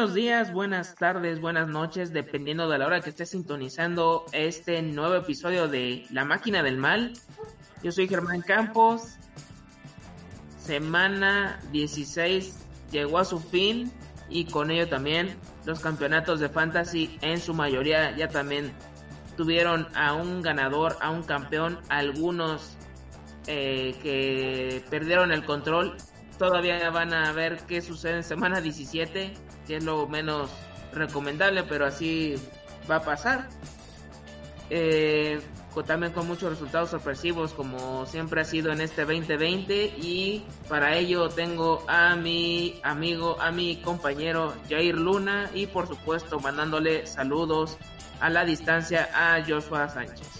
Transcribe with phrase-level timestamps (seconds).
[0.00, 5.14] Buenos días, buenas tardes, buenas noches, dependiendo de la hora que estés sintonizando este nuevo
[5.14, 7.12] episodio de La Máquina del Mal.
[7.82, 9.18] Yo soy Germán Campos.
[10.56, 13.92] Semana 16 llegó a su fin
[14.30, 15.36] y con ello también
[15.66, 18.72] los campeonatos de fantasy en su mayoría ya también
[19.36, 22.78] tuvieron a un ganador, a un campeón, algunos
[23.48, 25.94] eh, que perdieron el control.
[26.38, 30.50] Todavía van a ver qué sucede en semana 17, que es lo menos
[30.92, 32.34] recomendable, pero así
[32.90, 33.48] va a pasar.
[34.70, 35.40] Eh,
[35.86, 41.28] también con muchos resultados sorpresivos como siempre ha sido en este 2020 y para ello
[41.28, 47.78] tengo a mi amigo, a mi compañero Jair Luna y por supuesto mandándole saludos
[48.20, 50.39] a la distancia a Joshua Sánchez.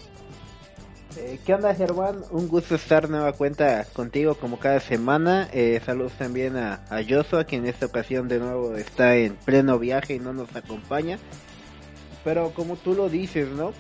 [1.17, 2.23] Eh, ¿Qué onda Germán?
[2.31, 5.49] Un gusto estar nueva cuenta contigo como cada semana.
[5.53, 9.79] Eh, saludos también a, a Joshua, que en esta ocasión de nuevo está en pleno
[9.79, 11.19] viaje y no nos acompaña.
[12.23, 13.73] Pero como tú lo dices, ¿no?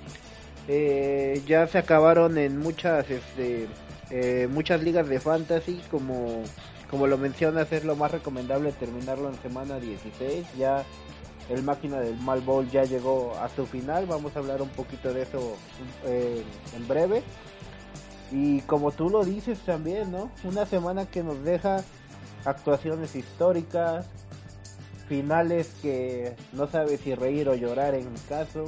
[0.67, 3.69] Eh, ya se acabaron en muchas, este,
[4.49, 6.43] muchas ligas de fantasy, como,
[6.91, 10.47] como lo mencionas, es lo más recomendable terminarlo en semana 16.
[10.59, 10.85] Ya
[11.51, 14.07] el máquina del Mal Bowl ya llegó a su final.
[14.07, 15.57] Vamos a hablar un poquito de eso
[16.05, 16.45] eh,
[16.77, 17.23] en breve.
[18.31, 20.31] Y como tú lo dices también, ¿no?
[20.45, 21.83] Una semana que nos deja
[22.45, 24.07] actuaciones históricas,
[25.09, 28.67] finales que no sabes si reír o llorar en mi caso.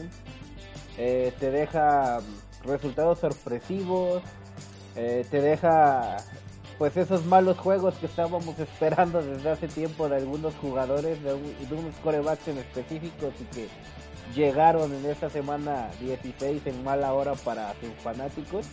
[0.98, 2.18] Eh, te deja
[2.64, 4.22] resultados sorpresivos,
[4.96, 6.16] eh, te deja
[6.82, 11.94] pues esos malos juegos que estábamos esperando desde hace tiempo de algunos jugadores, de, unos
[12.02, 13.68] corebacks en específicos y que
[14.34, 18.66] llegaron en esta semana 16 en mala hora para sus fanáticos.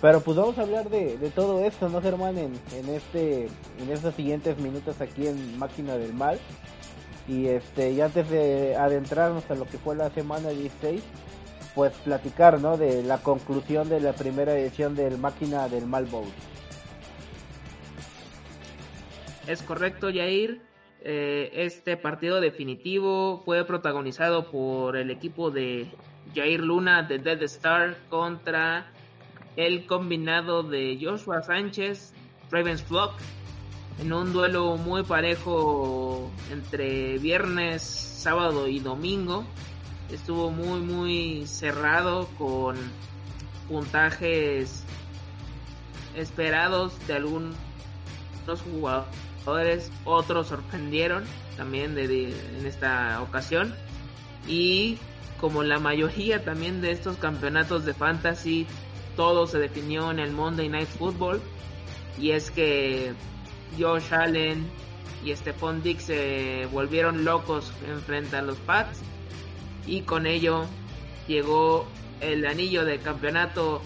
[0.00, 2.38] Pero pues vamos a hablar de, todo esto, ¿no, Germán?
[2.38, 3.48] En, en, este,
[3.78, 6.38] en estos siguientes minutos aquí en Máquina del Mal.
[7.28, 11.02] Y este, y antes de adentrarnos a lo que fue la semana 16,
[11.74, 12.78] pues platicar, ¿no?
[12.78, 16.32] De la conclusión de la primera edición del Máquina del Mal Bowl.
[19.46, 20.62] Es correcto, Jair.
[21.02, 25.86] Eh, este partido definitivo fue protagonizado por el equipo de
[26.34, 28.86] Jair Luna de Dead Star contra
[29.56, 32.14] el combinado de Joshua Sánchez,
[32.50, 33.12] Ravens Flock,
[34.00, 39.44] en un duelo muy parejo entre viernes, sábado y domingo.
[40.10, 42.76] Estuvo muy, muy cerrado con
[43.68, 44.84] puntajes
[46.16, 47.54] esperados de algunos
[48.72, 51.24] jugadores otros sorprendieron
[51.56, 52.04] también de,
[52.58, 53.74] en esta ocasión.
[54.46, 54.98] Y
[55.40, 58.66] como la mayoría también de estos campeonatos de fantasy,
[59.16, 61.40] todo se definió en el Monday Night Football.
[62.18, 63.12] Y es que
[63.78, 64.66] Josh Allen
[65.24, 69.00] y Stephon Dix se volvieron locos en frente a los Pats.
[69.86, 70.66] Y con ello
[71.26, 71.86] llegó
[72.20, 73.82] el anillo de campeonato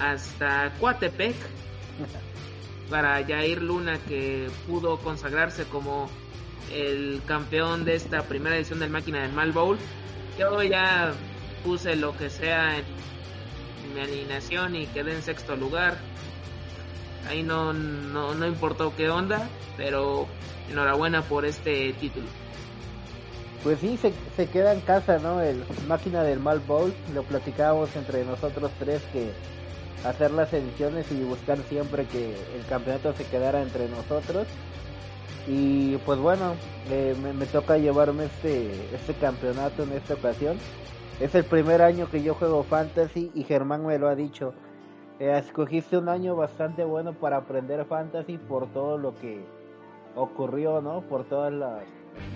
[0.00, 1.34] hasta Coatepec
[2.90, 6.08] para Jair Luna que pudo consagrarse como
[6.72, 9.78] el campeón de esta primera edición del Máquina del Mal Bowl.
[10.38, 11.12] Yo ya
[11.64, 12.84] puse lo que sea en
[13.94, 15.96] mi alineación y quedé en sexto lugar.
[17.28, 20.26] Ahí no, no, no importó qué onda, pero
[20.70, 22.26] enhorabuena por este título.
[23.62, 25.40] Pues sí, se, se queda en casa, ¿no?
[25.40, 26.94] El Máquina del Mal Bowl.
[27.14, 29.32] Lo platicábamos entre nosotros tres que
[30.04, 34.46] hacer las ediciones y buscar siempre que el campeonato se quedara entre nosotros.
[35.48, 36.54] Y pues bueno,
[36.90, 40.58] eh, me, toca llevarme este, este campeonato en esta ocasión.
[41.20, 44.54] Es el primer año que yo juego fantasy y Germán me lo ha dicho.
[45.18, 49.44] Eh, escogiste un año bastante bueno para aprender fantasy por todo lo que
[50.14, 51.02] ocurrió, ¿no?
[51.02, 51.84] Por todas las,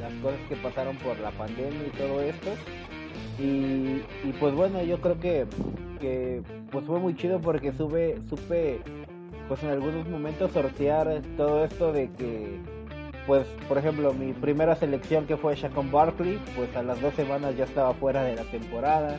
[0.01, 2.51] las cosas que pasaron por la pandemia y todo esto.
[3.41, 4.03] Y,
[4.39, 5.47] pues bueno, yo creo que
[5.99, 8.81] que pues fue muy chido porque sube, supe
[9.49, 12.59] pues en algunos momentos sortear todo esto de que
[13.27, 17.55] pues por ejemplo mi primera selección que fue Shaquan Barkley pues a las dos semanas
[17.55, 19.19] ya estaba fuera de la temporada.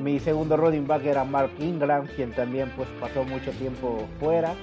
[0.00, 4.54] Mi segundo running back era Mark Ingram quien también pues pasó mucho tiempo fuera.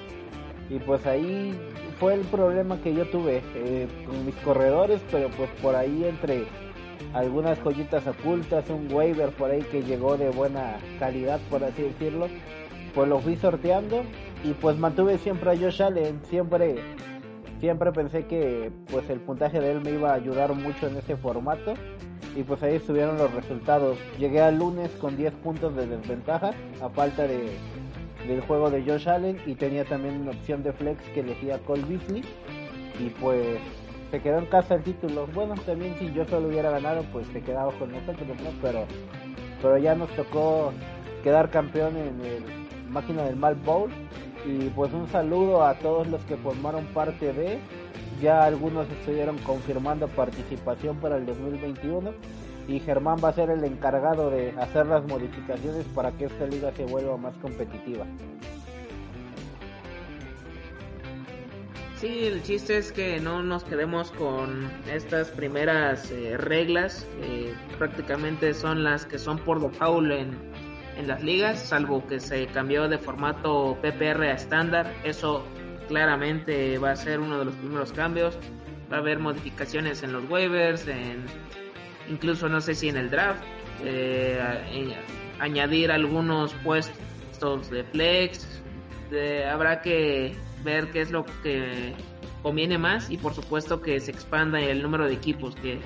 [0.70, 1.54] Y pues ahí
[2.00, 6.46] fue el problema que yo tuve eh, con mis corredores pero pues por ahí entre
[7.14, 12.28] algunas joyitas ocultas, un waiver por ahí que llegó de buena calidad, por así decirlo.
[12.94, 14.02] Pues lo fui sorteando
[14.44, 16.76] y pues mantuve siempre a Josh Allen, siempre
[17.60, 21.16] siempre pensé que pues el puntaje de él me iba a ayudar mucho en ese
[21.16, 21.74] formato
[22.36, 23.98] y pues ahí estuvieron los resultados.
[24.18, 27.50] Llegué al lunes con 10 puntos de desventaja a falta de
[28.26, 31.84] del juego de Josh Allen y tenía también una opción de flex que elegía Cole
[31.88, 32.22] Beasley
[32.98, 33.58] y pues
[34.10, 35.26] se quedó en casa el título.
[35.34, 38.50] Bueno, también si yo solo hubiera ganado, pues se quedaba con nosotros, ¿no?
[38.62, 38.86] Pero,
[39.60, 40.72] pero ya nos tocó
[41.22, 42.44] quedar campeón en el
[42.88, 43.90] máquina del Mal Bowl.
[44.46, 47.58] Y pues un saludo a todos los que formaron parte de.
[48.22, 52.12] Ya algunos estuvieron confirmando participación para el 2021
[52.66, 56.72] y Germán va a ser el encargado de hacer las modificaciones para que esta liga
[56.72, 58.04] se vuelva más competitiva.
[62.00, 67.04] Sí, el chiste es que no nos quedemos con estas primeras eh, reglas,
[67.76, 70.38] prácticamente son las que son por default en,
[70.96, 74.94] en las ligas, salvo que se cambió de formato PPR a estándar.
[75.02, 75.44] Eso
[75.88, 78.38] claramente va a ser uno de los primeros cambios.
[78.92, 81.24] Va a haber modificaciones en los waivers, en
[82.08, 83.42] incluso no sé si en el draft,
[83.82, 84.40] eh,
[85.40, 88.62] añadir algunos puestos de flex.
[89.50, 91.94] habrá que ver qué es lo que
[92.42, 95.80] conviene más y por supuesto que se expanda el número de equipos que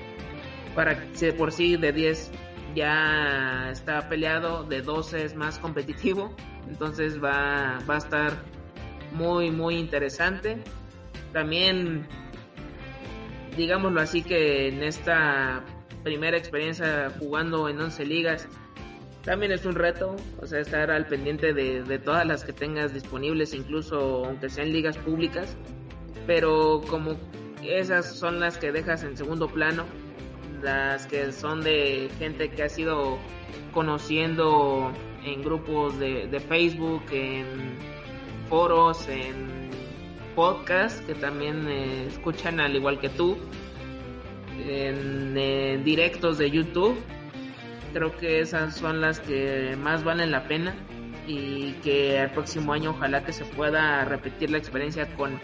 [0.75, 2.31] para que por sí de 10
[2.75, 6.35] ya está peleado, de 12 es más competitivo,
[6.67, 8.33] entonces va, va a estar
[9.11, 10.57] muy muy interesante.
[11.31, 12.07] También
[13.55, 15.63] digámoslo así que en esta
[16.03, 18.47] primera experiencia jugando en 11 ligas
[19.23, 23.53] también es un reto, o sea, estar al pendiente de, todas las que tengas disponibles,
[23.53, 25.55] incluso aunque sean ligas públicas,
[26.27, 27.15] pero como
[27.63, 29.85] esas son las que dejas en segundo plano,
[30.61, 33.17] las que son de gente que ha sido
[33.73, 34.91] conociendo
[35.23, 37.77] en grupos de, de Facebook, en
[38.49, 39.69] foros, en
[40.35, 43.37] podcasts que también eh, escuchan al igual que tú,
[44.67, 46.97] en directos de YouTube
[47.93, 50.75] creo que esas son las que más valen la pena
[51.27, 55.39] y que el próximo año ojalá que se pueda repetir la experiencia con,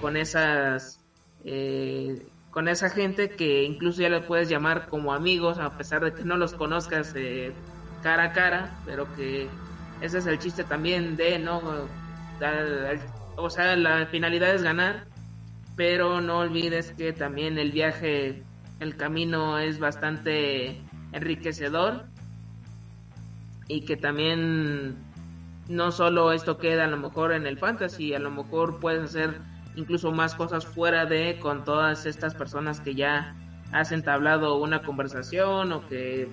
[0.00, 1.00] con esas
[1.44, 6.12] eh, con esa gente que incluso ya le puedes llamar como amigos a pesar de
[6.12, 7.52] que no los conozcas eh,
[8.02, 9.48] cara a cara pero que
[10.00, 11.60] ese es el chiste también de no
[13.36, 15.06] o sea la finalidad es ganar
[15.76, 18.42] pero no olvides que también el viaje
[18.80, 20.80] el camino es bastante
[21.12, 22.04] enriquecedor
[23.68, 24.96] y que también
[25.68, 29.40] no solo esto queda a lo mejor en el fantasy, a lo mejor puedes hacer
[29.76, 33.36] incluso más cosas fuera de con todas estas personas que ya
[33.72, 36.28] has entablado una conversación o que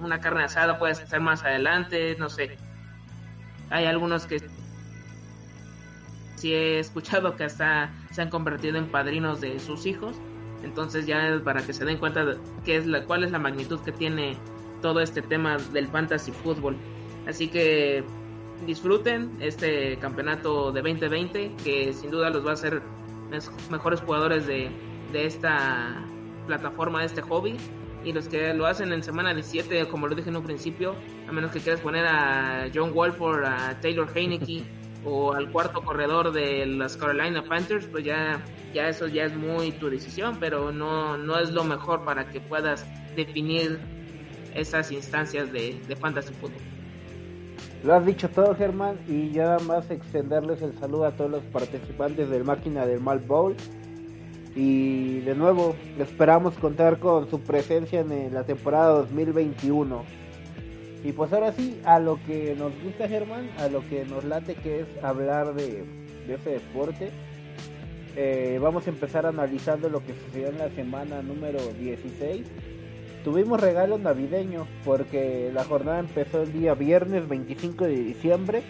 [0.00, 2.56] una carne asada puedes hacer más adelante, no sé.
[3.70, 4.38] Hay algunos que
[6.36, 10.16] sí he escuchado que hasta se han convertido en padrinos de sus hijos
[10.62, 13.80] entonces ya para que se den cuenta de qué es la, cuál es la magnitud
[13.80, 14.36] que tiene
[14.80, 16.76] todo este tema del fantasy fútbol.
[17.26, 18.04] Así que
[18.66, 22.82] disfruten este campeonato de 2020 que sin duda los va a hacer
[23.70, 24.70] mejores jugadores de,
[25.12, 26.04] de esta
[26.46, 27.56] plataforma, de este hobby.
[28.04, 30.96] Y los que lo hacen en semana 17, como lo dije en un principio,
[31.28, 34.64] a menos que quieras poner a John Walford, a Taylor Heineke
[35.04, 38.40] o al cuarto corredor de las Carolina Panthers, pues ya,
[38.72, 42.40] ya eso ya es muy tu decisión, pero no, no es lo mejor para que
[42.40, 43.78] puedas definir
[44.54, 46.60] esas instancias de, de fantasy fútbol.
[47.84, 51.42] Lo has dicho todo, Germán, y ya nada más extenderles el saludo a todos los
[51.44, 53.56] participantes del Máquina del Mal Bowl.
[54.54, 60.04] Y de nuevo, esperamos contar con su presencia en la temporada 2021.
[61.04, 64.54] Y pues ahora sí, a lo que nos gusta Germán, a lo que nos late
[64.54, 65.84] que es hablar de,
[66.28, 67.10] ese deporte,
[68.14, 72.46] eh, vamos a empezar analizando lo que sucedió en la semana número 16.
[73.24, 78.62] Tuvimos regalo navideño porque la jornada empezó el día viernes 25 de diciembre.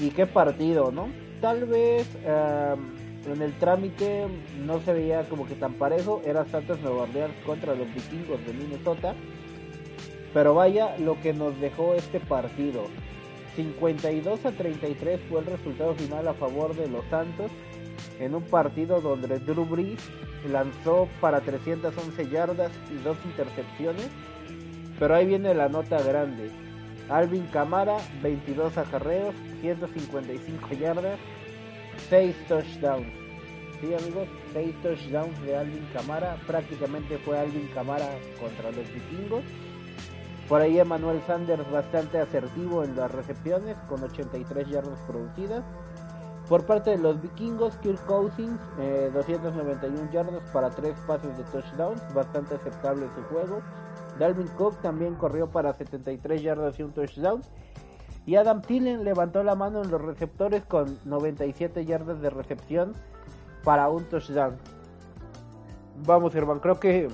[0.00, 1.08] Y qué partido, ¿no?
[1.40, 4.26] Tal vez en el trámite
[4.64, 6.22] no se veía como que tan parejo.
[6.24, 9.14] Era Santos Nueva Orleans contra los vikingos de Minnesota.
[10.32, 12.86] Pero vaya lo que nos dejó este partido.
[13.56, 17.50] 52 a 33 fue el resultado final a favor de los Santos
[18.18, 20.00] en un partido donde Drew Brees
[20.50, 24.08] lanzó para 311 yardas y dos intercepciones.
[24.98, 26.50] Pero ahí viene la nota grande.
[27.08, 31.18] Alvin Camara, 22 acarreos, 155 yardas,
[32.08, 33.06] 6 touchdowns.
[33.80, 36.36] Sí amigos, 6 touchdowns de Alvin Camara.
[36.46, 38.08] Prácticamente fue Alvin Camara
[38.40, 39.42] contra los vikingos.
[40.48, 45.62] Por ahí Emmanuel Sanders bastante asertivo en las recepciones con 83 yardas producidas.
[46.48, 48.60] Por parte de los vikingos, Kirk Cousins,
[49.14, 53.62] 291 eh, yardas para 3 pases de touchdowns, bastante aceptable su juego.
[54.18, 57.42] Dalvin Cook también corrió para 73 yardas y un touchdown.
[58.26, 62.92] Y Adam Thielen levantó la mano en los receptores con 97 yardas de recepción
[63.64, 64.56] para un touchdown.
[66.06, 67.08] vamos hermano, creo que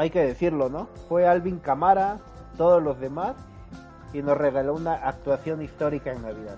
[0.00, 0.88] hay que decirlo, ¿no?
[1.10, 2.20] Fue Alvin Camara,
[2.56, 3.36] todos los demás,
[4.14, 6.56] y nos regaló una actuación histórica en Navidad.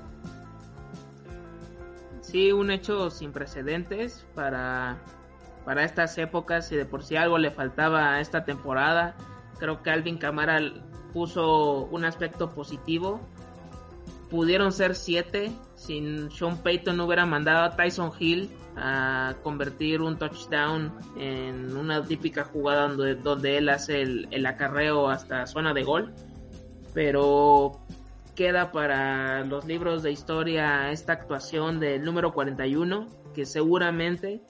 [2.20, 4.98] Sí, un hecho sin precedentes para,
[5.64, 9.16] para estas épocas y de por sí algo le faltaba a esta temporada.
[9.58, 10.60] Creo que Alvin Camara
[11.12, 13.20] puso un aspecto positivo.
[14.30, 20.92] Pudieron ser siete si Sean Payton hubiera mandado a Tyson Hill a convertir un touchdown
[21.16, 26.12] en una típica jugada donde, donde él hace el, el, acarreo hasta zona de gol.
[26.94, 27.80] Pero
[28.34, 34.40] queda para los libros de historia esta actuación del número 41, que seguramente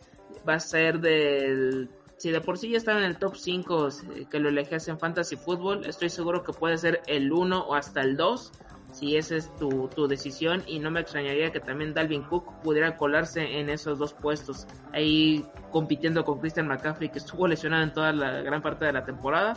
[0.49, 1.91] va a ser del...
[2.17, 4.97] Si de por sí ya estaba en el top 5 eh, que lo elegías en
[4.97, 8.53] Fantasy Football, estoy seguro que puede ser el 1 o hasta el 2
[8.93, 12.97] si esa es tu, tu, decisión y no me extrañaría que también Dalvin Cook pudiera
[12.97, 18.13] colarse en esos dos puestos ahí compitiendo con Christian McCaffrey que estuvo lesionado en toda
[18.13, 19.57] la gran parte de la temporada.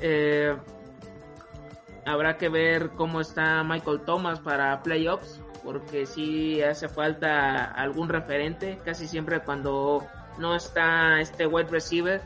[0.00, 0.54] Eh,
[2.04, 8.78] habrá que ver cómo está Michael Thomas para playoffs porque si hace falta algún referente.
[8.84, 10.06] Casi siempre cuando
[10.38, 12.20] no está este wide receiver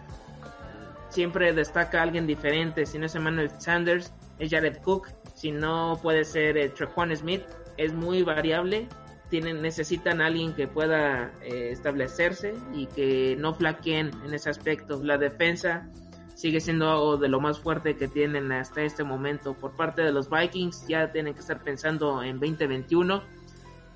[1.09, 2.85] siempre destaca alguien diferente.
[2.85, 7.43] Si no es Emmanuel Sanders es Jared Cook si no puede ser eh, Trequan Smith,
[7.77, 8.89] es muy variable.
[9.31, 15.01] Tienen, necesitan alguien que pueda eh, establecerse y que no flaqueen en ese aspecto.
[15.05, 15.89] La defensa
[16.35, 19.55] sigue siendo de lo más fuerte que tienen hasta este momento.
[19.55, 23.23] Por parte de los Vikings ya tienen que estar pensando en 2021.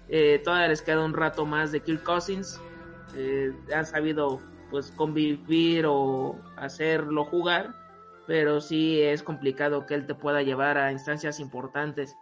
[0.08, 2.60] Eh, todavía les queda un rato más de Kirk Cousins.
[3.16, 7.81] Eh, han sabido pues convivir o hacerlo jugar
[8.26, 12.16] pero sí es complicado que él te pueda llevar a instancias importantes.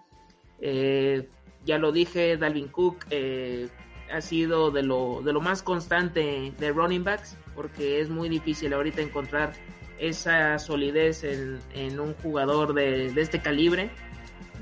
[0.61, 1.29] Eh,
[1.65, 3.69] ya lo dije, Dalvin Cook eh,
[4.11, 8.73] ha sido de lo, de lo más constante de running backs, porque es muy difícil
[8.73, 9.53] ahorita encontrar
[9.99, 13.91] esa solidez en, un jugador de, este calibre.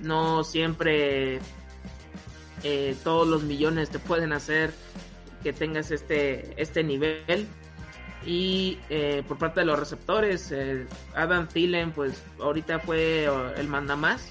[0.03, 1.39] No siempre
[2.65, 4.73] eh, todos los millones te pueden hacer
[5.43, 7.47] que tengas este, este nivel
[8.27, 13.97] y eh, por parte de los receptores, eh, Adam Thielen, pues ahorita fue el manda
[13.97, 14.31] más,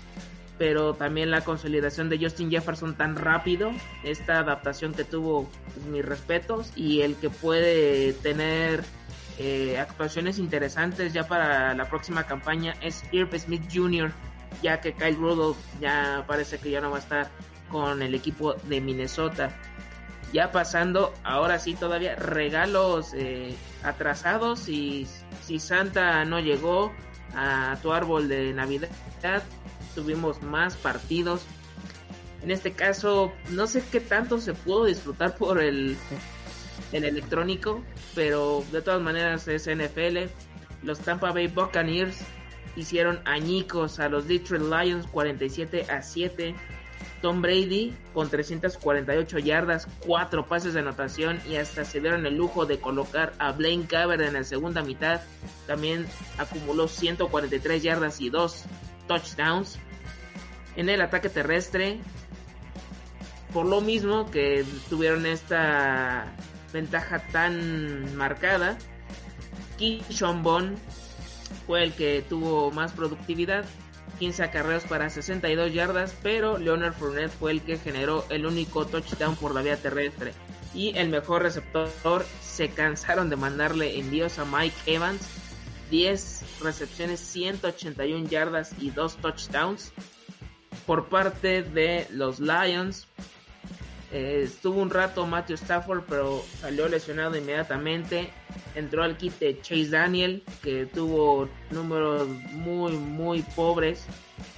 [0.58, 3.72] pero también la consolidación de Justin Jefferson tan rápido,
[4.04, 8.84] esta adaptación que tuvo, pues, mis respetos, y el que puede tener
[9.40, 14.12] eh, actuaciones interesantes ya para la próxima campaña es Irv Smith Jr.,
[14.64, 17.30] ya que Kyle Rudolph ya parece que ya no va a estar
[17.70, 19.56] con el equipo de Minnesota
[20.34, 25.08] ya pasando, ahora sí todavía regalos eh, atrasados y
[25.42, 26.92] si Santa no llegó
[27.34, 28.90] a tu árbol de Navidad,
[29.96, 31.46] tuvimos más partidos.
[32.42, 35.98] En este caso, no sé qué tanto se pudo disfrutar por el,
[36.92, 40.30] el electrónico, pero de todas maneras es NFL.
[40.84, 42.20] Los Tampa Bay Buccaneers
[42.76, 46.56] hicieron añicos a los Detroit Lions 47 a 7
[47.22, 52.66] Tom Brady con 348 yardas, 4 pases de anotación y hasta se dieron el lujo
[52.66, 55.22] de colocar a Blaine Gabbert en la segunda mitad.
[55.66, 56.06] También
[56.38, 58.64] acumuló 143 yardas y 2
[59.08, 59.80] touchdowns.
[60.76, 62.00] En el ataque terrestre,
[63.52, 66.32] por lo mismo que tuvieron esta
[66.72, 68.78] ventaja tan marcada,
[69.80, 70.78] Keyshawn Bond
[71.66, 73.66] fue el que tuvo más productividad
[74.20, 79.36] 15 acarreos para 62 yardas, pero Leonard Fournette fue el que generó el único touchdown
[79.36, 80.34] por la vía terrestre.
[80.74, 85.22] Y el mejor receptor se cansaron de mandarle envíos a Mike Evans.
[85.90, 89.94] 10 recepciones, 181 yardas y 2 touchdowns.
[90.86, 93.08] Por parte de los Lions,
[94.12, 98.30] eh, estuvo un rato Matthew Stafford, pero salió lesionado inmediatamente.
[98.76, 104.06] Entró al de Chase Daniel, que tuvo números muy, muy pobres.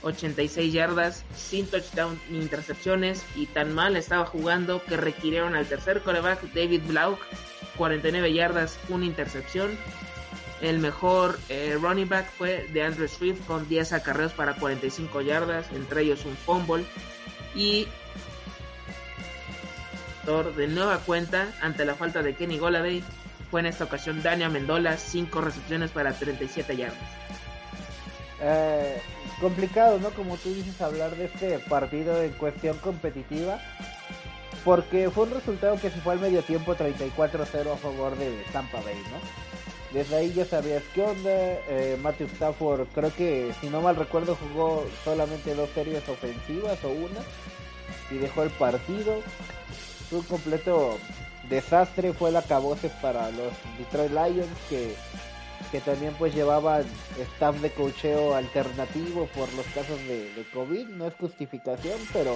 [0.02, 3.26] 86 yardas, sin touchdown ni intercepciones.
[3.36, 7.18] Y tan mal estaba jugando que requirieron al tercer coreback, David Blau
[7.78, 9.72] 49 yardas, una intercepción.
[10.62, 15.66] El mejor eh, running back fue de Andrew Swift con 10 acarreos para 45 yardas,
[15.74, 16.84] entre ellos un fumble.
[17.56, 17.88] Y
[20.30, 23.04] de nueva cuenta ante la falta de Kenny Goladay.
[23.50, 27.00] Fue en esta ocasión Daniel Mendola, 5 recepciones para 37 yardas.
[28.40, 29.02] Eh,
[29.42, 30.12] complicado, ¿no?
[30.12, 33.60] Como tú dices, hablar de este partido en cuestión competitiva.
[34.64, 38.82] Porque fue un resultado que se fue al medio tiempo 34-0 a favor de Tampa
[38.82, 39.98] Bay, ¿no?
[39.98, 41.32] Desde ahí ya sabías qué onda.
[41.32, 46.90] Eh, Matthew Stafford, creo que si no mal recuerdo, jugó solamente dos series ofensivas o
[46.90, 47.22] una.
[48.12, 49.24] Y dejó el partido
[50.12, 50.98] un completo
[51.50, 54.96] desastre fue la cabose para los Detroit Lions que,
[55.72, 56.84] que también pues llevaban
[57.18, 62.36] staff de cocheo alternativo por los casos de, COVID, no es justificación, pero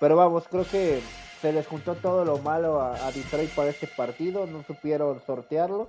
[0.00, 1.00] pero vamos, creo que
[1.40, 5.88] se les juntó todo lo malo a, Detroit para este partido, no supieron sortearlo.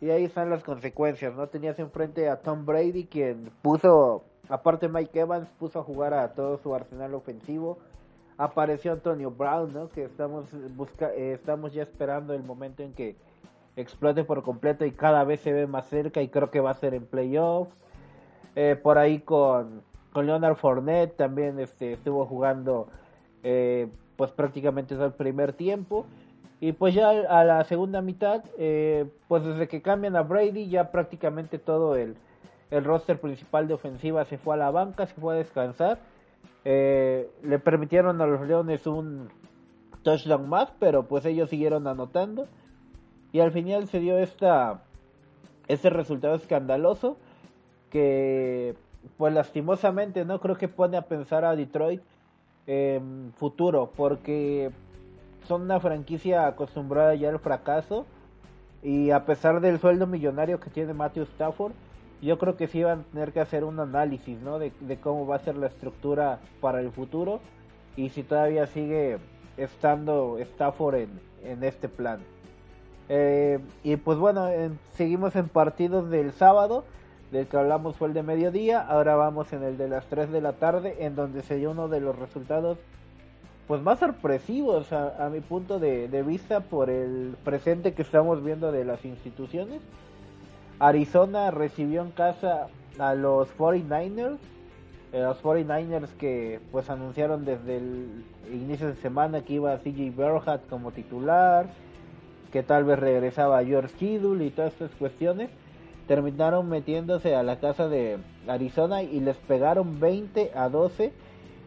[0.00, 1.46] Y ahí están las consecuencias, ¿no?
[1.46, 6.58] Tenías enfrente a Tom Brady, quien puso, aparte Mike Evans, puso a jugar a todo
[6.62, 7.78] su arsenal ofensivo.
[8.38, 9.88] Apareció Antonio Brown, ¿no?
[9.90, 10.46] Que estamos,
[10.76, 13.16] busca eh, estamos ya esperando el momento en que
[13.76, 16.74] explote por completo y cada vez se ve más cerca y creo que va a
[16.74, 17.68] ser en playoff.
[18.54, 22.88] Eh, por ahí con, con Leonard Fournette también este, estuvo jugando
[23.42, 26.06] eh, pues prácticamente todo el primer tiempo.
[26.60, 30.92] Y pues ya a la segunda mitad, eh, pues desde que cambian a Brady, ya
[30.92, 32.14] prácticamente todo el,
[32.70, 35.98] el roster principal de ofensiva se fue a la banca, se fue a descansar.
[36.64, 39.28] Eh, le permitieron a los Leones un
[40.02, 42.46] touchdown más, pero pues ellos siguieron anotando.
[43.32, 44.82] Y al final se dio esta,
[45.68, 47.16] este resultado escandaloso
[47.90, 48.74] que
[49.16, 52.02] pues lastimosamente no creo que pone a pensar a Detroit
[53.36, 54.70] futuro, porque
[55.46, 58.06] son una franquicia acostumbrada ya al fracaso
[58.82, 61.72] y a pesar del sueldo millonario que tiene Matthew Stafford,
[62.22, 64.58] yo creo que sí van a tener que hacer un análisis ¿no?
[64.58, 67.40] de, cómo va a ser la estructura para el futuro
[67.96, 69.18] y si todavía sigue
[69.56, 72.20] estando Stafford en, en este plan.
[73.08, 74.48] Eh, y pues bueno,
[74.94, 76.84] seguimos en partidos del sábado
[77.32, 80.42] del que hablamos fue el de mediodía, ahora vamos en el de las 3 de
[80.42, 82.78] la tarde, en donde se dio uno de los resultados
[83.66, 88.84] pues más sorpresivos a, mi punto de, vista por el presente que estamos viendo de
[88.84, 89.80] las instituciones.
[90.78, 94.38] Arizona recibió en casa a los 49ers,
[95.12, 100.66] eh, los 49ers que pues anunciaron desde el inicio de semana que iba CJ Berhat
[100.68, 101.66] como titular,
[102.52, 105.50] que tal vez regresaba George Kittle y todas estas cuestiones
[106.06, 111.12] terminaron metiéndose a la casa de Arizona y les pegaron 20 a 12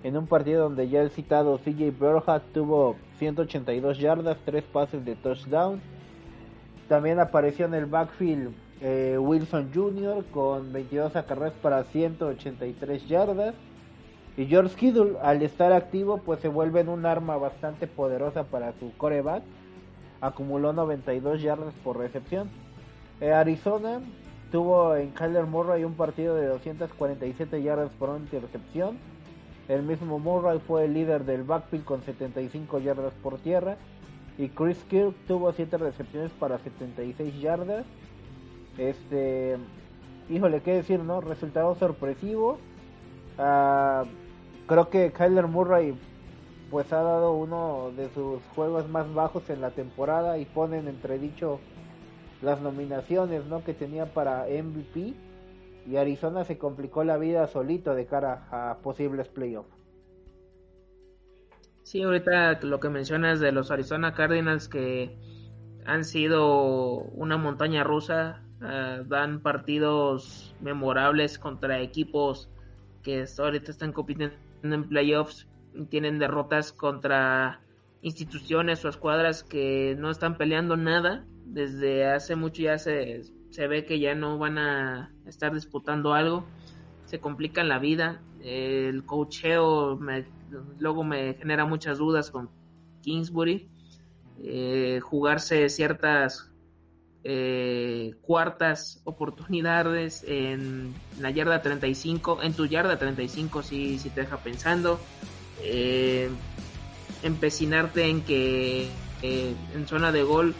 [0.04, 5.16] en un partido donde ya el citado CJ Berhat tuvo 182 yardas, 3 pases de
[5.16, 5.82] touchdown.
[6.88, 10.26] También apareció en el backfield eh, Wilson Jr.
[10.32, 13.56] con 22 acarreos para 183 yardas.
[14.38, 18.74] Y George Kittle, al estar activo, pues se vuelve en un arma bastante poderosa para
[18.74, 19.44] su coreback.
[20.22, 22.50] Acumuló 92 yardas por recepción.
[23.22, 24.02] Eh, Arizona
[24.52, 28.98] Tuvo en Kyler Murray un partido de 247 yardas por una intercepción.
[29.68, 33.78] El mismo Murray fue el líder del backfield con 75 yardas por tierra.
[34.38, 37.86] Y Chris Kirk tuvo 7 recepciones para 76 yardas.
[38.78, 39.58] Este,
[40.30, 41.22] híjole, qué decir, ¿no?
[41.22, 42.58] Resultado sorpresivo.
[43.38, 44.06] Ah,
[44.68, 45.96] creo que Kyler Murray
[46.72, 50.96] pues ha dado uno de sus juegos más bajos en la temporada y ponen en
[50.96, 51.60] entredicho
[52.42, 53.64] las nominaciones ¿no?
[53.64, 55.14] que tenía para MVP
[55.88, 59.70] y Arizona se complicó la vida solito de cara a posibles playoffs.
[61.84, 65.16] Sí, ahorita lo que mencionas de los Arizona Cardinals que
[65.86, 72.50] han sido una montaña rusa, eh, dan partidos memorables contra equipos
[73.04, 75.48] que ahorita están compitiendo en playoffs,
[75.90, 77.62] tienen derrotas contra
[78.02, 81.26] instituciones o escuadras que no están peleando nada.
[81.46, 83.22] Desde hace mucho ya se,
[83.52, 86.46] se ve que ya no van a estar disputando algo,
[87.06, 90.00] se complican la vida, el cocheo
[90.80, 92.50] luego me genera muchas dudas con
[93.02, 93.70] Kingsbury,
[94.44, 96.52] eh, jugarse ciertas
[97.24, 104.38] eh, cuartas oportunidades en la yarda 35, en tu yarda 35 si, si te deja
[104.38, 105.00] pensando,
[105.62, 106.30] eh,
[107.24, 108.90] empecinarte en que
[109.22, 110.54] en zona de gol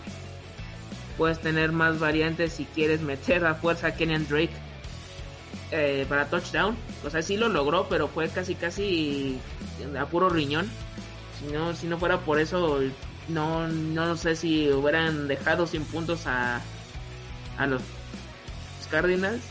[1.18, 4.54] puedes tener más variantes si quieres meter a fuerza a Kenyan Drake
[5.72, 6.76] eh, para touchdown.
[7.06, 9.40] O sea, sí lo logró, pero fue casi, casi
[9.98, 10.70] a puro riñón.
[11.40, 12.80] Si no, si no fuera por eso,
[13.28, 16.62] no, no sé si hubieran dejado sin puntos a,
[17.58, 17.82] a los
[18.90, 19.44] Cardinals.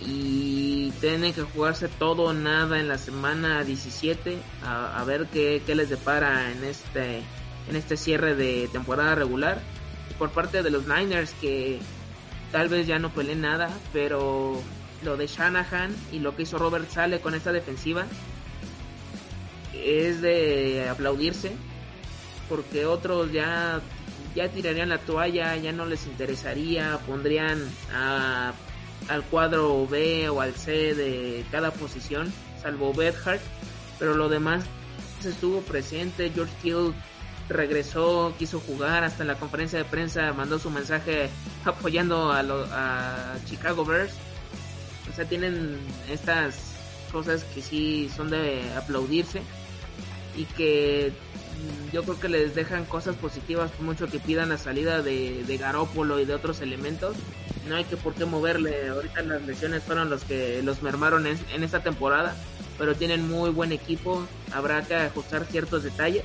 [0.00, 4.38] Y tienen que jugarse todo o nada en la semana 17.
[4.64, 7.22] A, ver qué, qué les depara en este,
[7.68, 9.60] en este cierre de temporada regular
[10.18, 11.80] por parte de los Niners que
[12.52, 14.62] tal vez ya no peleen nada, pero
[15.02, 18.06] lo de Shanahan y lo que hizo Robert Sale con esta defensiva
[19.74, 21.52] es de aplaudirse
[22.48, 23.80] porque otros ya
[24.36, 27.58] ya tirarían la toalla, ya no les interesaría, pondrían
[29.08, 32.30] al cuadro B o al C de cada posición,
[32.62, 33.40] salvo Bedhart,
[33.98, 34.64] pero lo demás
[35.24, 36.94] estuvo presente, George Hill
[37.48, 41.30] regresó, quiso jugar, hasta en la conferencia de prensa mandó su mensaje
[41.64, 44.12] apoyando a, a Chicago Bears.
[45.10, 45.78] O sea, tienen
[46.10, 46.74] estas
[47.10, 49.40] cosas que sí son de aplaudirse
[50.36, 51.12] y que
[51.92, 56.20] yo creo que les dejan cosas positivas mucho que pidan la salida de, de Garópolo
[56.20, 57.16] y de otros elementos.
[57.68, 58.88] No hay que por qué moverle.
[58.88, 62.36] Ahorita las lesiones fueron los que los mermaron en, en esta temporada,
[62.78, 64.26] pero tienen muy buen equipo.
[64.52, 66.24] Habrá que ajustar ciertos detalles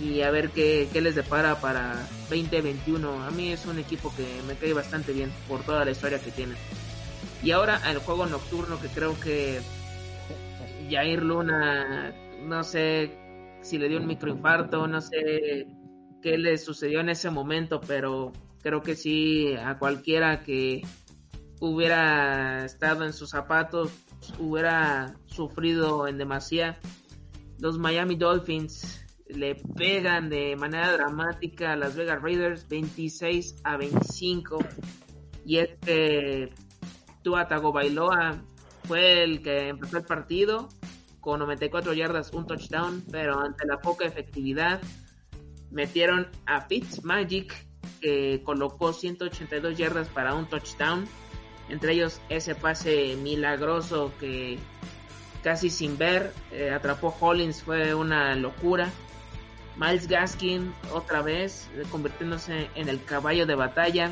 [0.00, 1.94] y a ver qué, qué les depara para
[2.28, 3.24] 2021.
[3.24, 6.30] A mí es un equipo que me cae bastante bien por toda la historia que
[6.30, 6.56] tienen.
[7.42, 9.60] Y ahora el juego nocturno que creo que
[10.90, 12.12] Jair Luna,
[12.44, 13.21] no sé
[13.62, 15.66] si le dio un microinfarto, no sé
[16.20, 20.82] qué le sucedió en ese momento, pero creo que sí a cualquiera que
[21.60, 23.90] hubiera estado en sus zapatos
[24.38, 26.78] hubiera sufrido en demasía.
[27.58, 34.58] Los Miami Dolphins le pegan de manera dramática a Las Vegas Raiders 26 a 25
[35.44, 36.50] y este
[37.22, 38.42] Tua Tagovailoa
[38.84, 40.68] fue el que empezó el partido
[41.22, 44.80] con 94 yardas, un touchdown, pero ante la poca efectividad
[45.70, 47.54] metieron a Fitzmagic
[48.00, 51.06] que colocó 182 yardas para un touchdown,
[51.68, 54.58] entre ellos ese pase milagroso que
[55.44, 58.90] casi sin ver eh, atrapó Hollins fue una locura.
[59.76, 64.10] Miles Gaskin otra vez eh, convirtiéndose en el caballo de batalla,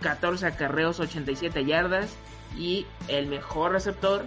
[0.00, 2.16] 14 acarreos, 87 yardas
[2.56, 4.24] y el mejor receptor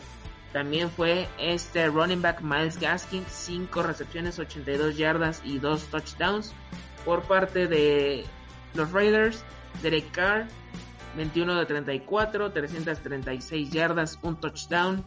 [0.53, 6.53] también fue este running back Miles Gaskin, 5 recepciones, 82 yardas y 2 touchdowns.
[7.03, 8.23] Por parte de
[8.75, 9.43] los Raiders,
[9.81, 10.47] Derek Carr,
[11.17, 15.03] 21 de 34, 336 yardas, un touchdown.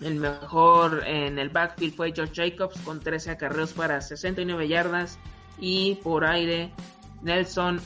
[0.00, 5.18] El mejor en el backfield fue Josh Jacobs con 13 acarreos para 69 yardas.
[5.58, 6.72] Y por aire,
[7.20, 7.78] Nelson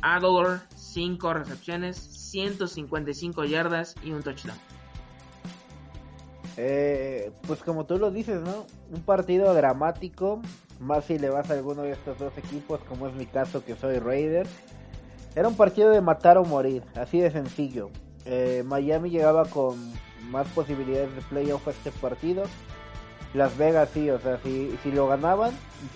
[0.00, 4.73] Aguilar, 5 recepciones, 155 yardas y un touchdown.
[6.56, 8.66] Eh, pues como tú lo dices, ¿no?
[8.92, 10.40] Un partido dramático,
[10.80, 13.74] más si le vas a alguno de estos dos equipos, como es mi caso que
[13.74, 14.46] soy Raider.
[15.34, 17.90] Era un partido de matar o morir, así de sencillo.
[18.24, 19.76] Eh, Miami llegaba con
[20.30, 22.44] más posibilidades de playoff a este partido.
[23.34, 25.52] Las Vegas sí, o sea, si, si lo ganaban,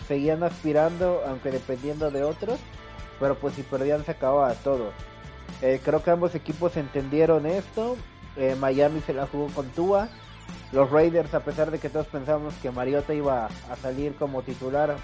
[0.08, 2.58] seguían aspirando, aunque dependiendo de otros,
[3.20, 4.90] pero pues si perdían se acababa todo.
[5.62, 7.96] Eh, creo que ambos equipos entendieron esto.
[8.60, 10.08] Miami se la jugó con Tua
[10.72, 14.96] los Raiders, a pesar de que todos pensábamos que Mariota iba a salir como titular,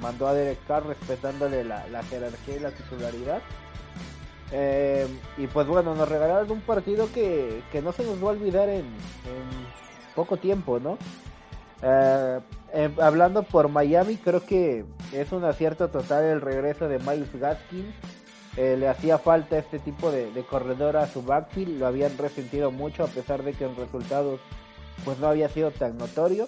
[0.00, 3.42] mandó a Derek Carr respetándole la, jerarquía y la titularidad.
[4.52, 8.68] Eh, y pues bueno, nos regalaron un partido que, no se nos va a olvidar
[8.68, 8.84] en,
[10.14, 10.98] poco tiempo, ¿no?
[11.82, 12.40] Eh,
[12.72, 17.92] eh, hablando por Miami, creo que es un acierto total el regreso de Miles Gaskin.
[18.56, 23.04] le hacía falta este tipo de, de corredor a su backfield, lo habían resentido mucho
[23.04, 24.40] a pesar de que en resultados
[25.04, 26.46] pues no había sido tan notorio,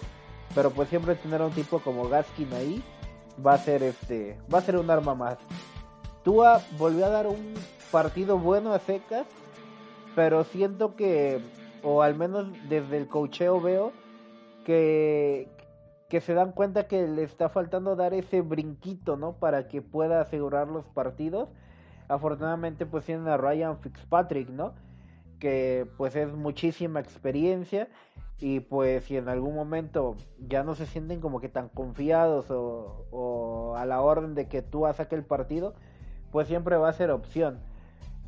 [0.54, 2.82] pero pues siempre tener a un tipo como Gaskin ahí
[3.44, 5.38] va a ser este, va a ser un arma más.
[6.22, 7.54] Tua volvió a dar un
[7.90, 9.26] partido bueno a secas,
[10.14, 11.40] pero siento que,
[11.82, 13.92] o al menos desde el cocheo veo,
[14.64, 15.48] que,
[16.08, 19.32] que se dan cuenta que le está faltando dar ese brinquito, ¿no?
[19.32, 21.48] Para que pueda asegurar los partidos.
[22.08, 24.74] Afortunadamente pues tienen a Ryan Fitzpatrick, ¿no?
[25.42, 27.88] Que pues es muchísima experiencia
[28.38, 33.74] y pues si en algún momento ya no se sienten como que tan confiados o,
[33.76, 35.74] a la orden de que tú saque el partido,
[36.30, 37.58] pues siempre va a ser opción.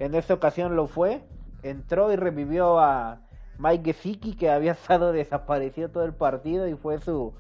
[0.01, 1.23] En esta ocasión lo fue,
[1.63, 3.21] entró y revivió a
[3.59, 7.33] Mike Gesicki que había estado desaparecido todo el partido y fue su,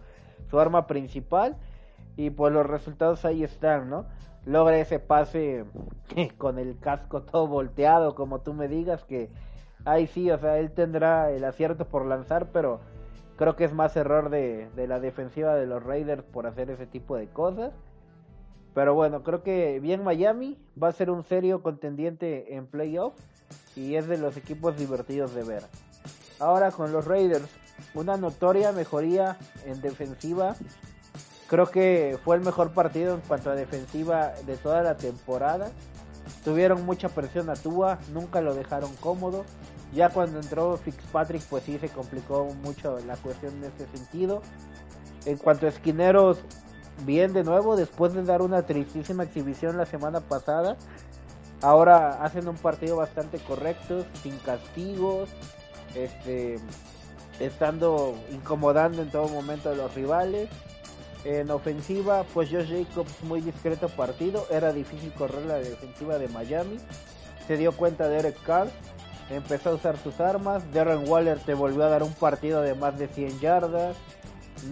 [0.50, 1.56] su arma principal
[2.16, 4.06] y pues los resultados ahí están, ¿no?
[4.46, 5.64] Logra ese pase
[6.38, 9.30] con el casco todo volteado, como tú me digas, que
[9.84, 12.80] Ahí sí, o sea, él tendrá el acierto por lanzar, pero
[13.36, 17.16] creo que es más error de, la defensiva de los Raiders por hacer ese tipo
[17.16, 17.72] de cosas.
[18.74, 23.14] Pero bueno, creo que bien Miami va a ser un serio contendiente en playoff
[23.76, 25.62] y es de los equipos divertidos de ver.
[26.40, 27.48] Ahora con los Raiders,
[27.94, 30.56] una notoria mejoría en defensiva.
[31.48, 35.70] Creo que fue el mejor partido en cuanto a defensiva de toda la temporada.
[36.44, 39.44] Tuvieron mucha presión a Tua, nunca lo dejaron cómodo.
[39.94, 44.42] Ya cuando entró Fitzpatrick, pues sí se complicó mucho la cuestión en ese sentido.
[45.24, 46.38] En cuanto a esquineros,
[47.06, 50.76] bien de nuevo, después de dar una tristísima exhibición la semana pasada.
[51.62, 55.30] Ahora hacen un partido bastante correcto, sin castigos,
[55.94, 56.58] este,
[57.38, 60.50] estando incomodando en todo momento a los rivales.
[61.24, 66.76] En ofensiva, pues Josh Jacobs muy discreto partido, era difícil correr la defensiva de Miami.
[67.46, 68.68] Se dio cuenta de Eric Carr,
[69.30, 70.62] empezó a usar sus armas.
[70.72, 73.96] Darren Waller te volvió a dar un partido de más de 100 yardas.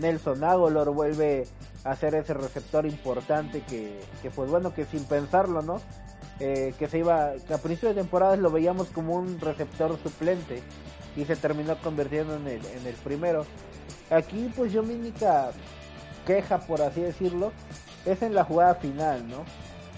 [0.00, 1.46] Nelson Aguilar vuelve
[1.84, 5.80] a ser ese receptor importante que, que pues bueno, que sin pensarlo, ¿no?
[6.40, 10.62] Eh, que se iba, a principio de temporada lo veíamos como un receptor suplente
[11.16, 13.44] y se terminó convirtiendo en el, en el primero.
[14.10, 15.50] Aquí pues yo mi única
[16.26, 17.52] queja, por así decirlo,
[18.06, 19.44] es en la jugada final, ¿no?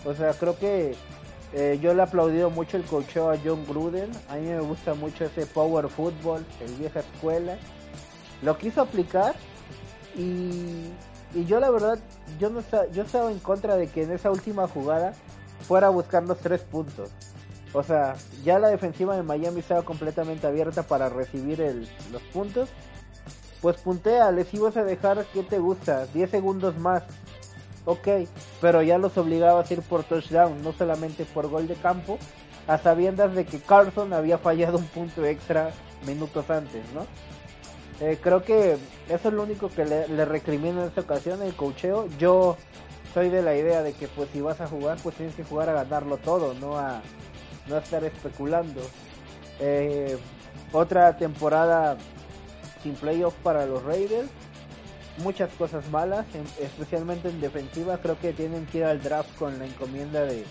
[0.05, 0.95] O sea, creo que
[1.57, 4.11] eh, yo le he aplaudido mucho el cocheo a John Gruden.
[4.29, 7.57] A mí me gusta mucho ese power football, el vieja escuela.
[8.43, 9.37] Lo quiso aplicar
[10.17, 10.91] y,
[11.33, 12.01] y yo la verdad,
[12.41, 12.61] yo no
[12.93, 15.15] yo estaba en contra de que en esa última jugada
[15.69, 17.11] fuera a buscar los tres puntos.
[17.73, 22.69] O sea, ya la defensiva de Miami estaba completamente abierta para recibir el, los puntos.
[23.61, 26.07] Pues puntea, les ibas a dejar, ¿qué te gusta?
[26.07, 27.05] 10 segundos más.
[27.87, 28.09] Ok,
[28.61, 32.19] pero ya los obligabas a ir por touchdown, no solamente por gol de campo,
[32.67, 35.71] a sabiendas de que Carlson había fallado un punto extra
[36.07, 37.07] minutos antes, ¿no?
[38.01, 38.77] Eh, creo que
[39.09, 42.09] eso es lo único que le, le recrimino en esta ocasión, el cocheo.
[42.19, 42.57] Yo
[43.13, 45.69] soy de la idea de que pues si vas a jugar, pues tienes que jugar
[45.69, 47.03] a ganarlo todo, no a,
[47.69, 48.81] no estar especulando.
[49.61, 50.19] Eh,
[50.73, 51.97] otra temporada
[52.83, 54.29] sin playoff para los Raiders.
[55.19, 56.27] Muchas cosas malas,
[56.61, 57.99] especialmente en defensiva.
[57.99, 60.45] Creo que tienen que ir al draft con la encomienda de,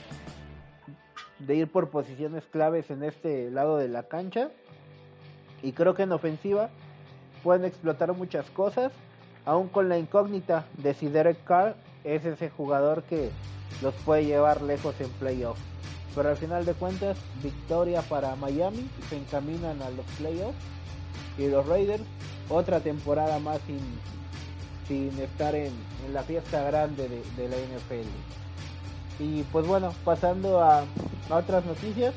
[1.39, 4.49] de ir por posiciones claves en este lado de la cancha.
[5.62, 6.69] Y creo que en ofensiva
[7.43, 8.91] pueden explotar muchas cosas,
[9.45, 13.30] aún con la incógnita de si Derek Carr es ese jugador que
[13.82, 15.62] los puede llevar lejos en playoffs.
[16.15, 20.58] Pero al final de cuentas, victoria para Miami, se encaminan a los playoffs.
[21.38, 22.04] Y los Raiders,
[22.49, 23.80] otra temporada más sin,
[24.88, 25.72] sin estar en,
[26.12, 28.08] la fiesta grande de, la NFL.
[29.19, 30.84] Y pues bueno, pasando a,
[31.30, 32.13] otras noticias,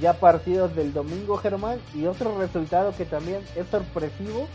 [0.00, 4.48] ya partidos del domingo Germán y otro resultado que también es sorpresivo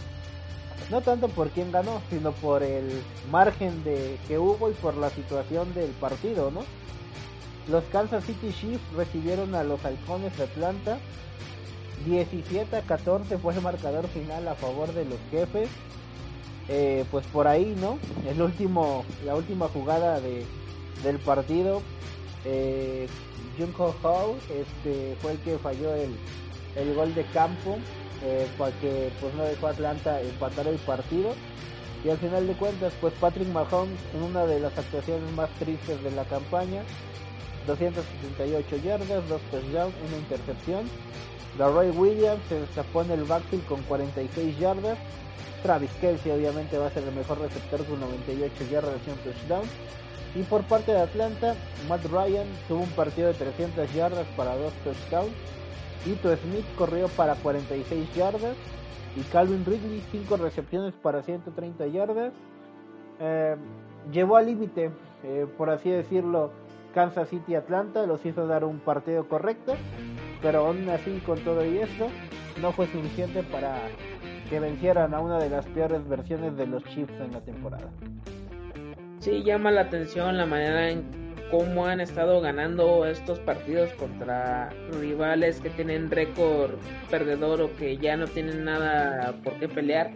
[0.89, 5.09] no tanto por quién ganó, sino por el margen de que hubo y por la
[5.09, 6.61] situación del partido, ¿no?
[7.69, 10.97] Los Kansas City Chiefs recibieron a los Halcones de Atlanta.
[12.05, 15.69] 17 a 14 fue el marcador final a favor de los jefes.
[16.69, 17.97] Eh, pues por ahí, ¿no?
[18.29, 20.45] El último, la última jugada de,
[21.03, 21.81] del partido,
[22.43, 23.07] eh,
[24.03, 26.15] Hall este, fue el que falló el,
[26.75, 27.77] el gol de campo
[28.23, 28.47] eh,
[28.81, 31.33] que pues no dejó a Atlanta empatar el partido.
[32.03, 36.01] Y al final de cuentas pues Patrick Mahomes en una de las actuaciones más tristes
[36.03, 36.83] de la campaña
[37.65, 40.85] 278 yardas, 2 touchdowns, una intercepción.
[41.57, 44.97] Ray Williams se destapó en el backfield con 46 yardas
[45.63, 49.67] Travis Kelsey obviamente va a ser el mejor receptor con 98 yardas y un touchdown.
[50.35, 51.55] Y por parte de Atlanta
[51.87, 55.33] Matt Ryan tuvo un partido de 300 yardas para 2 touchdowns.
[56.05, 58.55] Ito Smith corrió para 46 yardas.
[59.15, 62.33] Y Calvin Ridley 5 recepciones para 130 yardas.
[63.19, 63.55] Eh,
[64.11, 64.91] llevó al límite,
[65.23, 66.51] eh, por así decirlo,
[66.93, 69.75] Kansas City Atlanta, los hizo dar un partido correcto,
[70.41, 72.07] pero aún así con todo y esto
[72.61, 73.77] no fue suficiente para
[74.49, 77.89] que vencieran a una de las peores versiones de los Chiefs en la temporada.
[79.19, 81.03] Sí, llama la atención la manera en
[81.51, 86.71] cómo han estado ganando estos partidos contra rivales que tienen récord
[87.09, 90.11] perdedor o que ya no tienen nada por qué pelear.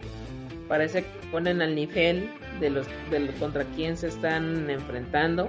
[0.68, 5.48] Parece que ponen al nivel de los, de los contra quien se están enfrentando.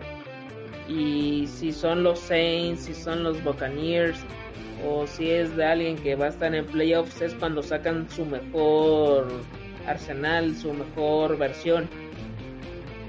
[0.87, 4.19] Y si son los Saints, si son los Buccaneers,
[4.85, 8.25] o si es de alguien que va a estar en playoffs, es cuando sacan su
[8.25, 9.27] mejor
[9.87, 11.89] arsenal, su mejor versión.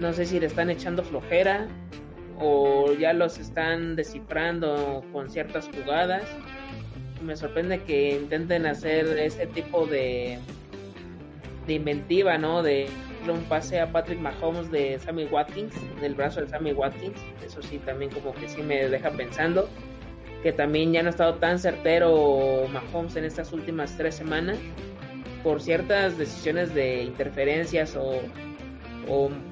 [0.01, 1.69] No sé si le están echando flojera
[2.39, 6.25] o ya los están descifrando con ciertas jugadas.
[7.23, 10.39] Me sorprende que intenten hacer ese tipo de,
[11.67, 12.63] de inventiva, ¿no?
[12.63, 12.89] De
[13.29, 17.19] un pase a Patrick Mahomes de Sammy Watkins, del brazo de Sammy Watkins.
[17.45, 19.69] Eso sí, también como que sí me deja pensando
[20.45, 24.59] que también ya no ha estado tan certero Mahomes en estas últimas tres semanas
[25.43, 28.21] por ciertas decisiones de interferencias o,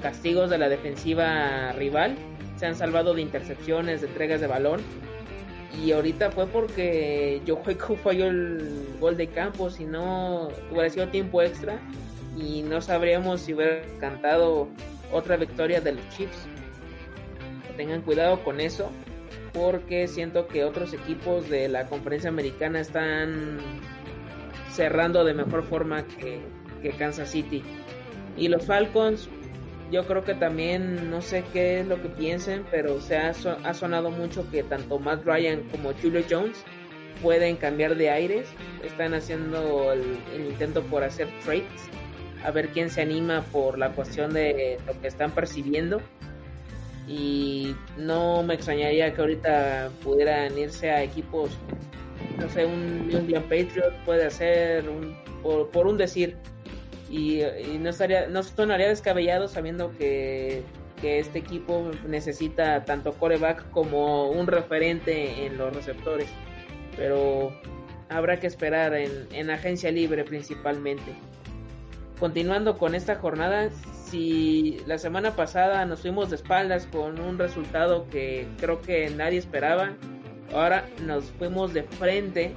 [0.02, 2.14] castigos de la defensiva rival
[2.56, 4.80] se han salvado de intercepciones, de entregas de balón.
[5.82, 7.74] Y ahorita fue porque Joe
[8.04, 11.78] falló el gol de campo, si no hubiera sido tiempo extra
[12.36, 14.68] y no sabríamos si hubiera cantado
[15.10, 16.46] otra victoria de los Chiefs.
[17.78, 18.90] Tengan cuidado con eso
[19.52, 23.58] porque siento que otros equipos de la conferencia americana están
[24.70, 26.40] cerrando de mejor forma que,
[26.82, 27.62] que Kansas City.
[28.36, 29.28] Y los Falcons
[29.92, 33.74] yo creo que también, no sé qué es lo que piensen, pero se ha, ha
[33.74, 36.64] sonado mucho que tanto Matt Ryan como Julio Jones
[37.22, 38.48] pueden cambiar de aires.
[38.82, 41.90] Están haciendo el, intento por hacer trades.
[42.42, 46.00] A ver quién se anima por la cuestión de lo que están percibiendo.
[47.08, 51.50] Y no me extrañaría que ahorita pudieran irse a equipos,
[52.38, 56.36] no sé, un New England Patriot puede hacer, un, por, un decir,
[57.10, 57.42] y,
[57.80, 60.62] no estaría no sonaría descabellado sabiendo que,
[61.00, 66.28] que, este equipo necesita tanto coreback como un referente en los receptores
[66.96, 67.52] pero
[68.08, 71.14] habrá que esperar en, agencia libre principalmente.
[72.22, 73.70] Continuando con esta jornada,
[74.08, 79.38] si la semana pasada nos fuimos de espaldas con un resultado que creo que nadie
[79.38, 79.96] esperaba,
[80.54, 82.52] ahora nos fuimos de frente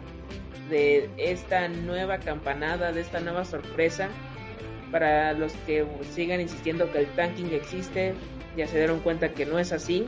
[0.70, 4.10] de esta nueva campanada, de esta nueva sorpresa.
[4.92, 8.14] Para los que sigan insistiendo que el tanking existe,
[8.56, 10.06] ya se dieron cuenta que no es así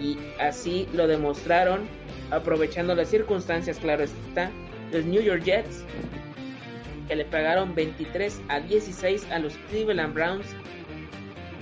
[0.00, 1.82] y así lo demostraron
[2.30, 4.50] aprovechando las circunstancias, claro está,
[4.92, 5.84] los New York Jets,
[7.08, 10.46] que le pagaron 23 a 16 a los Cleveland Browns,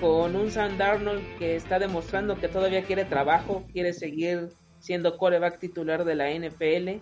[0.01, 4.49] con un Sam Darnold que está demostrando que todavía quiere trabajo, quiere seguir
[4.81, 7.01] siendo coreback titular de la NFL.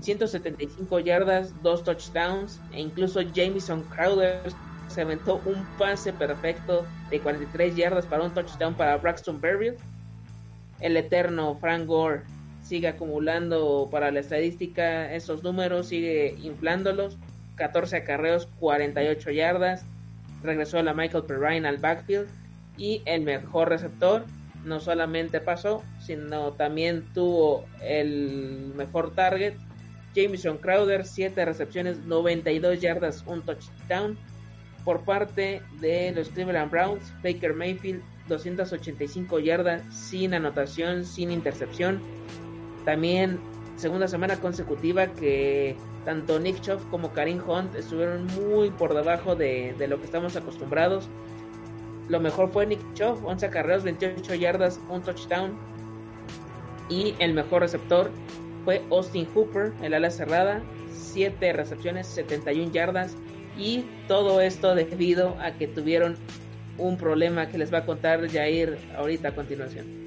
[0.00, 4.40] 175 yardas, 2 touchdowns, e incluso Jamison Crowder
[4.86, 9.76] se aventó un pase perfecto de 43 yardas para un touchdown para Braxton Berrios.
[10.80, 12.22] El eterno Frank Gore
[12.62, 17.18] sigue acumulando para la estadística esos números, sigue inflándolos.
[17.60, 19.84] 14 acarreos, 48 yardas.
[20.42, 22.26] Regresó a la Michael Perrine al backfield.
[22.78, 24.24] Y el mejor receptor
[24.64, 29.54] no solamente pasó, sino también tuvo el mejor target.
[30.14, 34.16] Jameson Crowder, 7 recepciones, 92 yardas, un touchdown.
[34.84, 42.00] Por parte de los Cleveland Browns, Baker Mayfield, 285 yardas, sin anotación, sin intercepción.
[42.86, 43.38] También
[43.76, 49.74] segunda semana consecutiva que tanto Nick Chubb como Karim Hunt estuvieron muy por debajo de,
[49.88, 51.08] lo que estamos acostumbrados.
[52.08, 55.56] Lo mejor fue Nick Chubb, 11 carreras, 28 yardas, un touchdown.
[56.88, 58.10] Y el mejor receptor
[58.64, 63.16] fue Austin Hooper, el ala cerrada, 7 recepciones, 71 yardas.
[63.56, 66.16] Y todo esto debido a que tuvieron
[66.78, 70.00] un problema que les va a contar Jair ahorita a continuación.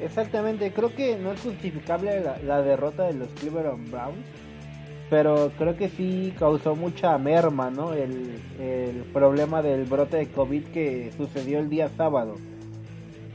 [0.00, 4.24] Exactamente, creo que no es justificable la, derrota de los Cleveland Browns,
[5.10, 7.92] pero creo que sí causó mucha merma, ¿no?
[7.94, 12.34] El, el problema del brote de COVID que sucedió el día sábado.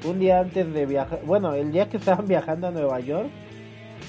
[0.06, 3.30] Un día antes de viajar, bueno, el día que estaban viajando a Nueva York,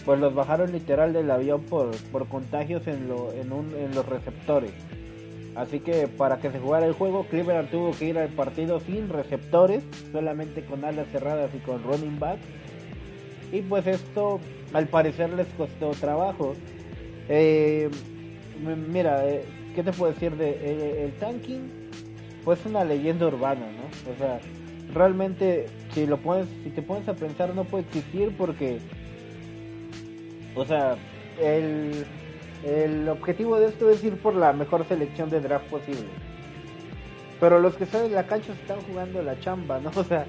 [0.05, 4.07] pues los bajaron literal del avión por, por contagios en, lo, en, un, en los
[4.07, 4.73] receptores.
[5.55, 9.09] Así que para que se jugara el juego, Cleveland tuvo que ir al partido sin
[9.09, 12.39] receptores, solamente con alas cerradas y con running back.
[13.53, 14.41] Y pues esto
[14.73, 16.55] al parecer les costó trabajo.
[17.29, 17.91] Eh,
[18.89, 21.91] mira, eh, ¿qué te puedo decir de eh, el tanking?
[22.45, 24.13] Pues una leyenda urbana, ¿no?
[24.13, 24.41] O sea,
[24.93, 28.79] realmente si lo pones, si te pones a pensar no puede existir porque,
[30.55, 30.97] o sea,
[31.41, 32.05] el
[32.65, 36.07] el objetivo de esto es ir por la mejor selección de draft posible.
[37.39, 39.91] Pero los que están en la cancha están jugando la chamba, ¿no?
[39.97, 40.27] O sea,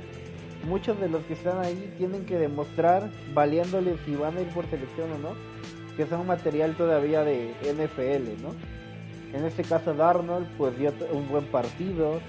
[0.68, 4.66] muchos de los que están ahí tienen que demostrar, valiéndoles si van a ir por
[4.70, 5.30] selección o no,
[5.96, 8.54] que son material todavía de NFL, ¿no?
[9.34, 12.22] En este caso Darnold pues dio un buen partido,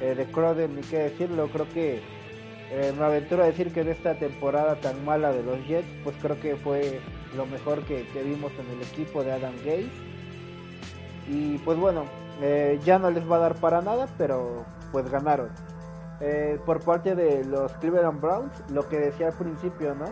[0.00, 2.00] eh, de Crowder ni qué decirlo, creo que
[2.70, 6.16] eh, me aventuro a decir que en esta temporada tan mala de los Jets, pues
[6.22, 7.00] creo que fue
[7.36, 9.90] lo mejor que, vimos en el equipo de Adam Gates.
[11.28, 12.04] Y pues bueno,
[12.40, 15.48] eh, ya no les va a dar para nada, pero pues ganaron.
[16.64, 20.06] Por parte de los Cleveland Browns, lo que decía al principio, ¿no?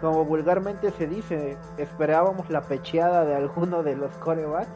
[0.00, 4.68] Como vulgarmente se dice, esperábamos la pecheada de alguno de los corebacks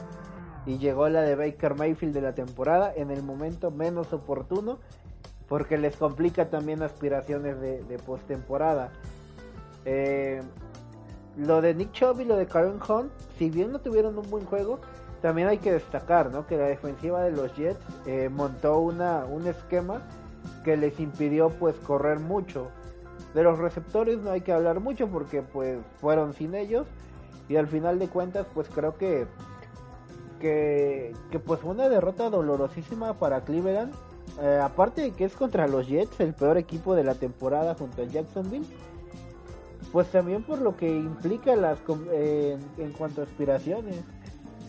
[0.67, 4.79] y llegó la de Baker Mayfield de la temporada en el momento menos oportuno
[5.49, 8.91] porque les complica también aspiraciones de, de postemporada.
[9.85, 10.43] Eh,
[11.37, 14.45] lo de Nick Chubb y lo de Karen Hunt, si bien no tuvieron un buen
[14.45, 14.81] juego,
[15.23, 16.47] también hay que destacar ¿no?
[16.47, 20.03] que la defensiva de los Jets eh, montó una, un esquema
[20.65, 22.69] que les impidió pues correr mucho.
[23.35, 26.87] De los receptores no hay que hablar mucho porque pues fueron sin ellos
[27.49, 29.27] y al final de cuentas pues creo que
[30.41, 33.93] que, que pues una derrota dolorosísima para Cleveland
[34.41, 38.03] eh, aparte de que es contra los Jets, el peor equipo de la temporada junto
[38.03, 38.67] a Jacksonville,
[39.93, 41.79] pues también por lo que implica las
[42.13, 43.97] en cuanto a aspiraciones.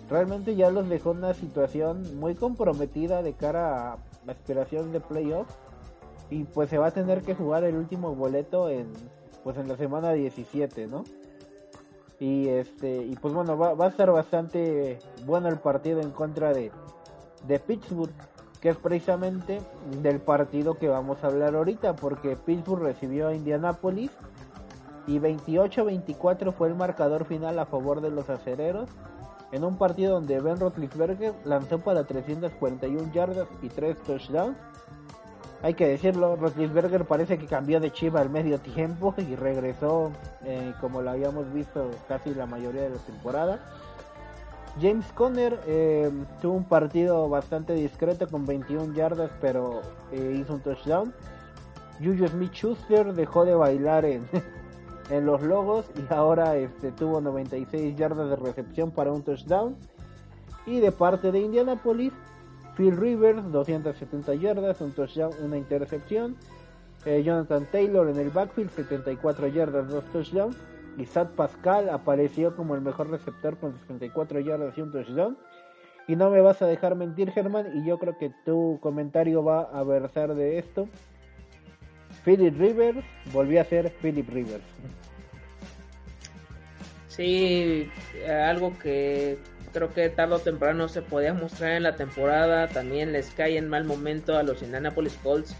[0.10, 5.48] Realmente ya los dejó una situación muy comprometida de cara a la aspiración de playoff.
[6.32, 8.88] Y pues se va a tener que jugar el último boleto en
[9.44, 11.04] pues en la semana 17, ¿no?
[12.20, 16.72] Y este y pues bueno, va, a estar bastante bueno el partido en contra de,
[17.48, 18.14] de Pittsburgh,
[18.62, 19.60] que es precisamente
[20.02, 24.12] del partido que vamos a hablar ahorita, porque Pittsburgh recibió a Indianapolis
[25.08, 28.90] y 28-24 fue el marcador final a favor de los acereros
[29.52, 34.58] en un partido donde Ben Roethlisberger lanzó para 341 yardas y 3 touchdowns.
[35.64, 40.12] Hay que decirlo, Roethlisberger parece que cambió de chiva al medio tiempo y regresó
[40.44, 43.60] eh, como lo habíamos visto casi la mayoría de la temporada.
[44.82, 46.10] James Conner eh,
[46.42, 49.82] tuvo un partido bastante discreto con 21 yardas, pero
[50.12, 51.14] eh, hizo un touchdown.
[52.00, 54.26] Juju Smith Schuster dejó de bailar en,
[55.10, 59.76] en los logos y ahora este, tuvo 96 yardas de recepción para un touchdown.
[60.66, 62.14] Y de parte de Indianapolis,
[62.76, 66.36] Phil Rivers 270 yardas, un touchdown, una intercepción.
[67.06, 70.56] Eh, Jonathan Taylor en el backfield 74 yardas, dos touchdowns.
[70.98, 75.38] Y Pascal apareció como el mejor receptor con 64 yardas y un touchdown.
[76.08, 79.62] Y no me vas a dejar mentir, Germán, y yo creo que tu comentario va
[79.62, 80.88] a versar de esto.
[82.26, 84.64] Philip Rivers volvió a ser Philip Rivers.
[87.08, 87.90] Sí,
[88.28, 89.38] algo que
[89.74, 92.68] creo que tarde o temprano se podía mostrar en la temporada.
[92.68, 95.56] También les cae en mal momento a los Indianapolis Colts,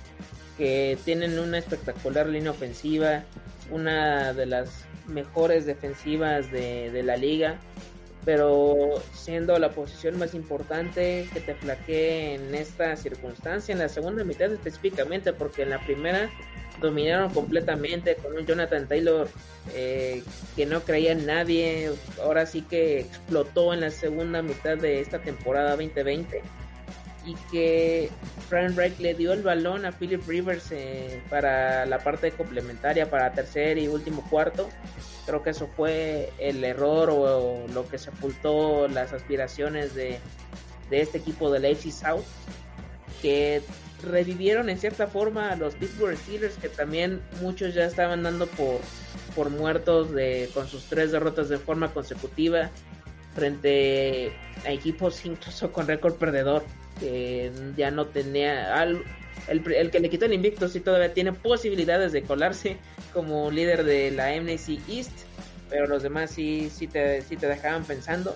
[0.58, 3.24] que tienen una espectacular línea ofensiva,
[3.70, 7.58] una de las mejores defensivas de, de la liga
[8.26, 14.24] pero siendo la posición más importante que te flaquee en esta circunstancia, en la segunda
[14.24, 16.30] mitad específicamente, porque en la primera
[16.80, 19.28] dominaron completamente con un Jonathan Taylor
[19.74, 20.24] eh,
[20.56, 21.92] que no creía en nadie,
[22.22, 26.42] ahora sí que explotó en la segunda mitad de esta temporada 2020
[27.26, 28.10] y que
[28.50, 33.32] Frank Reich le dio el balón a Philip Rivers eh, para la parte complementaria, para
[33.34, 34.70] tercer y último cuarto.
[35.26, 40.20] Creo que eso fue el error o, lo que sepultó las aspiraciones de,
[40.90, 42.26] de este equipo del AFC South,
[43.22, 43.62] que
[44.04, 48.80] revivieron en cierta forma a los Pittsburgh Steelers, que también muchos ya estaban dando por,
[49.36, 52.72] por muertos de, con sus tres derrotas de forma consecutiva
[53.36, 54.34] frente
[54.66, 56.64] a equipos incluso con récord perdedor
[57.02, 59.04] que ya no tenía el,
[59.50, 62.78] el, que le quitó el invicto sí todavía tiene posibilidades de colarse
[63.12, 65.12] como líder de la NFC East
[65.72, 68.36] pero los demás sí sí te, sí te dejaban pensando.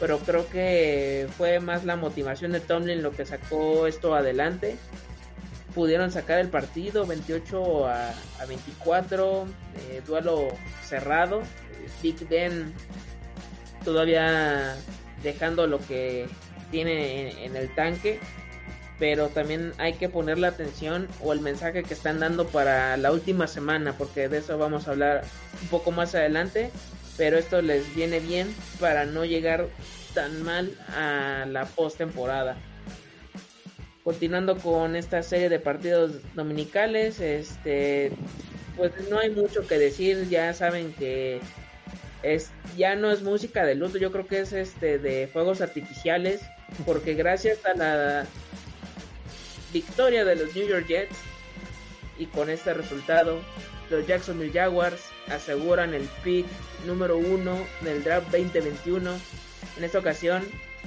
[0.00, 4.76] Pero creo que fue más la motivación de Tomlin lo que sacó esto adelante.
[5.74, 8.14] Pudieron sacar el partido 28 a,
[8.48, 9.46] 24
[9.90, 10.48] eh, duelo
[10.82, 11.42] cerrado.
[12.02, 12.72] Big Ben
[13.84, 14.74] todavía
[15.22, 16.26] dejando lo que
[16.72, 18.18] tiene en, el tanque,
[18.98, 23.46] pero también hay que ponerle atención o el mensaje que están dando para la última
[23.46, 25.22] semana, porque de eso vamos a hablar
[25.60, 26.72] un poco más adelante,
[27.16, 29.68] pero esto les viene bien para no llegar
[30.14, 32.56] tan mal a la postemporada.
[34.02, 38.10] Continuando con esta serie de partidos dominicales, este
[38.76, 41.40] pues no hay mucho que decir, ya saben que
[42.22, 46.40] es ya no es música de luto, yo creo que es este de fuegos artificiales
[46.84, 48.26] porque gracias a la
[49.72, 51.16] victoria de los New York Jets
[52.18, 53.40] y con este resultado,
[53.90, 56.46] los Jacksonville Jaguars aseguran el pick
[56.86, 59.18] número uno del draft 2021.
[59.76, 60.42] En esta ocasión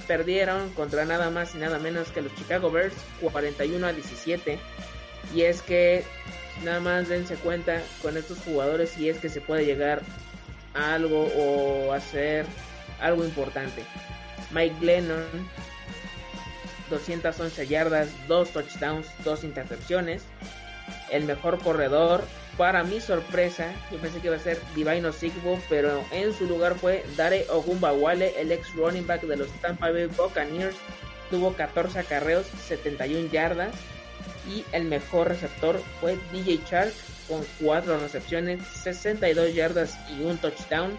[0.07, 4.59] perdieron contra nada más y nada menos que los Chicago Bears 41 a 17.
[5.33, 6.03] Y es que
[6.63, 10.01] nada más dense cuenta con estos jugadores y es que se puede llegar
[10.73, 12.45] a algo o hacer
[12.99, 13.83] algo importante.
[14.55, 15.25] Mike Glennon
[16.89, 20.23] 211 yardas, 2 touchdowns, 2 intercepciones.
[21.11, 22.23] El mejor corredor,
[22.57, 26.75] para mi sorpresa, yo pensé que iba a ser Divino Sigbo, pero en su lugar
[26.75, 30.75] fue Dare Ogumbawale, el ex running back de los Tampa Bay Buccaneers.
[31.29, 33.75] Tuvo 14 acarreos, 71 yardas.
[34.47, 36.93] Y el mejor receptor fue DJ Chark
[37.27, 40.95] con 4 recepciones, 62 yardas y un touchdown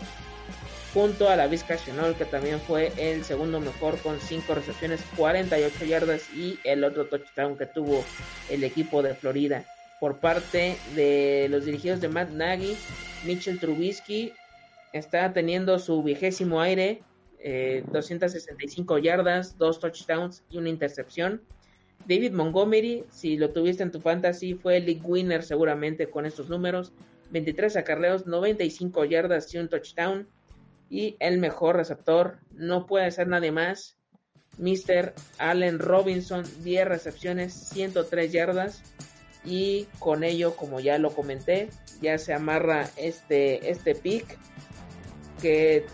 [0.92, 6.22] junto a la Vizca que también fue el segundo mejor con 5 recepciones, 48 yardas
[6.34, 8.04] y el otro touchdown que tuvo
[8.48, 9.64] el equipo de Florida.
[10.00, 12.76] Por parte de los dirigidos de Matt Nagy,
[13.24, 14.32] Mitchell Trubisky
[14.92, 17.02] está teniendo su vigésimo aire,
[17.92, 21.42] 265 eh, yardas, 2 touchdowns y una intercepción.
[22.06, 26.48] David Montgomery, si lo tuviste en tu fantasy, fue el league winner seguramente con estos
[26.48, 26.92] números.
[27.30, 30.28] 23 acarreos, 95 yardas y un touchdown.
[30.88, 33.98] Y el mejor receptor no puede ser nadie más.
[34.58, 35.12] Mr.
[35.38, 38.82] Allen Robinson, 10 recepciones, 103 yardas
[39.44, 41.68] y con ello, como ya lo comenté,
[42.00, 44.38] ya se amarra este, este pick
[45.40, 45.86] que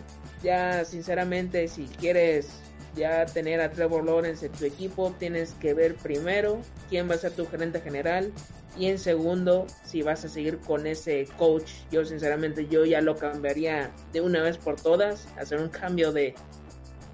[0.43, 2.49] ya sinceramente si quieres
[2.95, 7.19] ya tener a Trevor Lawrence en tu equipo, tienes que ver primero quién va a
[7.19, 8.33] ser tu gerente general
[8.77, 11.71] y en segundo si vas a seguir con ese coach.
[11.91, 16.35] Yo sinceramente yo ya lo cambiaría de una vez por todas, hacer un cambio de,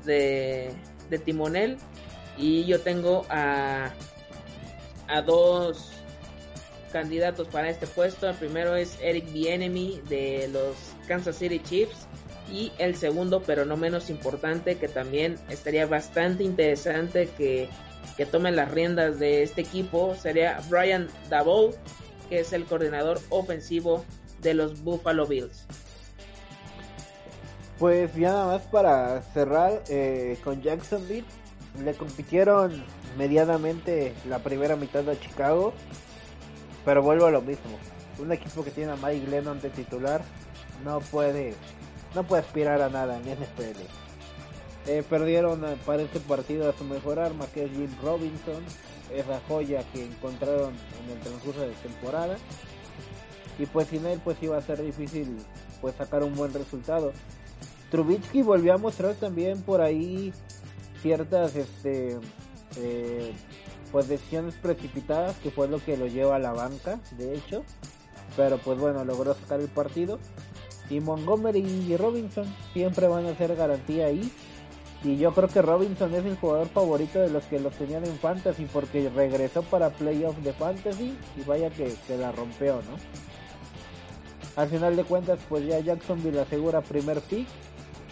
[0.05, 0.73] de,
[1.25, 1.79] timonel
[2.37, 3.93] y yo tengo a,
[5.09, 5.93] a dos
[6.93, 8.29] candidatos para este puesto.
[8.29, 10.77] El primero es Eric Bienemy de los
[11.07, 12.09] Kansas City Chiefs
[12.51, 17.69] y el segundo, pero no menos importante, que también estaría bastante interesante que,
[18.17, 21.75] que las riendas de este equipo, sería Brian Dabou,
[22.29, 24.05] que es el coordinador ofensivo
[24.41, 25.67] de los Buffalo Bills.
[27.79, 31.27] Pues ya nada más para cerrar eh, con Jacksonville,
[31.85, 32.85] le compitieron
[33.17, 35.73] medianamente la primera mitad de Chicago,
[36.85, 37.79] pero vuelvo a lo mismo.
[38.19, 40.23] Un equipo que tiene a Mike Lennon de titular
[40.85, 41.55] no puede
[42.15, 43.81] no puede aspirar a nada en NFL.
[44.87, 48.63] Eh, perdieron eh, para este partido a su mejor arma que es Jim Robinson,
[49.15, 52.37] esa joya que encontraron en el transcurso de temporada.
[53.59, 55.39] Y pues sin él pues iba a ser difícil
[55.81, 57.13] pues sacar un buen resultado.
[57.91, 60.33] Trubitsky volvió a mostrar también por ahí
[61.03, 62.19] ciertas este
[62.77, 63.33] eh,
[63.91, 67.65] pues decisiones precipitadas que fue lo que lo lleva a la banca de hecho
[68.37, 70.19] pero pues bueno logró sacar el partido
[70.91, 74.31] y Montgomery y Robinson siempre van a ser garantía ahí.
[75.05, 78.19] Y yo creo que Robinson es el jugador favorito de los que los tenían en
[78.19, 82.99] Fantasy porque regresó para playoff de Fantasy y vaya que, se la rompió, ¿no?
[84.57, 87.47] Al final de cuentas, pues ya Jacksonville asegura primer pick.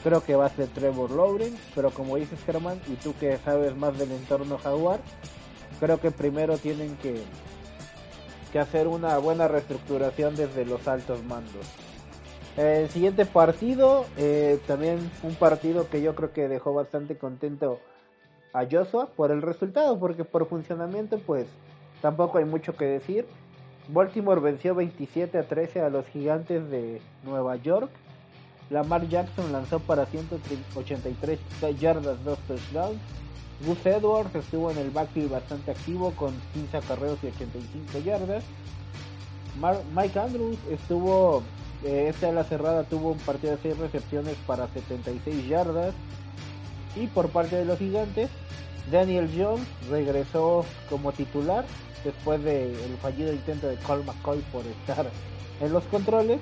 [0.05, 3.75] Creo que va a ser Trevor Lawrence, pero como dices Germán, y tú que sabes
[3.77, 5.01] más del entorno Jaguar,
[5.81, 7.21] creo que primero tienen que,
[8.53, 11.67] que hacer una buena reestructuración desde los altos mandos.
[12.57, 17.81] El siguiente partido, eh, también un partido que yo creo que dejó bastante contento
[18.55, 21.47] a Joshua por el resultado, porque por funcionamiento pues
[22.01, 23.27] tampoco hay mucho que decir.
[23.89, 27.91] Baltimore venció 27 a 13 a los gigantes de Nueva York.
[28.71, 31.39] Lamar Jackson lanzó para 183
[31.79, 32.99] yardas, 2 touchdowns.
[33.67, 38.45] Gus Edwards estuvo en el backfield bastante activo con 15 carreros y 85 yardas.
[39.95, 41.43] Mike Andrews estuvo
[41.85, 45.95] esta la cerrada tuvo un partido de 6 recepciones para 76 yardas.
[46.95, 48.31] Y por parte de los gigantes,
[48.91, 51.65] Daniel Jones regresó como titular
[52.05, 55.07] después del fallido intento de Cole McCoy por estar
[55.61, 56.41] en los controles.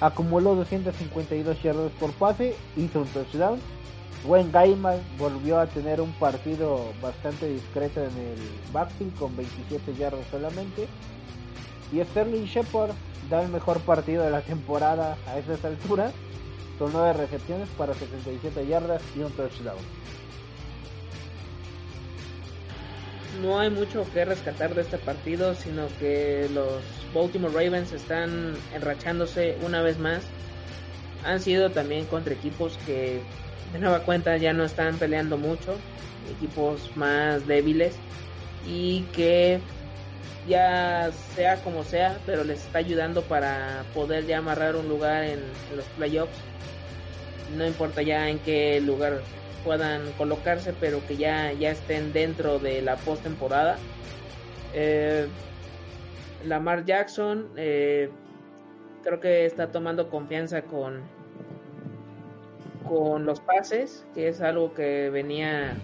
[0.00, 3.60] Acumuló 252 yardas por pase, hizo un touchdown.
[4.24, 10.26] Wayne Gaiman volvió a tener un partido bastante discreto en el backfield con 27 yardas
[10.30, 10.88] solamente.
[11.92, 12.92] Y Sterling Shepard
[13.42, 16.12] el mejor partido de la temporada a esas alturas,
[16.78, 19.78] con 9 recepciones para 77 yardas y un touchdown.
[23.42, 26.82] No hay mucho que rescatar de este partido, sino que los
[27.12, 30.22] Baltimore Ravens están enrachándose una vez más.
[31.24, 33.20] Han sido también contra equipos que
[33.72, 35.74] de nueva cuenta ya no están peleando mucho,
[36.36, 37.96] equipos más débiles
[38.66, 39.60] y que
[40.48, 45.40] ya sea como sea, pero les está ayudando para poder ya amarrar un lugar en,
[45.74, 46.36] los playoffs.
[47.56, 49.22] No importa ya en qué lugar
[49.64, 53.78] puedan colocarse, pero que ya, ya estén dentro de la postemporada.
[54.74, 55.26] Eh,
[56.44, 58.10] Lamar Jackson eh,
[59.02, 61.02] creo que está tomando confianza con,
[62.86, 65.74] con los pases, que es algo que venía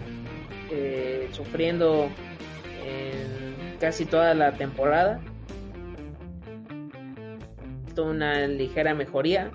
[0.69, 2.09] eh, sufriendo
[2.85, 3.50] en
[3.81, 5.19] casi toda la temporada.
[7.97, 9.51] Una ligera mejoría.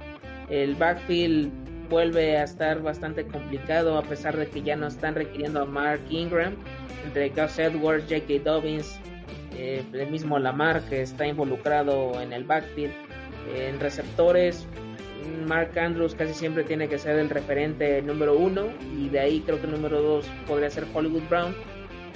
[0.51, 1.51] El backfield
[1.89, 6.03] vuelve a estar bastante complicado a pesar de que ya no están requiriendo a Mark
[6.11, 6.55] Ingram.
[7.07, 8.45] Entre Gus Edwards, J.K.
[8.45, 9.01] Dobbins,
[9.57, 12.93] eh, el mismo Lamar que está involucrado en el backfield.
[13.57, 14.67] en receptores,
[15.47, 18.67] Mark Andrews casi siempre tiene que ser el referente número uno
[18.97, 21.55] y de ahí creo que el número dos podría ser Hollywood Brown.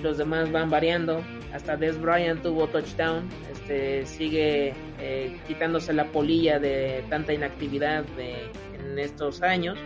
[0.02, 1.22] Los demás van variando
[1.52, 8.98] hasta Des Bryant tuvo touchdown, este, sigue eh, quitándose la polilla de tanta inactividad en
[8.98, 9.78] estos años.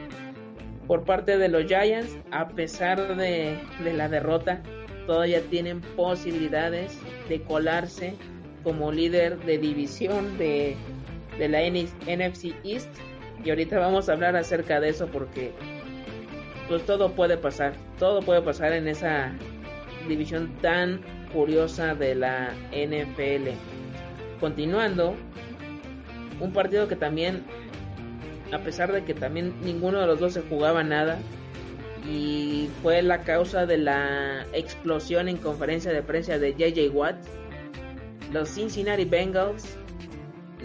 [0.87, 4.63] Por parte de los Giants, a pesar de, la derrota,
[5.07, 6.99] todavía tienen posibilidades
[7.29, 8.15] de colarse
[8.63, 10.77] como líder de división de,
[11.39, 12.89] de la NFC East.
[13.43, 15.53] Y ahorita vamos a hablar acerca de eso porque
[16.69, 19.33] pues todo puede pasar, todo puede pasar en esa
[20.09, 21.01] división tan
[21.33, 23.51] curiosa de la NFL.
[24.41, 25.17] Continuando,
[26.41, 27.43] un partido que también,
[28.53, 31.19] a pesar de que también ninguno de los dos se jugaba nada,
[32.09, 37.17] y fue la causa de la explosión en conferencia de prensa de JJ Watt,
[38.33, 39.79] los Cincinnati Bengals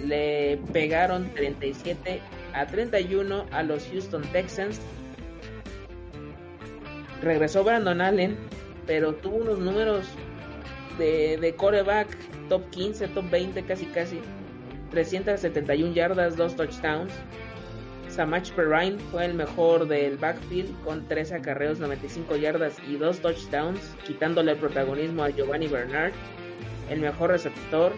[0.06, 2.22] le pegaron 37
[2.54, 4.80] a 31 a los Houston Texans.
[7.22, 8.38] Regresó Brandon Allen,
[8.90, 10.04] pero tuvo unos números
[10.98, 12.08] de, de coreback
[12.50, 14.20] top 15, top 20, casi casi.
[14.90, 17.14] 371 yardas, 2 touchdowns.
[18.08, 23.80] Samach Perrine fue el mejor del backfield con 3 acarreos, 95 yardas y 2 touchdowns,
[24.08, 26.12] quitándole el protagonismo a Giovanni Bernard.
[26.90, 27.94] El mejor receptor,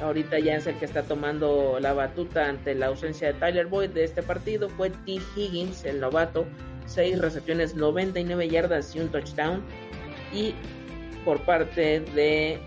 [0.00, 3.90] ahorita ya es el que está tomando la batuta ante la ausencia de Tyler Boyd
[3.90, 5.18] de este partido, fue T.
[5.34, 6.46] Higgins, el novato,
[6.86, 9.64] 6 recepciones, 99 yardas y un touchdown.
[10.32, 10.54] Y
[11.24, 12.58] por parte de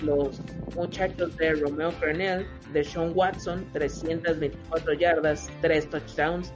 [0.00, 0.40] los
[0.74, 6.52] muchachos de Romeo Cornell, de Sean Watson, 324 yardas, 3 touchdowns.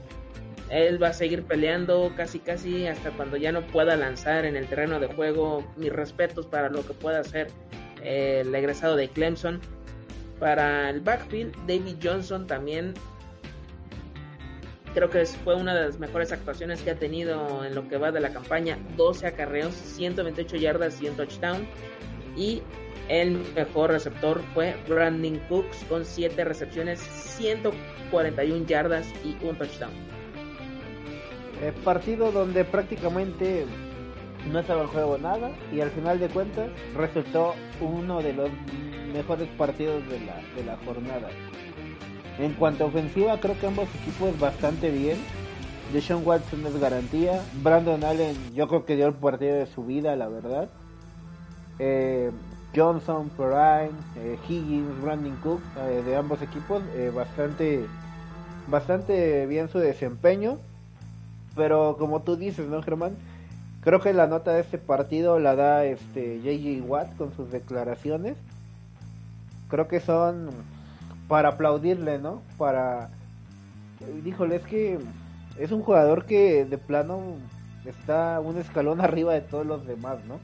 [0.70, 4.66] Él va a seguir peleando casi casi hasta cuando ya no pueda lanzar en el
[4.66, 5.64] terreno de juego.
[5.76, 7.48] Mis respetos para lo que pueda hacer
[8.02, 9.60] eh, el egresado de Clemson.
[10.38, 12.94] Para el backfield, David Johnson también
[14.98, 18.10] creo que fue una de las mejores actuaciones que ha tenido en lo que va
[18.10, 18.76] de la campaña.
[18.96, 21.68] 12 acarreos, 128 yardas y un touchdown.
[22.36, 22.62] Y
[23.08, 29.92] el mejor receptor fue Brandon Cooks con 7 recepciones, 141 yardas y un touchdown.
[31.62, 33.66] El partido donde prácticamente
[34.50, 38.50] no estaba en juego nada y al final de cuentas resultó uno de los
[39.12, 41.28] mejores partidos de la, de la jornada.
[42.38, 45.18] En cuanto a ofensiva, creo que ambos equipos bastante bien.
[45.92, 47.42] Deshaun Watson es garantía.
[47.62, 50.68] Brandon Allen, yo creo que dio el partido de su vida, la verdad.
[51.80, 52.30] Eh,
[52.74, 57.88] Johnson, Perrine, eh, Higgins, Brandon Cook, eh, de ambos equipos, eh, bastante,
[58.68, 60.58] bastante bien su desempeño.
[61.56, 63.16] Pero como tú dices, ¿no, Germán?
[63.82, 68.36] Creo que la nota de este partido la da este JJ Watt con sus declaraciones.
[69.68, 70.50] Creo que son
[71.28, 72.42] para aplaudirle, ¿no?
[72.56, 73.10] Para...
[74.24, 74.98] Díjole, es que
[75.58, 77.20] es un jugador que de plano
[77.84, 80.38] está un escalón arriba de todos los demás, ¿no?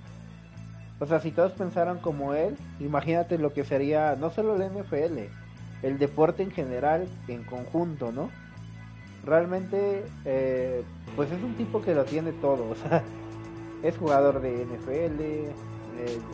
[1.01, 5.19] O sea, si todos pensaran como él, imagínate lo que sería no solo el NFL,
[5.83, 8.31] el deporte en general, en conjunto, ¿no?
[9.25, 10.83] Realmente, eh,
[11.17, 13.03] pues es un tipo que lo tiene todo, o sea,
[13.83, 15.21] es jugador de NFL,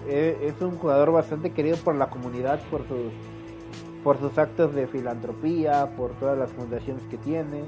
[0.08, 3.12] eh, es un jugador bastante querido por la comunidad, por sus,
[4.02, 7.64] por sus actos de filantropía, por todas las fundaciones que tiene.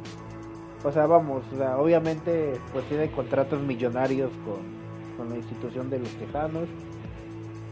[0.84, 1.44] O sea, vamos,
[1.78, 6.68] obviamente pues tiene contratos millonarios con, con la institución de los tejanos.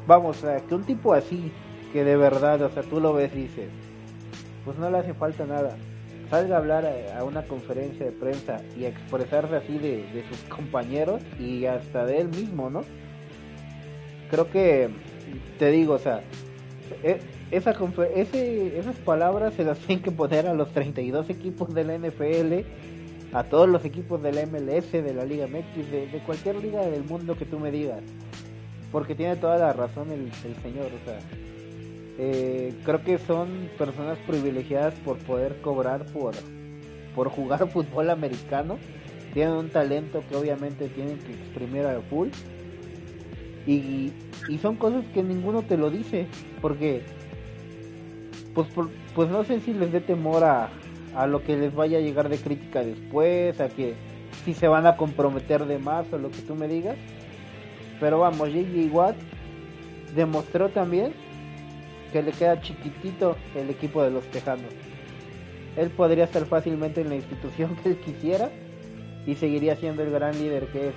[0.06, 1.52] Vamos, o sea, que un tipo así,
[1.92, 3.70] que de verdad, o sea, tú lo ves y dices,
[4.64, 5.76] pues no le hace falta nada.
[6.28, 6.86] Salga a hablar
[7.16, 12.20] a, una conferencia de prensa y expresarse así de, de sus compañeros y hasta de
[12.20, 12.84] él mismo, ¿no?
[14.30, 14.90] Creo que,
[15.58, 16.22] te digo, o sea,
[17.02, 17.20] e,
[17.50, 17.74] esa
[18.14, 22.66] ese, esas palabras se las tienen que poner a los 32 equipos de la NFL
[23.32, 27.36] a todos los equipos del MLS, de la Liga MX, de, cualquier liga del mundo
[27.36, 28.00] que tú me digas.
[28.90, 30.32] Porque tiene toda la razón el,
[30.62, 31.18] señor, o sea.
[32.18, 36.34] Eh, creo que son personas privilegiadas por poder cobrar por,
[37.14, 38.78] por jugar fútbol americano.
[39.32, 42.28] Tienen un talento que obviamente tienen que exprimir al full.
[43.64, 44.12] Y,
[44.48, 46.26] y son cosas que ninguno te lo dice.
[46.60, 47.02] Porque,
[48.68, 50.70] pues, pues no sé si les dé temor a,
[51.14, 53.94] a lo que les vaya a llegar de crítica después, a que
[54.44, 56.96] si se van a comprometer de más o lo que tú me digas.
[57.98, 59.16] Pero vamos, JJ Watt
[60.14, 61.12] demostró también
[62.12, 64.72] que le queda chiquitito el equipo de los Tejanos.
[65.76, 68.50] Él podría estar fácilmente en la institución que él quisiera
[69.26, 70.94] y seguiría siendo el gran líder que es.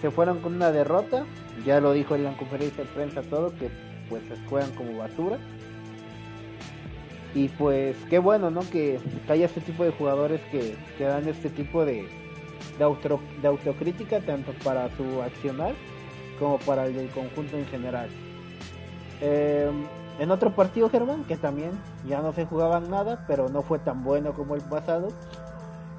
[0.00, 1.24] Se fueron con una derrota,
[1.66, 3.68] ya lo dijo en la conferencia de prensa todo, que
[4.08, 5.38] pues se juegan como basura
[7.38, 8.60] y pues qué bueno, ¿no?
[8.68, 12.08] Que, haya este tipo de jugadores que, que dan este tipo de,
[12.76, 15.74] de, auto, de autocrítica tanto para su accionar
[16.40, 18.08] como para el del conjunto en general.
[19.20, 19.84] Em,
[20.18, 21.70] en otro partido, Germán, que también
[22.08, 25.08] ya no se jugaban nada, pero no fue tan bueno como el pasado.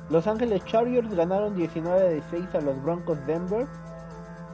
[0.09, 3.65] Los Ángeles Chargers ganaron 19 de 6 a los Broncos Denver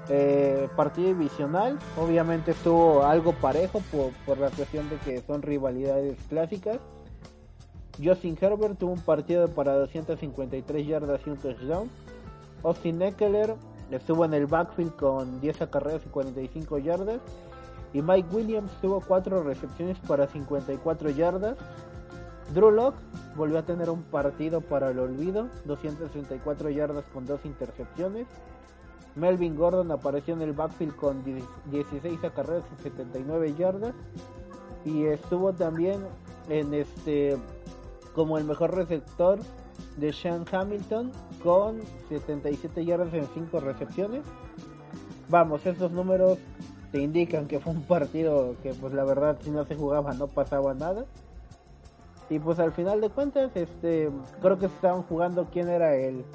[0.09, 3.81] eh, partido divisional, obviamente estuvo algo parejo
[4.25, 6.79] por, la cuestión de que son rivalidades clásicas.
[8.03, 11.89] Justin Herbert tuvo un partido para 253 yardas y un touchdown.
[12.63, 13.55] Austin Eckler
[13.89, 17.21] estuvo en el backfield con 10 acarreos y 45 yardas.
[17.93, 21.57] Y Mike Williams tuvo 4 recepciones para 54 yardas.
[22.53, 22.97] Drew Locke
[23.35, 28.27] volvió a tener un partido para el olvido, 234 yardas con 2 intercepciones.
[29.15, 31.23] Melvin Gordon apareció en el backfield con
[31.71, 33.93] 16 acarreos y 79 yardas.
[34.83, 36.01] Y estuvo también
[36.49, 37.37] en este
[38.13, 39.39] como el mejor receptor
[39.97, 41.11] de Sean Hamilton
[41.43, 44.23] con 77 yardas en 5 recepciones.
[45.29, 46.37] Vamos, estos números
[46.91, 50.27] te indican que fue un partido que pues la verdad si no se jugaba no
[50.27, 51.05] pasaba nada.
[52.29, 54.09] Y pues al final de cuentas, este
[54.41, 56.25] creo que estaban jugando quién era el,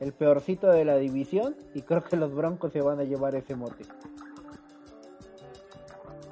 [0.00, 3.54] el peorcito de la división y creo que los Broncos se van a llevar ese
[3.54, 3.84] mote.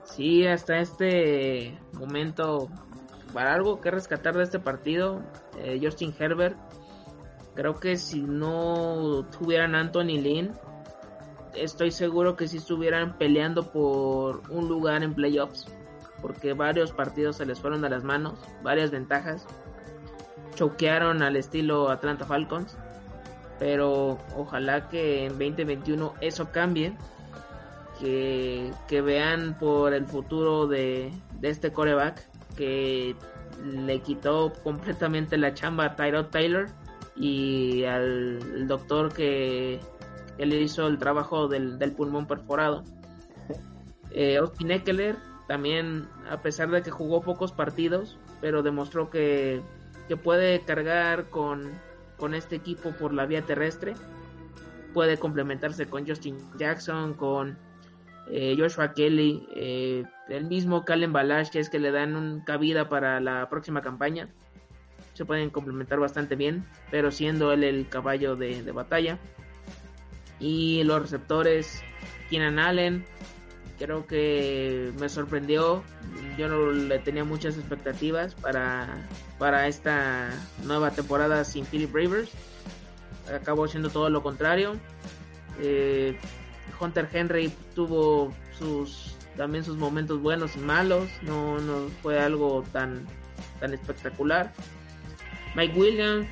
[0.04, 2.68] Sí, hasta este momento,
[3.32, 5.22] para algo que rescatar de este partido,
[5.58, 6.56] eh, Justin Herbert,
[7.54, 10.52] creo que si no tuvieran Anthony Lynn,
[11.54, 15.66] estoy seguro que si estuvieran peleando por un lugar en playoffs,
[16.20, 19.46] porque varios partidos se les fueron a las manos, varias ventajas,
[20.54, 22.76] choquearon al estilo Atlanta Falcons,
[23.62, 26.94] pero ojalá que en 2021 eso cambie
[28.00, 33.14] que, vean por el futuro de, este coreback que
[33.64, 36.70] le quitó completamente la chamba a Tyrod Taylor
[37.14, 39.78] y al doctor que,
[40.38, 42.82] le hizo el trabajo del, pulmón perforado.
[44.14, 45.16] Eh, Austin Eckler
[45.48, 49.62] también, a pesar de que jugó pocos partidos, pero demostró que,
[50.06, 51.70] que puede cargar con,
[52.22, 53.94] con este equipo por la vía terrestre.
[54.94, 57.58] Puede complementarse con Justin Jackson, con
[58.30, 61.12] eh, Joshua Kelly, eh, el mismo Calen
[61.52, 64.28] es que le dan un cabida para la próxima campaña.
[65.14, 69.18] Se pueden complementar bastante bien, pero siendo él el caballo de, batalla.
[70.38, 71.82] Y los receptores,
[72.30, 73.04] Keenan Allen,
[73.82, 75.82] creo que me sorprendió.
[76.38, 79.08] Yo no le tenía muchas expectativas para,
[79.38, 80.30] para esta
[80.64, 82.30] nueva temporada sin Philip Rivers.
[83.34, 84.76] Acabó siendo todo lo contrario.
[85.60, 86.16] Eh,
[86.80, 93.06] Hunter Henry tuvo sus también sus momentos buenos y malos, no, no fue algo tan,
[93.60, 94.52] tan espectacular.
[95.56, 96.28] Mike Williams,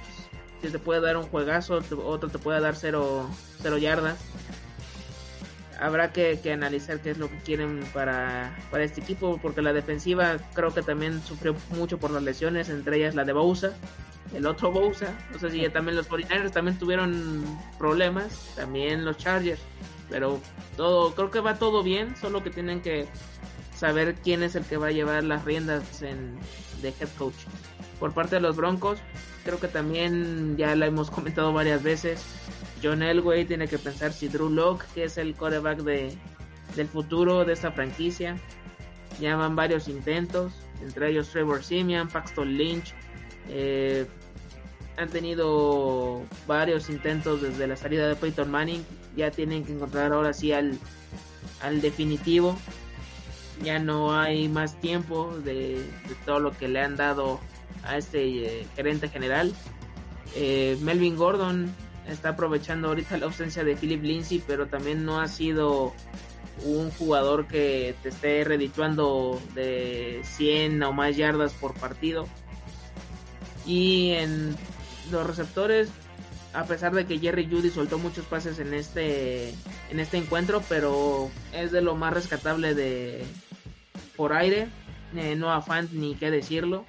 [0.61, 3.26] que te puede dar un juegazo, otro te puede dar cero,
[3.62, 4.18] cero yardas.
[5.80, 10.36] Habrá que, analizar qué es lo que quieren para, para este equipo, porque la defensiva
[10.52, 13.72] creo que también sufrió mucho por las lesiones, entre ellas la de Bousa,
[14.34, 15.16] el otro Bousa.
[15.32, 17.44] No sé si también los 49 también tuvieron
[17.78, 19.60] problemas, también los Chargers.
[20.10, 20.40] Pero
[20.76, 23.06] todo, creo que va todo bien, solo que tienen que
[23.74, 26.36] saber quién es el que va a llevar las riendas en,
[26.82, 27.36] de head coach.
[27.98, 28.98] Por parte de los Broncos,
[29.44, 32.22] creo que también ya lo hemos comentado varias veces.
[32.82, 36.16] John Elway tiene que pensar si Drew Locke, que es el quarterback de,
[36.76, 38.36] del futuro de esta franquicia.
[39.20, 40.52] Ya van varios intentos,
[40.82, 42.94] entre ellos Trevor Simeon, Paxton Lynch.
[43.48, 44.06] Eh,
[44.96, 48.84] han tenido varios intentos desde la salida de Peyton Manning.
[49.16, 50.78] Ya tienen que encontrar ahora sí al,
[51.62, 52.56] al definitivo.
[53.62, 55.84] Ya no hay más tiempo de,
[56.24, 57.40] todo lo que le han dado
[57.82, 59.52] a este eh, gerente general.
[60.34, 61.74] Eh, Melvin Gordon
[62.07, 65.92] está aprovechando ahorita la ausencia de Philip Lindsay, pero también no ha sido
[66.64, 72.26] un jugador que te esté redituando de 100 o más yardas por partido.
[73.66, 74.57] Y en
[75.11, 75.90] los receptores,
[76.53, 79.51] a pesar de que Jerry Judy soltó muchos pases en este,
[79.90, 83.24] en este encuentro, pero es de lo más rescatable de
[84.16, 84.68] por aire.
[85.16, 86.84] Eh, no afán ni qué decirlo.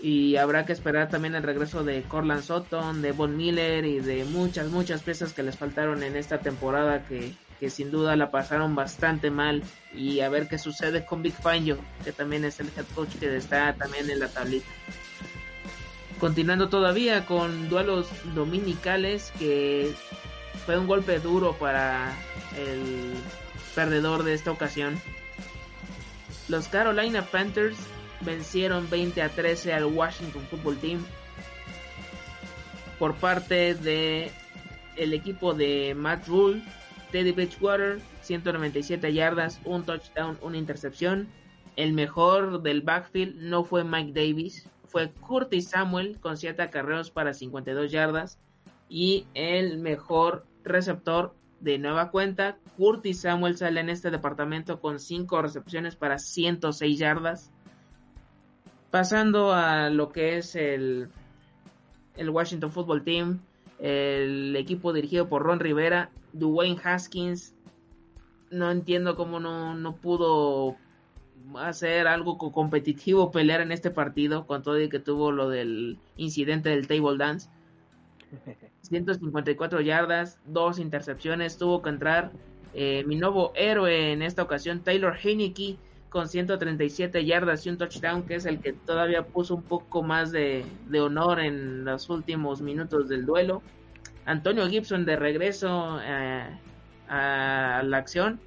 [0.00, 4.24] Y habrá que esperar también el regreso de Corland Sutton, de Von Miller y de
[4.24, 8.74] muchas, muchas piezas que les faltaron en esta temporada que, que sin duda la pasaron
[8.74, 9.62] bastante mal.
[9.94, 13.36] Y a ver qué sucede con Big Fangio, que también es el head coach que
[13.36, 14.66] está también en la tablita.
[16.18, 19.92] Continuando todavía con duelos dominicales que
[20.64, 22.12] fue un golpe duro para
[22.56, 23.14] el
[23.74, 25.00] perdedor de esta ocasión.
[26.48, 27.76] Los Carolina Panthers
[28.24, 31.04] vencieron 20 a 13 al Washington Football Team
[32.98, 34.30] por parte de
[34.96, 36.62] el equipo de Matt Rule,
[37.10, 41.28] Teddy Bridgewater, 197 yardas, un touchdown, una intercepción.
[41.76, 47.32] El mejor del backfield no fue Mike Davis, fue Curtis Samuel con 7 acarreos para
[47.32, 48.38] 52 yardas
[48.88, 55.42] y el mejor receptor de nueva cuenta, Curtis Samuel sale en este departamento con 5
[55.42, 57.51] recepciones para 106 yardas.
[58.92, 61.08] Pasando a lo que es el,
[62.18, 63.40] el Washington Football Team,
[63.78, 67.54] el equipo dirigido por Ron Rivera Dwayne Haskins,
[68.50, 70.76] no entiendo cómo no, no pudo
[71.56, 76.68] hacer algo competitivo, pelear en este partido, con todo y que tuvo lo del incidente
[76.68, 77.48] del table dance.
[78.82, 82.30] 154 yardas, dos intercepciones, tuvo que entrar
[82.74, 85.78] eh, mi nuevo héroe en esta ocasión, Taylor Heineke,
[86.12, 90.30] con 137 yardas y un touchdown, que es el que todavía puso un poco más
[90.30, 90.66] de,
[91.00, 93.62] honor en los últimos minutos del duelo.
[94.26, 96.46] Antonio Gibson de regreso eh,
[97.08, 98.40] a la acción,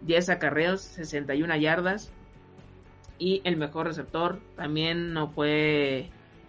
[0.00, 2.10] 10 acarreos, 61 yardas.
[3.18, 6.08] Y el mejor receptor también no fue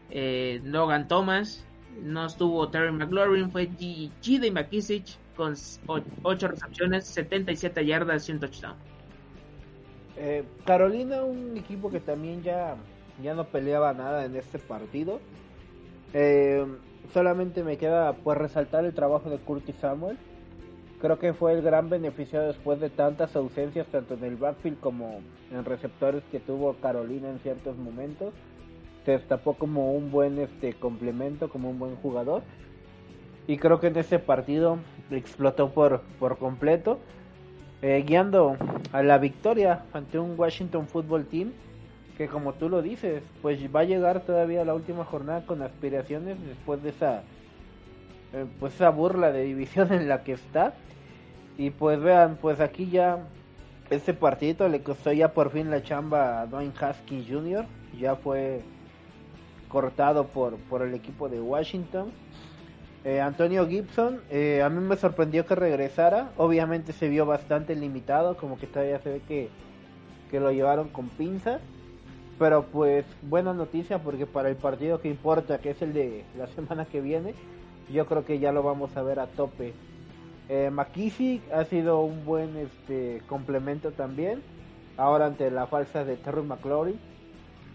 [0.09, 1.65] eh, Logan Thomas,
[2.01, 4.51] no estuvo Terry McLaurin, fue G.D.
[4.51, 5.53] McKissick con
[6.23, 8.94] 8 recepciones, 77 yardas y un touchdown.
[10.17, 12.75] Eh, Carolina, un equipo que también ya,
[13.21, 15.19] ya no peleaba nada en este partido.
[16.13, 16.65] Eh,
[17.13, 20.17] solamente me queda pues resaltar el trabajo de Curtis Samuel.
[21.01, 25.19] Creo que fue el gran beneficiado después de tantas ausencias, tanto en el backfield como
[25.51, 28.33] en receptores que tuvo Carolina en ciertos momentos.
[29.03, 32.43] Se destapó como un buen este complemento, como un buen jugador.
[33.47, 34.79] Y creo que en ese partido
[35.11, 36.97] explotó por, por completo.
[37.87, 38.57] Eh, guiando
[38.93, 41.51] a la victoria ante un Washington Football Team
[42.17, 45.61] que como tú lo dices, pues va a llegar todavía a la última jornada con
[45.61, 47.21] aspiraciones después de esa
[48.33, 50.73] eh, pues esa burla de división en la que está.
[51.59, 53.19] Y pues vean, pues aquí ya
[53.91, 57.65] este partido le costó ya por fin la chamba a Dwayne Haskins Jr.
[57.99, 58.61] Ya fue
[59.67, 62.11] cortado por, por el equipo de Washington.
[63.05, 66.31] Eh, Antonio Gibson, eh, a mí me sorprendió que regresara.
[66.37, 69.49] Obviamente se vio bastante limitado, como que todavía se ve que,
[70.31, 71.61] que lo llevaron con pinzas.
[72.39, 76.47] Pero pues buena noticia porque para el partido que importa, que es el de la
[76.55, 77.35] semana que viene,
[77.93, 79.73] yo creo que ya lo vamos a ver a tope.
[80.49, 84.41] Eh, McKissick ha sido un buen este complemento también.
[84.97, 86.99] Ahora ante la falsa de Terry McLaurin,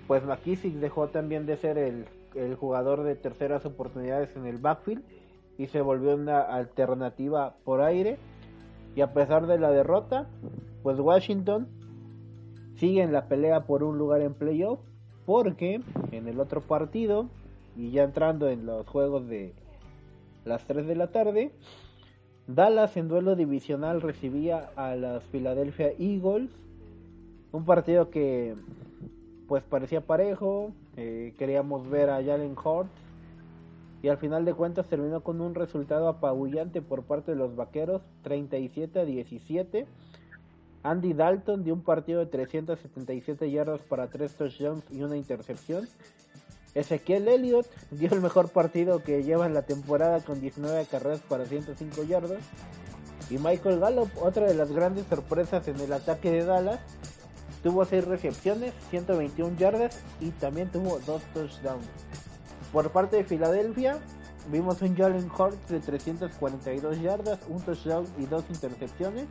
[0.08, 5.04] pues McKissick dejó también de ser el, el jugador de terceras oportunidades en el backfield
[5.60, 8.16] y se volvió una alternativa por aire.
[8.96, 10.26] Y a pesar de la derrota,
[10.82, 11.68] pues Washington
[12.76, 14.80] sigue en la pelea por un lugar en playoff
[15.26, 15.82] porque
[16.12, 17.28] en el otro partido
[17.76, 19.52] y ya entrando en los juegos de
[20.46, 21.52] las 3 de la tarde,
[22.46, 26.48] Dallas en duelo divisional recibía a las Philadelphia Eagles,
[27.52, 28.54] un partido que
[29.46, 32.99] pues parecía parejo, eh, queríamos ver a Jalen Hurts
[34.02, 38.02] y al final de cuentas terminó con un resultado apabullante por parte de los Vaqueros,
[38.22, 39.86] 37 a 17.
[40.82, 45.86] Andy Dalton dio un partido de 377 yardas para 3 touchdowns y una intercepción.
[46.74, 51.44] Ezequiel Elliott dio el mejor partido que lleva en la temporada con 19 carreras para
[51.44, 52.42] 105 yardas.
[53.28, 56.80] Y Michael Gallup, otra de las grandes sorpresas en el ataque de Dallas,
[57.62, 61.86] tuvo 6 recepciones, 121 yardas y también tuvo 2 touchdowns.
[62.72, 63.98] Por parte de Filadelfia,
[64.50, 69.26] vimos un Jalen Hurts de 342 yardas, un touchdown y dos intercepciones.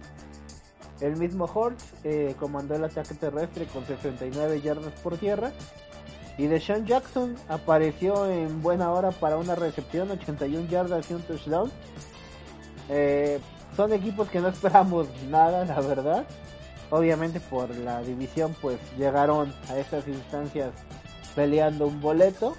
[0.99, 5.51] El mismo Hurts eh, comandó el ataque terrestre con 69 yardas por tierra.
[6.37, 11.71] Y Deshaun Jackson apareció en buena hora para una recepción, 81 yardas y un touchdown.
[12.89, 13.39] Eh,
[13.77, 16.25] son equipos que no esperamos nada, la verdad.
[16.89, 20.71] Obviamente por la división pues llegaron a estas instancias
[21.35, 22.55] peleando un boleto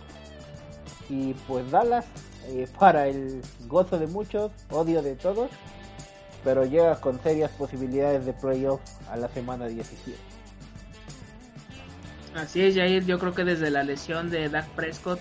[1.10, 2.06] y pues Dallas
[2.48, 5.50] eh, para el gozo de muchos, odio de todos,
[6.44, 8.80] pero llega con serias posibilidades de playoff
[9.10, 10.16] a la semana 17.
[12.34, 15.18] Así es, Jair, yo creo que desde la lesión de Dak Prescott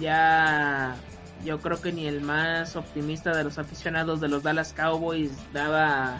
[0.00, 0.96] ya
[1.44, 6.18] yo creo que ni el más optimista de los aficionados de los Dallas Cowboys daba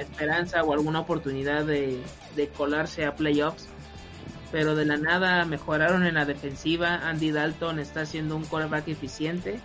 [0.00, 2.02] esperanza o alguna oportunidad de,
[2.34, 3.68] de colarse a playoffs
[4.52, 7.08] pero de la nada mejoraron en la defensiva.
[7.08, 9.58] Andy Dalton está siendo un quarterback eficiente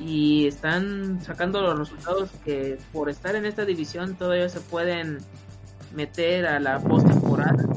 [0.00, 5.18] y están sacando los resultados que por estar en esta división todavía se pueden
[5.94, 7.68] meter a la postemporada.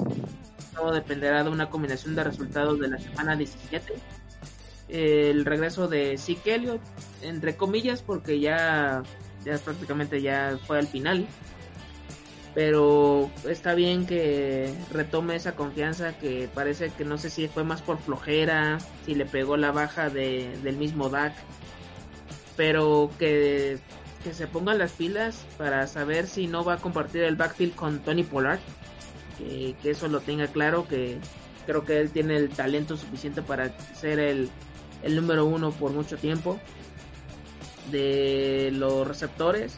[0.73, 3.93] Todo dependerá de una combinación de resultados de la semana 17.
[4.87, 6.81] El regreso de Zeke Elliott,
[7.21, 9.03] entre comillas, porque ya,
[9.43, 11.27] ya prácticamente ya fue al final
[12.57, 17.83] pero está bien que retome esa confianza que parece que no sé si fue más
[17.83, 21.35] por flojera, si le pegó la baja de, del mismo DAC,
[22.55, 23.77] pero que,
[24.23, 27.99] que se pongan las pilas para saber si no va a compartir el backfield con
[27.99, 28.59] Tony Pollard,
[29.37, 31.19] que, que eso lo tenga claro, que
[31.67, 34.49] creo que él tiene el talento suficiente para ser el,
[35.03, 36.59] el número uno por mucho tiempo.
[37.91, 39.77] De los receptores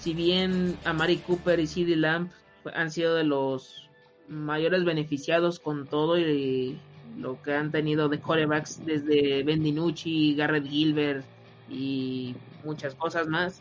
[0.00, 2.32] si bien Amari Cooper y CD Lamp
[2.74, 3.88] han sido de los
[4.28, 6.78] mayores beneficiados con todo y
[7.18, 11.24] lo que han tenido de corebacks desde Ben DiNucci, Garrett Gilbert
[11.68, 12.34] y
[12.64, 13.60] muchas cosas más.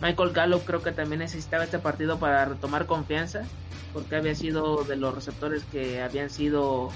[0.00, 3.44] Michael Gallup creo que también necesitaba este partido para retomar confianza
[3.92, 6.90] porque había sido de los receptores que habían sido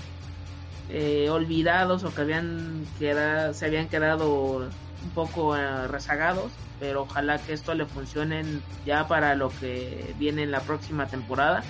[0.88, 4.68] eh, olvidados o que habían quedado, se habían quedado
[5.06, 8.44] un poco eh, rezagados, pero ojalá que esto le funcione
[8.84, 11.62] ya para lo que viene en la próxima temporada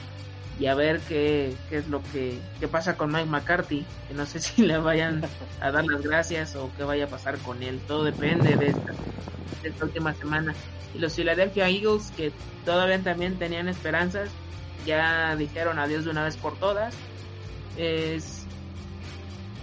[0.59, 4.41] y a ver qué, qué es lo que pasa con Mike McCarthy, que no sé
[4.41, 5.23] si le vayan
[5.61, 8.93] a dar las gracias o qué vaya a pasar con él, todo depende de esta,
[9.63, 10.55] de esta última semana.
[10.95, 12.33] Y los Philadelphia Eagles, que
[12.65, 14.31] todavía también tenían esperanzas,
[14.87, 16.95] ya dijeron adiós de una vez por todas.
[17.77, 18.47] Es,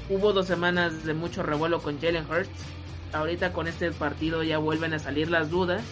[0.09, 2.72] hubo dos semanas de mucho revuelo con Jalen Hurts.
[3.13, 5.83] Ahorita con este partido ya vuelven a salir las dudas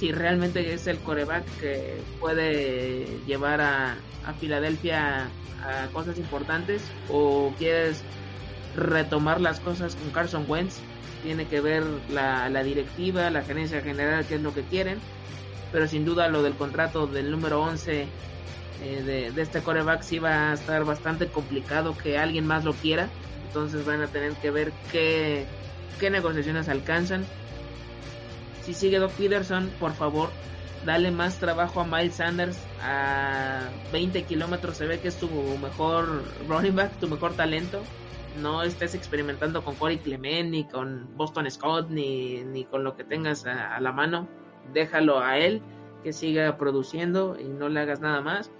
[0.00, 5.28] si realmente es el coreback que puede llevar a, a Filadelfia
[5.62, 8.02] a cosas importantes o quieres
[8.74, 10.78] retomar las cosas con Carson Wentz.
[11.22, 14.98] Tiene que ver la, la directiva, la gerencia general, qué es lo que quieren.
[15.70, 18.06] Pero sin duda lo del contrato del número 11
[18.82, 22.72] eh, de, de, este coreback sí va a estar bastante complicado que alguien más lo
[22.72, 23.08] quiera.
[23.48, 25.44] Entonces van a tener que ver qué,
[26.00, 27.24] qué negociaciones alcanzan.
[28.62, 30.30] Si sigue Doc Peterson, por favor,
[30.84, 34.78] dale más trabajo a Miles Sanders a 20 kilómetros.
[34.78, 35.28] Se ve que es tu
[35.62, 37.82] mejor running back, tu mejor talento.
[38.40, 43.04] No estés experimentando con Corey Clement, ni con Boston Scott, ni, ni con lo que
[43.04, 44.26] tengas a, a la mano.
[44.72, 45.62] Déjalo a él,
[46.02, 48.50] que siga produciendo y no le hagas nada más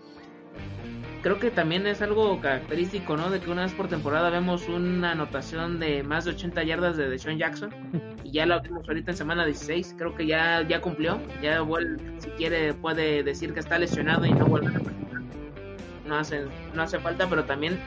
[1.22, 3.30] creo que también es algo característico, ¿no?
[3.30, 7.08] De que una vez por temporada vemos una anotación de más de 80 yardas de
[7.08, 7.74] Deshaun Jackson.
[8.22, 9.94] Y ya lo vimos ahorita en semana 16.
[9.98, 11.20] Creo que ya, ya cumplió.
[11.42, 14.80] Ya vuelve, si quiere, puede decir que está lesionado y no vuelve a
[16.10, 16.44] no hace,
[16.74, 17.78] no hace falta, pero también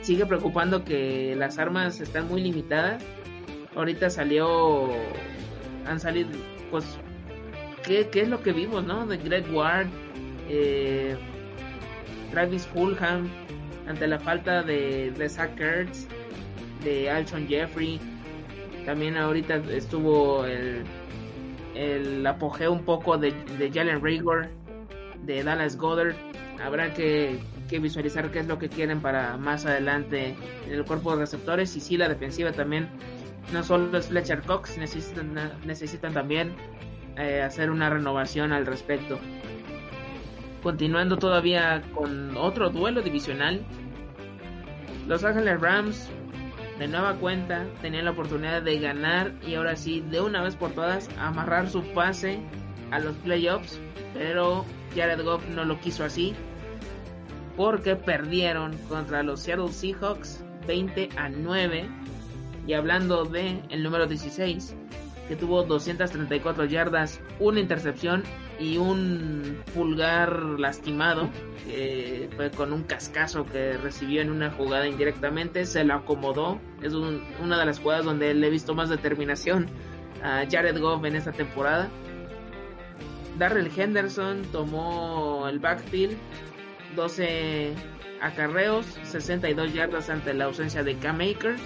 [0.00, 3.04] sigue preocupando que las armas están muy limitadas.
[3.76, 4.88] Ahorita salió,
[5.86, 6.30] han salido,
[6.70, 6.98] pues,
[7.84, 9.06] ¿qué, qué es lo que vimos, no?
[9.06, 9.88] De Greg Ward,
[10.48, 11.16] eh,
[12.32, 13.28] Travis Fulham,
[13.86, 15.54] ante la falta de, de Zach
[16.82, 18.00] de Alshon Jeffrey.
[18.86, 20.82] También ahorita estuvo el,
[21.74, 24.48] el apogeo un poco de, de Jalen Rigor,
[25.24, 26.14] de Dallas Goddard.
[26.64, 30.34] Habrá que, que, visualizar qué es lo que quieren para más adelante
[30.66, 31.76] en el cuerpo de receptores.
[31.76, 32.88] Y sí, la defensiva también,
[33.52, 35.34] no solo es Fletcher Cox, necesitan,
[35.66, 36.52] necesitan también
[37.16, 39.18] eh, hacer una renovación al respecto.
[40.62, 43.62] Continuando todavía con otro duelo divisional,
[45.08, 46.08] Los Ángeles Rams
[46.78, 50.70] de nueva cuenta tenían la oportunidad de ganar y ahora sí, de una vez por
[50.72, 52.40] todas, amarrar su pase
[52.92, 53.80] a los playoffs,
[54.14, 56.34] pero Jared Goff no lo quiso así
[57.56, 61.88] porque perdieron contra los Seattle Seahawks 20 a 9
[62.66, 64.76] y hablando de el número 16
[65.28, 68.22] que tuvo 234 yardas, una intercepción
[68.62, 71.28] y un pulgar lastimado,
[71.66, 76.60] que fue con un cascazo que recibió en una jugada indirectamente, se lo acomodó.
[76.80, 79.66] Es una de las jugadas donde le he visto más determinación
[80.22, 81.88] a Jared Goff en esta temporada.
[83.36, 86.16] Darrell Henderson tomó el backfield,
[86.94, 87.74] 12
[88.20, 91.56] acarreos, 62 yardas ante la ausencia de K-Maker.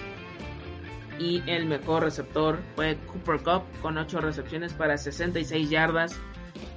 [1.18, 6.18] Y el mejor receptor fue Cooper Cup con 8 recepciones para 66 yardas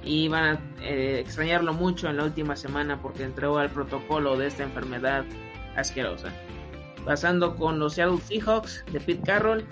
[0.04, 4.46] y van a eh, extrañarlo mucho en la última semana porque entró al protocolo de
[4.46, 5.24] esta enfermedad
[5.76, 6.32] asquerosa.
[7.04, 9.64] Pasando con los Seattle Seahawks de Pete Carroll,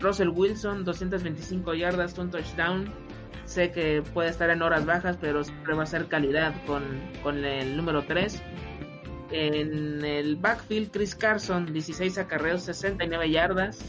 [0.00, 2.92] Russell Wilson, 225 yardas, un touchdown.
[3.44, 6.82] Sé que puede estar en horas bajas, pero siempre va a ser calidad con,
[7.22, 8.42] con el número 3.
[9.32, 13.84] En el backfield, Chris Carson, 16 acarreos, 69 yardas.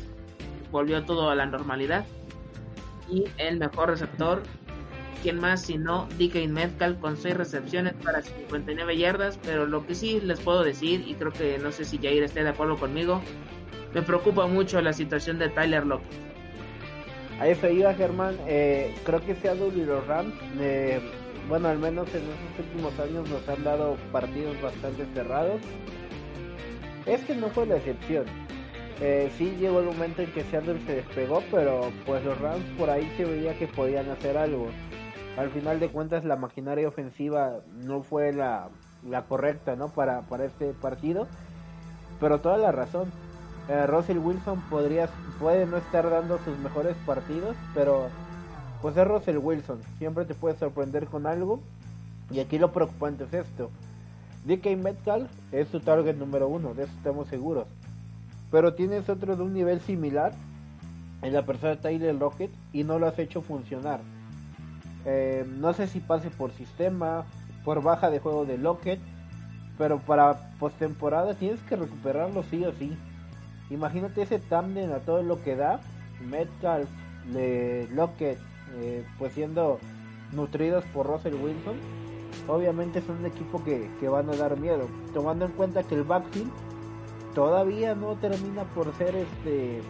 [0.72, 2.06] Volvió todo a la normalidad.
[3.10, 4.44] Y el mejor receptor,
[5.22, 9.38] ¿Quién más sino DK Metcalf con 6 recepciones para 59 yardas?
[9.44, 12.44] Pero lo que sí les puedo decir, y creo que no sé si Jair esté
[12.44, 13.22] de acuerdo conmigo,
[13.94, 16.10] me preocupa mucho la situación de Tyler Lockett.
[17.40, 21.00] A eso iba Germán, eh, creo que Seattle y los Rams, eh,
[21.48, 25.62] bueno al menos en estos últimos años nos han dado partidos bastante cerrados.
[27.06, 28.26] Este no fue la excepción.
[29.02, 32.90] Eh, sí llegó el momento en que Seattle se despegó, pero pues los Rams por
[32.90, 34.70] ahí se veía que podían hacer algo
[35.38, 38.70] al final de cuentas la maquinaria ofensiva no fue la,
[39.08, 39.90] la correcta ¿no?
[39.90, 41.28] para, para este partido.
[42.20, 43.12] Pero toda la razón.
[43.70, 45.08] Eh, Russell Wilson podría,
[45.40, 48.10] puede no estar dando sus mejores partidos, pero
[48.82, 49.80] pues es Russell Wilson.
[49.98, 51.62] Siempre te puede sorprender con algo.
[52.30, 53.70] Y aquí lo preocupante es esto.
[54.46, 57.68] DK Metcalf es su target número uno, de eso estamos seguros.
[58.50, 60.34] Pero tienes otro de un nivel similar
[61.22, 64.00] en la persona de Tyler Lockett y no lo has hecho funcionar.
[65.06, 67.26] Eh, no sé si pase por sistema,
[67.64, 69.00] por baja de juego de Lockett,
[69.78, 72.98] pero para postemporada tienes que recuperarlo sí o sí.
[73.70, 75.80] Imagínate ese tándem a todo lo que da.
[76.30, 76.90] Metcalf,
[77.34, 78.38] de Lockett,
[78.76, 79.80] eh, pues siendo
[80.32, 81.78] nutridos por Russell Wilson.
[82.48, 84.88] Obviamente es un equipo que, que van a dar miedo.
[85.14, 86.52] Tomando en cuenta que el backfield
[87.34, 89.82] todavía no termina por ser este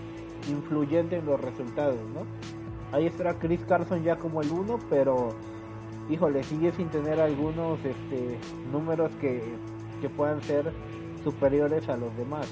[0.50, 2.61] influyente en los resultados, ¿no?
[2.92, 5.30] Ahí estará Chris Carson ya como el uno, pero
[6.10, 8.38] híjole, sigue sin tener algunos este,
[8.72, 9.42] números que,
[10.02, 10.72] que puedan ser
[11.24, 12.52] superiores a los demás.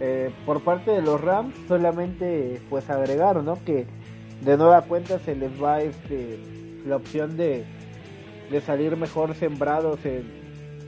[0.00, 3.62] Eh, por parte de los Rams, solamente pues agregar, ¿no?
[3.64, 3.86] Que
[4.42, 6.38] de nueva cuenta se les va este,
[6.84, 7.64] la opción de,
[8.50, 10.24] de salir mejor sembrados en,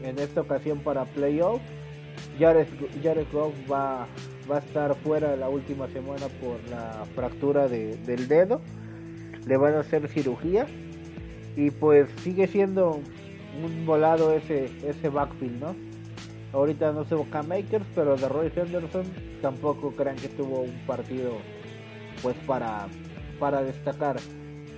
[0.02, 1.60] en esta ocasión para playoff.
[2.38, 2.66] Jared,
[3.02, 4.06] Jared Goff va,
[4.50, 8.60] va a estar fuera la última semana por la fractura de, del dedo.
[9.46, 10.66] Le van a hacer cirugía.
[11.56, 13.00] Y pues sigue siendo
[13.64, 15.74] un volado ese, ese backfield, ¿no?
[16.52, 19.04] Ahorita no se busca Makers, pero de Roy Henderson
[19.42, 21.32] tampoco crean que tuvo un partido
[22.22, 22.86] pues para,
[23.38, 24.16] para destacar.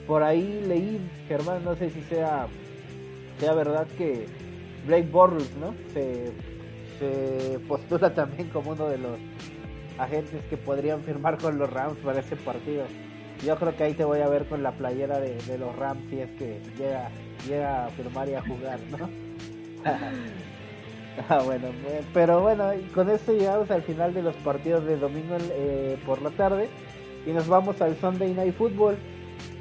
[0.07, 2.47] Por ahí leí, Germán, no sé si sea,
[3.39, 4.27] sea verdad que
[4.87, 5.75] Blake Bortles, ¿no?
[5.93, 6.33] Se,
[6.99, 9.19] se postula también como uno de los
[9.99, 12.85] agentes que podrían firmar con los Rams para ese partido.
[13.45, 16.03] Yo creo que ahí te voy a ver con la playera de, de los Rams
[16.11, 17.11] si es que llega,
[17.47, 19.09] llega a firmar y a jugar, ¿no?
[21.29, 21.69] ah, bueno,
[22.13, 26.31] pero bueno, con esto llegamos al final de los partidos de domingo eh, por la
[26.31, 26.69] tarde
[27.27, 28.97] y nos vamos al Sunday Night Football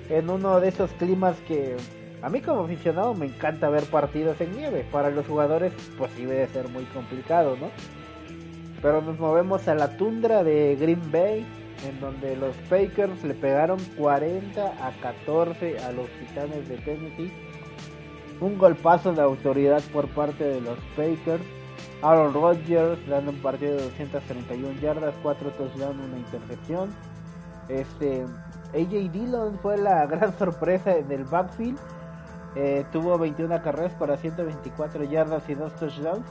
[0.10, 1.76] en uno de esos climas que
[2.22, 4.86] a mí como aficionado me encanta ver partidos en nieve.
[4.92, 7.70] Para los jugadores pues sí debe ser muy complicado, ¿no?
[8.82, 11.46] Pero nos movemos a la tundra de Green Bay,
[11.88, 17.32] en donde los Packers le pegaron 40 a 14 a los Titanes de Tennessee.
[18.40, 21.44] Un golpazo de autoridad por parte de los Packers.
[22.04, 26.90] Aaron Rodgers dando un partido de 231 yardas, 4 touchdowns, una intercepción.
[27.70, 28.26] Este,
[28.74, 31.80] AJ Dillon fue la gran sorpresa en el backfield.
[32.56, 36.26] Eh, tuvo 21 carreras para 124 yardas y 2 touchdowns.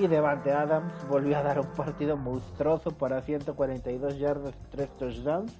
[0.00, 5.52] Y Devante Adams volvió a dar un partido monstruoso para 142 yardas y 3 touchdowns.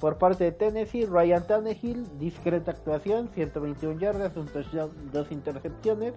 [0.00, 6.14] Por parte de Tennessee, Ryan Tannehill, discreta actuación, 121 yardas, un touchdown, dos intercepciones.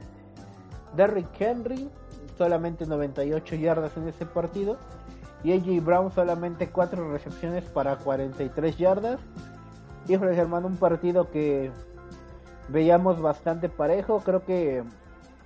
[0.96, 1.88] Derrick Henry,
[2.36, 4.78] solamente 98 yardas en ese partido.
[5.44, 9.20] Y AJ Brown, solamente 4 recepciones para 43 yardas.
[10.08, 11.70] Y hermano, un partido que
[12.70, 14.20] veíamos bastante parejo.
[14.22, 14.84] Creo que,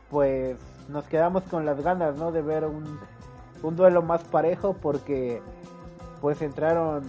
[0.10, 0.56] pues,
[0.90, 2.32] nos quedamos con las ganas, ¿no?
[2.32, 3.00] De ver un,
[3.62, 5.42] un duelo más parejo porque
[6.22, 7.04] pues entraron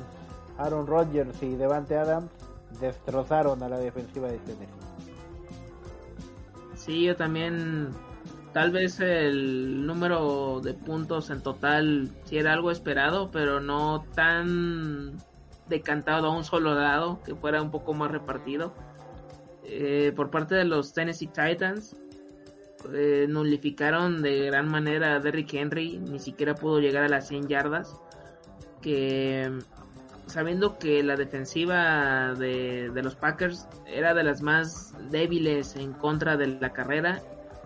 [0.59, 2.31] Aaron Rodgers y Devante Adams
[2.81, 4.69] destrozaron a la defensiva de Tennessee.
[6.75, 7.91] Sí, yo también
[8.53, 15.13] tal vez el número de puntos en total sí era algo esperado, pero no tan
[15.69, 18.73] decantado a un solo lado, que fuera un poco más repartido.
[19.65, 21.97] Eh, por parte de los Tennessee Titans,
[22.93, 27.49] eh, nulificaron de gran manera a Derrick Henry, ni siquiera pudo llegar a las 100
[27.49, 28.01] yardas.
[28.83, 29.51] Que
[30.27, 36.47] sabiendo que la defensiva de, los Packers era de las más débiles en contra de
[36.47, 37.21] la carrera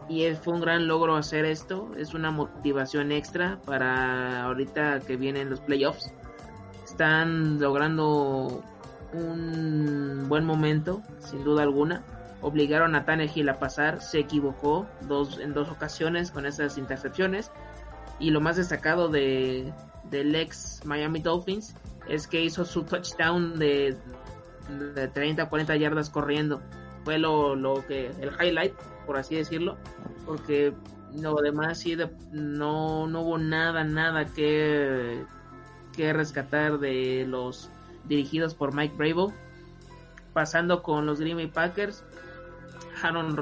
[0.09, 5.51] y fue un gran logro hacer esto, es una motivación extra para ahorita que vienen
[5.51, 6.13] los playoffs.
[6.85, 8.63] Están logrando
[9.13, 12.03] un buen momento, sin duda alguna
[12.41, 17.51] obligaron a Tannehill a pasar, se equivocó dos, en dos ocasiones con esas intercepciones.
[18.21, 19.73] Y lo más destacado de,
[20.05, 21.75] del ex Miami Dolphins
[22.09, 23.97] es que hizo su touchdown de,
[24.95, 26.61] de 30 a 40 yardas corriendo.
[27.05, 28.75] Fue lo, lo que, el highlight,
[29.07, 29.77] por así decirlo,
[30.27, 30.75] porque
[31.15, 31.97] lo demás sí
[32.33, 35.25] no, no hubo nada, nada que,
[35.97, 37.71] que rescatar de los
[38.05, 39.33] dirigidos por Mike Bravo.
[40.33, 42.05] Pasando con los Green Bay Packers,
[43.03, 43.37] Aaron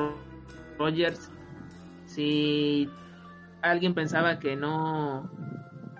[0.78, 1.30] Rodgers,
[2.06, 2.88] si
[3.62, 5.30] alguien pensaba que no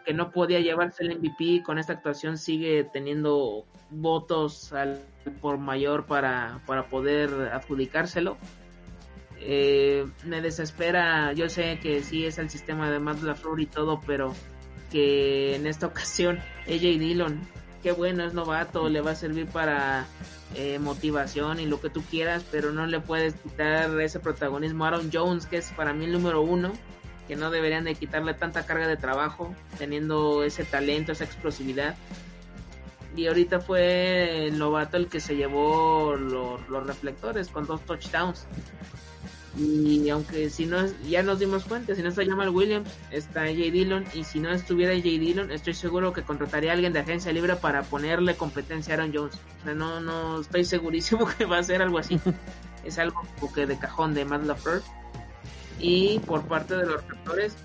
[0.04, 5.02] que no podía llevarse el MVP con esta actuación sigue teniendo votos al
[5.40, 8.36] por mayor para, para poder adjudicárselo.
[9.40, 14.00] Eh, me desespera, yo sé que sí es el sistema de Matt LaFleur y todo,
[14.06, 14.32] pero
[14.92, 16.38] que en esta ocasión
[16.68, 17.40] AJ Dillon
[17.86, 20.08] qué bueno, es novato, le va a servir para
[20.56, 24.88] eh, motivación y lo que tú quieras, pero no le puedes quitar ese protagonismo a
[24.88, 26.72] Aaron Jones, que es para mí el número uno,
[27.28, 31.94] que no deberían de quitarle tanta carga de trabajo, teniendo ese talento, esa explosividad.
[33.14, 38.48] Y ahorita fue el novato el que se llevó los, los reflectores con dos touchdowns.
[39.58, 43.52] Y aunque si no, ya nos dimos cuenta, si no está Jamal Williams, está J.
[43.54, 44.04] Dillon.
[44.12, 45.04] Y si no estuviera J.
[45.04, 49.12] Dillon, estoy seguro que contrataría a alguien de agencia libre para ponerle competencia a Aaron
[49.14, 49.38] Jones.
[49.60, 52.20] O sea, no, no estoy segurísimo que va a ser algo así.
[52.84, 53.22] es algo
[53.54, 54.82] que de cajón de Matt LaFleur.
[55.78, 57.56] Y por parte de los receptores,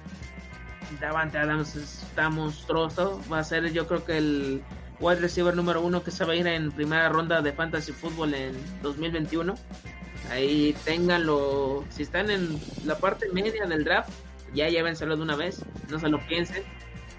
[1.02, 3.22] Davante Adams está monstruoso.
[3.32, 4.62] Va a ser, yo creo que el
[5.02, 8.34] wide receiver número uno que se va a ir en primera ronda de Fantasy Football
[8.34, 9.56] en 2021
[10.30, 14.12] Ahí ténganlo, si están en la parte media del draft,
[14.54, 16.64] ya llévenselo de una vez, no se lo piensen,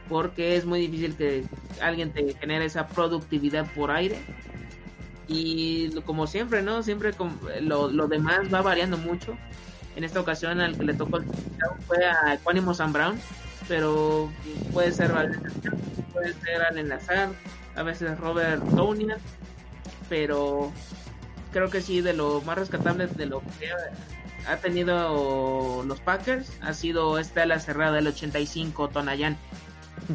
[0.09, 1.45] porque es muy difícil que
[1.81, 4.19] alguien te genere esa productividad por aire.
[5.29, 6.83] Y como siempre, ¿no?
[6.83, 7.12] Siempre
[7.61, 9.37] lo, lo demás va variando mucho.
[9.97, 11.24] En esta ocasión al que le tocó el
[11.87, 13.20] fue a Equanimo Sam Brown,
[13.69, 14.31] pero
[14.73, 15.12] puede ser
[16.12, 17.31] puede ser Al Lazar,
[17.74, 19.19] a veces Robert Tonia,
[20.09, 20.73] pero
[21.53, 23.70] creo que sí, de lo más rescatable de lo que
[24.47, 29.37] ha tenido los Packers ha sido esta la cerrada del 85 Tonayan.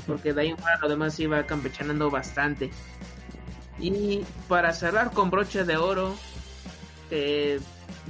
[0.06, 2.72] Porque de ahí fuera lo demás iba campechanando bastante.
[3.80, 6.16] Y para cerrar con broche de oro,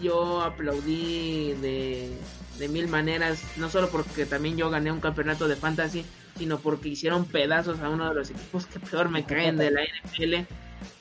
[0.02, 2.18] yo aplaudí de,
[2.58, 6.06] de mil maneras, no solo porque también yo gané un campeonato de fantasy,
[6.38, 9.82] sino porque hicieron pedazos a uno de los equipos que peor me caen de la
[9.84, 10.52] NFL.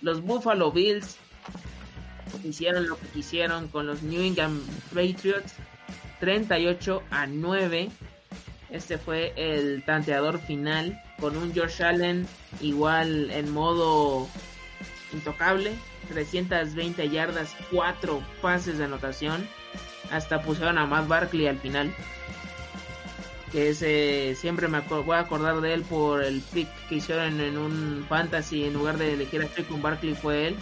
[0.03, 1.17] Los Buffalo Bills
[2.45, 4.61] hicieron lo que quisieron con los New England
[4.95, 5.55] Patriots
[6.21, 7.91] 38 a 9
[8.71, 12.27] este fue el tanteador final con un George Allen
[12.61, 14.29] igual en modo
[15.13, 15.73] intocable
[16.09, 19.49] 320 yardas 4 pases de anotación.
[20.11, 21.95] Hasta pusieron a Matt Barkley al final
[23.53, 27.57] que ese siempre me voy a acordar de él por el pick que hicieron en
[27.57, 30.57] un fantasy en lugar de elegir a Trick Barkley fue él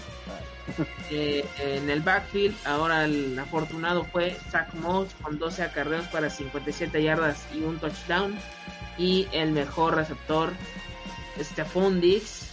[1.10, 7.02] eh, en el backfield, ahora el afortunado fue Zach Moss con 12 acarreos para 57
[7.02, 8.38] yardas y un touchdown.
[8.96, 10.52] Y el mejor receptor,
[11.40, 12.46] Stephon Diggs,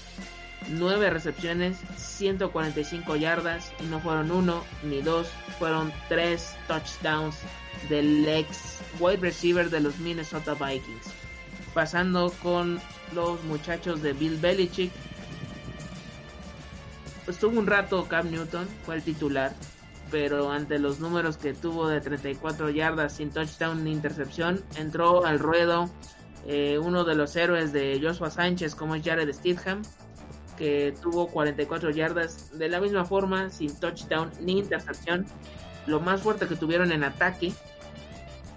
[0.69, 3.71] 9 recepciones, 145 yardas.
[3.79, 5.27] Y no fueron uno ni dos,
[5.59, 7.37] fueron tres touchdowns
[7.89, 11.13] del ex wide receiver de los Minnesota Vikings.
[11.73, 12.81] Pasando con
[13.13, 14.91] los muchachos de Bill Belichick,
[17.31, 19.53] estuvo un rato Cam Newton, fue el titular,
[20.11, 25.39] pero ante los números que tuvo de 34 yardas sin touchdown ni intercepción, entró al
[25.39, 25.89] ruedo
[26.47, 29.81] eh, uno de los héroes de Joshua Sánchez como es Jared Stidham,
[30.57, 35.25] que tuvo 44 yardas de la misma forma, sin touchdown ni intercepción.
[35.87, 37.53] Lo más fuerte que tuvieron en ataque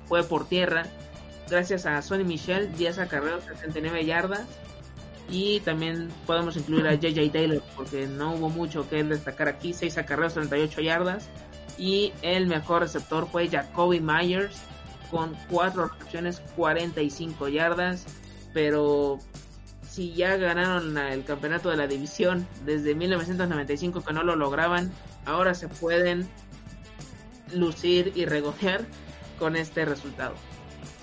[0.07, 0.85] fue por tierra,
[1.49, 4.47] gracias a Sonny Michel, 10 acarreos, 69 yardas
[5.31, 9.73] y también podemos incluir a JJ Taylor porque no hubo mucho que destacar aquí.
[9.73, 11.29] 6 acarreos, 38 yardas.
[11.79, 14.57] Y el mejor receptor fue Jacoby Myers
[15.11, 18.05] con 4 recepciones, 45 yardas.
[18.53, 19.19] Pero
[19.89, 24.93] si ya ganaron el campeonato de la división desde 1995 que no lo lograban,
[25.25, 26.29] ahora se pueden
[27.53, 28.85] lucir y regodear
[29.39, 30.35] con este resultado.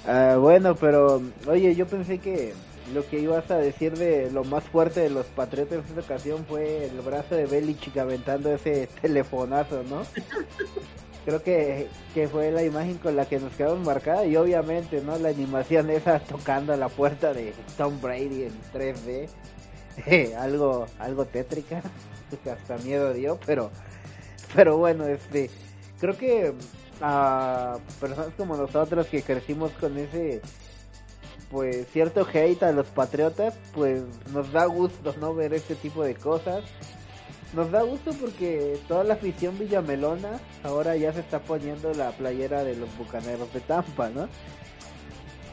[0.07, 2.53] Ah, bueno, pero oye, yo pensé que
[2.93, 6.45] lo que ibas a decir de lo más fuerte de los Patriotas en esta ocasión
[6.45, 10.03] fue el brazo de Belichick aventando ese telefonazo, ¿no?
[11.25, 15.17] Creo que, que fue la imagen con la que nos quedamos marcada y obviamente, ¿no?
[15.19, 19.29] La animación esa tocando la puerta de Tom Brady en 3D.
[20.37, 21.81] algo algo tétrica,
[22.51, 23.71] hasta miedo dio, pero
[24.55, 25.49] pero bueno, este
[25.99, 26.53] creo que
[27.01, 30.41] a personas como nosotros que crecimos con ese
[31.51, 36.15] pues cierto hate a los patriotas, pues nos da gusto no ver este tipo de
[36.15, 36.63] cosas.
[37.53, 42.63] Nos da gusto porque toda la afición villamelona ahora ya se está poniendo la playera
[42.63, 44.29] de los bucaneros de Tampa, ¿no?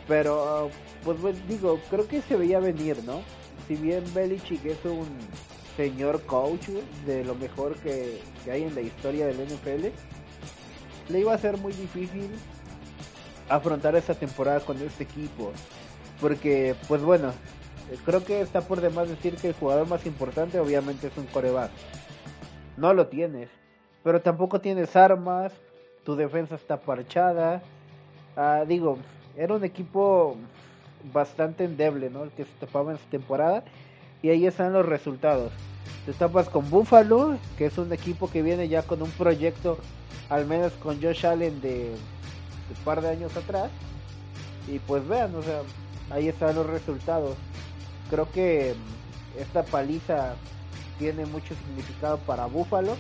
[0.07, 0.71] Pero,
[1.05, 3.21] pues, digo, creo que se veía venir, ¿no?
[3.67, 5.09] Si bien Belichick es un
[5.77, 6.69] señor coach
[7.05, 9.89] de lo mejor que, que hay en la historia del NFL,
[11.09, 12.31] le iba a ser muy difícil
[13.49, 15.53] afrontar esta temporada con este equipo.
[16.21, 17.33] Porque, pues bueno,
[18.05, 21.71] creo que está por demás decir que el jugador más importante obviamente es un coreback.
[22.77, 23.49] No lo tienes,
[24.03, 25.53] pero tampoco tienes armas,
[26.05, 27.63] tu defensa está parchada.
[28.37, 28.99] Ah, digo,
[29.37, 30.37] era un equipo
[31.13, 32.25] bastante endeble, ¿no?
[32.25, 33.65] El que se topaba en esta temporada.
[34.21, 35.53] y ahí están los resultados.
[36.05, 39.79] Te tapas con Buffalo, que es un equipo que viene ya con un proyecto,
[40.29, 41.93] al menos con Josh Allen de,
[42.71, 43.71] un par de años atrás.
[44.67, 45.61] Y pues vean, o sea,
[46.11, 47.37] ahí están los resultados.
[48.11, 48.75] Creo que
[49.39, 50.35] esta paliza
[50.99, 52.97] tiene mucho significado para Buffalo.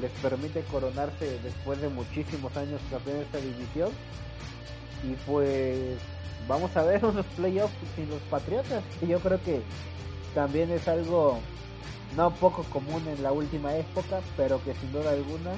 [0.00, 3.90] Les permite coronarse después de muchísimos años campeón de esta división.
[5.04, 5.98] Y pues
[6.48, 8.82] vamos a ver unos playoffs sin los Patriotas.
[8.98, 9.60] Que yo creo que
[10.34, 11.38] también es algo
[12.16, 15.52] no poco común en la última época, pero que sin duda alguna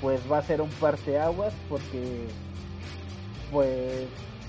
[0.00, 2.26] pues va a ser un parteaguas porque
[3.50, 4.06] pues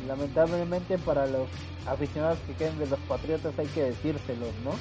[0.07, 1.47] lamentablemente para los
[1.85, 4.71] aficionados que queden de los Patriotas hay que decírselos, ¿no?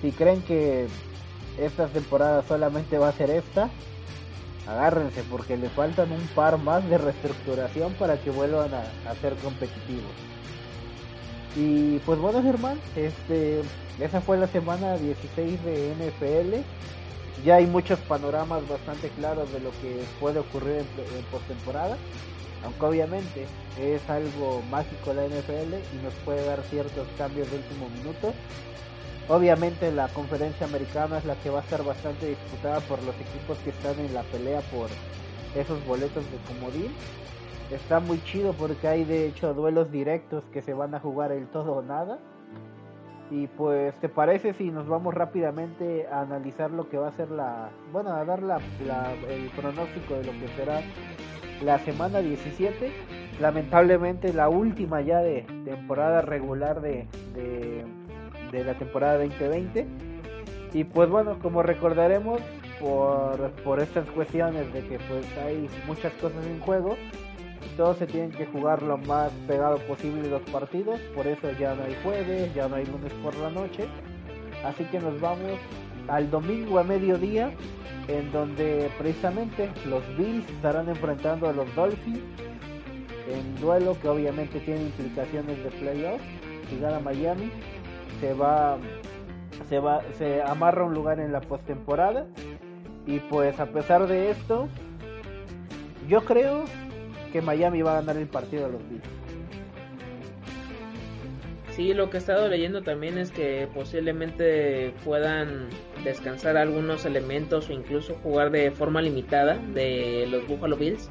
[0.00, 0.86] Si creen que
[1.58, 3.70] esta temporada solamente va a ser esta,
[4.66, 10.12] agárrense porque le faltan un par más de reestructuración para que vuelvan a, ser competitivos.
[11.56, 13.62] Y pues bueno Germán, este,
[14.00, 17.44] esa fue la semana 16 de NFL.
[17.44, 21.96] Ya hay muchos panoramas bastante claros de lo que puede ocurrir en, en postemporada.
[22.64, 23.46] Aunque obviamente
[23.80, 28.32] es algo mágico la NFL y nos puede dar ciertos cambios de último minuto.
[29.28, 33.58] Obviamente la conferencia americana es la que va a ser bastante disputada por los equipos
[33.58, 34.88] que están en la pelea por
[35.54, 36.92] esos boletos de comodín.
[37.70, 41.46] Está muy chido porque hay de hecho duelos directos que se van a jugar el
[41.48, 42.18] todo o nada.
[43.30, 47.30] Y pues, ¿te parece si nos vamos rápidamente a analizar lo que va a ser
[47.30, 47.70] la...
[47.90, 48.58] Bueno, a dar la,
[49.28, 50.82] el pronóstico de lo que será
[51.62, 52.92] la semana 17?
[53.40, 57.06] Lamentablemente la última ya de temporada regular de
[58.54, 59.86] de la temporada 2020.
[60.72, 62.40] Y pues bueno, como recordaremos,
[62.80, 66.96] por, por estas cuestiones de que pues hay muchas cosas en juego,
[67.76, 71.84] todos se tienen que jugar lo más pegado posible los partidos, por eso ya no
[71.84, 73.86] hay jueves, ya no hay lunes por la noche.
[74.64, 75.52] Así que nos vamos
[76.08, 77.52] al domingo a mediodía,
[78.08, 82.20] en donde precisamente los Bills estarán enfrentando a los Dolphins
[83.28, 86.20] en duelo que obviamente tiene implicaciones de playoff.
[86.68, 87.50] Si gana Miami,
[88.20, 88.78] se va
[89.68, 92.26] se va se amarra un lugar en la postemporada
[93.06, 94.68] y pues a pesar de esto
[96.08, 96.64] yo creo
[97.32, 99.23] que Miami va a ganar el partido de los Bills.
[101.74, 105.68] Sí, lo que he estado leyendo también es que posiblemente puedan
[106.04, 111.10] descansar algunos elementos o incluso jugar de forma limitada de los Buffalo Bills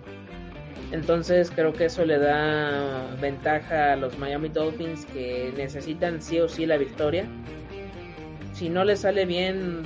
[0.93, 6.47] entonces creo que eso le da ventaja a los Miami Dolphins que necesitan sí o
[6.47, 7.25] sí la victoria.
[8.53, 9.81] Si no le sale bien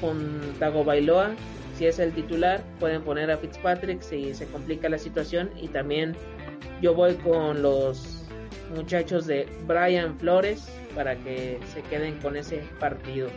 [0.00, 1.34] con Tago Bailoa,
[1.76, 5.50] si es el titular, pueden poner a Fitzpatrick si se complica la situación.
[5.60, 6.16] Y también
[6.80, 8.15] yo voy con los
[8.74, 13.28] muchachos de Brian Flores para que se queden con ese partido.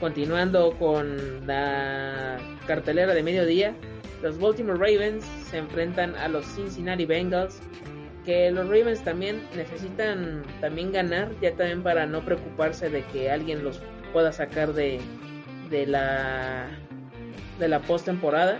[0.00, 3.74] Continuando con la cartelera de mediodía,
[4.22, 7.60] los Baltimore Ravens se enfrentan a los Cincinnati Bengals
[8.26, 13.62] que los Ravens también necesitan también ganar ya también para no preocuparse de que alguien
[13.62, 13.80] los
[14.12, 15.00] pueda sacar de,
[15.70, 16.66] de la
[17.60, 18.58] de la postemporada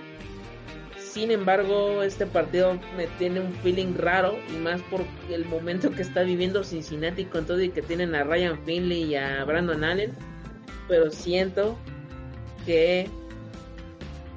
[1.16, 6.02] sin embargo este partido me tiene un feeling raro y más por el momento que
[6.02, 10.12] está viviendo Cincinnati con todo y que tienen a Ryan Finley y a Brandon Allen
[10.86, 11.74] pero siento
[12.66, 13.08] que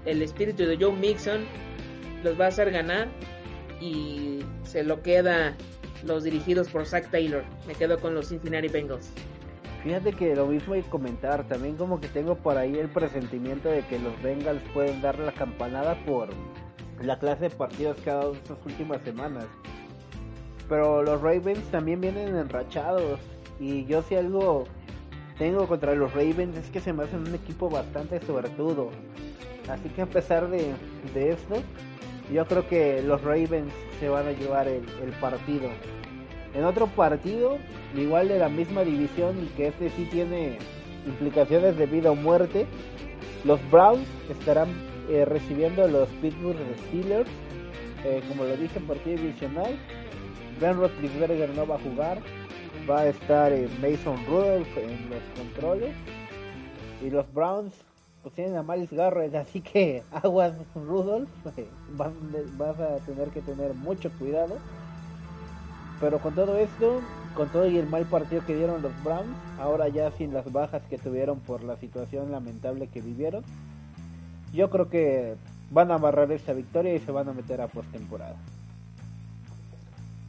[0.05, 1.41] el espíritu de Joe Mixon
[2.23, 3.09] los va a hacer ganar
[3.81, 5.57] y se lo queda
[6.05, 7.43] los dirigidos por Zach Taylor.
[7.67, 9.11] Me quedo con los Cincinnati Bengals.
[9.83, 13.85] Fíjate que lo mismo que comentar, también como que tengo por ahí el presentimiento de
[13.85, 16.29] que los Bengals pueden dar la campanada por
[17.01, 19.45] la clase de partidos que ha dado estas últimas semanas.
[20.67, 23.19] Pero los Ravens también vienen enrachados
[23.59, 24.65] y yo si algo
[25.37, 28.89] tengo contra los Ravens es que se me hacen un equipo bastante sobretudo.
[29.69, 30.73] Así que a pesar de,
[31.15, 31.55] esto,
[32.31, 34.83] yo creo que los Ravens se van a llevar el,
[35.21, 35.69] partido.
[36.53, 37.57] En otro partido,
[37.95, 40.57] igual de la misma división y que este sí tiene
[41.05, 42.65] implicaciones de vida o muerte,
[43.45, 46.57] los Browns estarán eh, recibiendo a los Pittsburgh
[46.87, 47.29] Steelers.
[48.05, 49.75] Eh, como lo dije, partido divisional.
[50.61, 52.19] Ben Roethlisberger no va a jugar.
[52.89, 55.95] Va a estar eh, Mason Rudolph en los controles.
[57.01, 57.73] Y los Browns
[58.21, 61.29] pues tienen a Miles Garrett, así que aguas Rudolph,
[61.95, 62.11] vas,
[62.57, 64.57] vas, a tener que tener mucho cuidado.
[65.99, 67.01] Pero con todo esto,
[67.35, 70.81] con todo y el mal partido que dieron los Browns, ahora ya sin las bajas
[70.89, 73.43] que tuvieron por la situación lamentable que vivieron,
[74.53, 75.35] yo creo que
[75.71, 78.35] van a amarrar esta victoria y se van a meter a postemporada.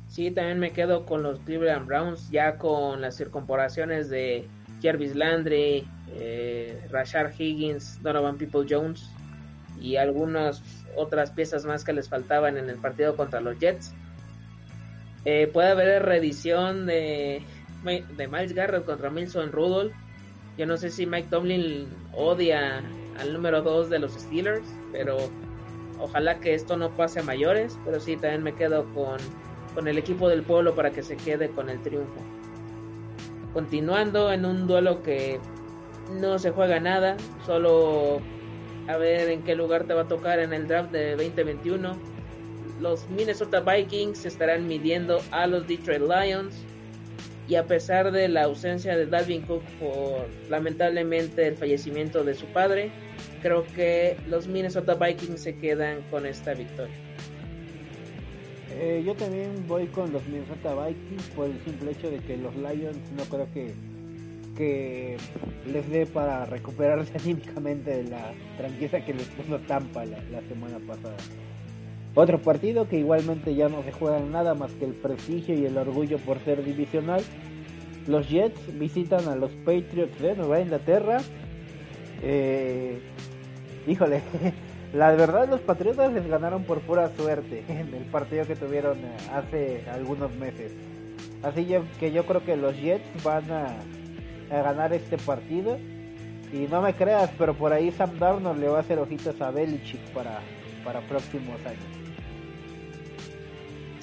[0.09, 4.47] Sí, también me quedo con los Cleveland Browns, ya con las circunparaciones de
[4.83, 9.09] Jarvis Landry, eh, Rashard Higgins, Donovan People Jones
[9.81, 10.63] y algunas
[10.97, 13.95] otras piezas más que les faltaban en el partido contra los Jets.
[15.25, 17.43] Eh, puede haber reedición de,
[17.85, 19.95] de Miles Garrett contra Milson Rudolph.
[20.59, 22.83] Yo no sé si Mike Tomlin odia
[23.21, 25.19] al número 2 de los Steelers, pero
[26.01, 27.79] ojalá que esto no pase a mayores.
[27.85, 29.19] Pero sí, también me quedo con,
[29.75, 32.21] con el equipo del pueblo para que se quede con el triunfo.
[33.53, 35.41] Continuando en un duelo que
[36.21, 38.21] no se juega nada, solo
[38.89, 41.97] a ver en qué lugar te va a tocar en el draft de 2021.
[42.81, 46.57] Los Minnesota Vikings estarán midiendo a los Detroit Lions
[47.51, 52.47] y a pesar de la ausencia de Dalvin Cook por lamentablemente el fallecimiento de su
[52.47, 52.93] padre,
[53.43, 56.95] creo que los Minnesota Vikings se quedan con esta victoria.
[58.79, 62.55] Eh, yo también voy con los Minnesota Vikings por el simple hecho de que los
[62.55, 63.75] Lions no creo que,
[64.57, 65.17] que
[65.67, 71.17] les dé para recuperarse anímicamente de la tranquilidad que les puso Tampa la, semana pasada.
[72.15, 75.77] Otro partido que igualmente ya no se juegan nada más que el prestigio y el
[75.79, 77.23] orgullo por ser divisional.
[78.07, 81.19] Los Jets visitan a los Patriots de Nueva Inglaterra.
[82.23, 82.99] Eh,
[83.87, 84.23] híjole,
[84.93, 89.17] La verdad los Patriotas les ganaron por pura suerte en el partido que tuvieron eh,
[89.33, 90.73] hace algunos meses.
[91.43, 91.67] Así
[91.99, 93.77] que yo creo que los Jets van a,
[94.51, 95.79] ganar este partido.
[96.53, 99.53] Y no me creas, pero por ahí Sam Darnold le va a hacer ojitos a
[99.53, 100.41] Belichick para,
[100.85, 102.00] para próximos años.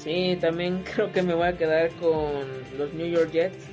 [0.07, 2.45] Sí, también creo que me voy a quedar con
[2.77, 3.67] los New York Jets.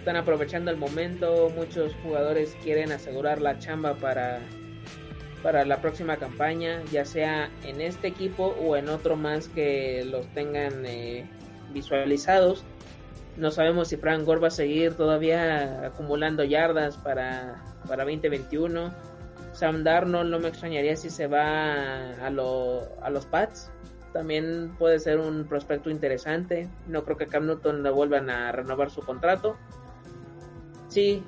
[0.00, 4.40] Están aprovechando el momento, muchos jugadores quieren asegurar la chamba para
[5.40, 10.26] para la próxima campaña, ya sea en este equipo o en otro más que los
[10.34, 11.24] tengan eh,
[11.72, 12.64] visualizados.
[13.36, 18.92] No sabemos si Frank Gore va a seguir todavía acumulando yardas para, para 2021.
[19.52, 22.30] Sam Darnold no me extrañaría si se va a, a
[23.10, 23.70] los Pats.
[24.12, 26.68] También puede ser un prospecto interesante.
[26.86, 29.56] No creo que Cam Newton le vuelvan a renovar su contrato.
[30.88, 31.22] Sí,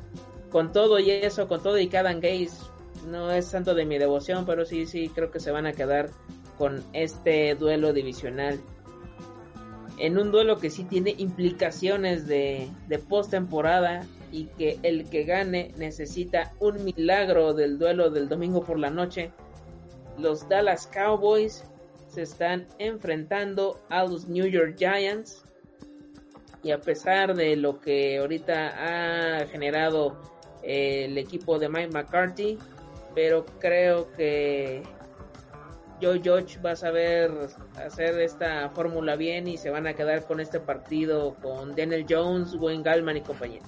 [0.51, 2.71] con todo y eso, con todo y cada Gaze
[3.07, 6.11] no es tanto de mi devoción, pero sí, sí, creo que se van a quedar
[6.59, 8.61] con este duelo divisional.
[9.99, 15.73] En un duelo que sí tiene implicaciones de, de postemporada y que el que gane
[15.77, 19.31] necesita un milagro del duelo del domingo por la noche.
[20.19, 21.65] Los Dallas Cowboys
[22.11, 25.45] se están enfrentando a los New York Giants.
[26.63, 30.21] Y a pesar de lo que ahorita ha generado
[30.63, 32.59] el equipo de Mike McCarthy,
[33.15, 34.83] pero creo que
[36.03, 37.31] Joe George va a saber
[37.77, 42.55] hacer esta fórmula bien y se van a quedar con este partido con Daniel Jones,
[42.55, 43.63] Wayne Gallman y compañía.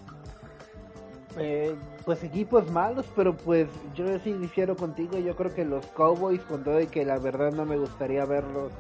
[1.38, 5.18] Eh, pues equipos malos, pero pues yo sí difiero contigo.
[5.18, 8.72] Yo creo que los Cowboys, con todo y que la verdad no me gustaría verlos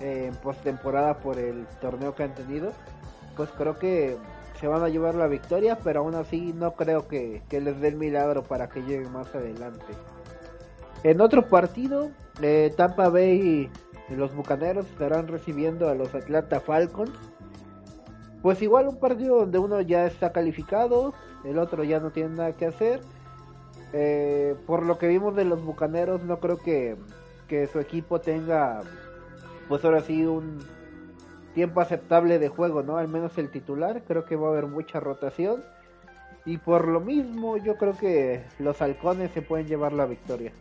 [0.00, 2.72] eh, en postemporada por el torneo que han tenido,
[3.36, 4.16] pues creo que
[4.58, 7.96] se van a llevar la victoria, pero aún así no creo que, les dé el
[7.96, 9.92] milagro para que lleguen más adelante.
[11.04, 13.70] En otro partido, eh, Tampa Bay
[14.08, 17.12] y los Bucaneros estarán recibiendo a los Atlanta Falcons.
[18.42, 21.14] Pues igual un partido donde uno ya está calificado,
[21.44, 23.00] el otro ya no tiene nada que hacer.
[23.92, 26.96] Eh, por lo que vimos de los Bucaneros, no creo que,
[27.46, 28.80] que su equipo tenga,
[29.68, 30.58] pues ahora sí, un,
[31.54, 32.96] tiempo aceptable de juego, ¿no?
[32.96, 35.62] Al menos el titular, creo que va a haber mucha rotación.
[36.44, 40.52] Y por lo mismo, yo creo que los halcones se pueden llevar la victoria.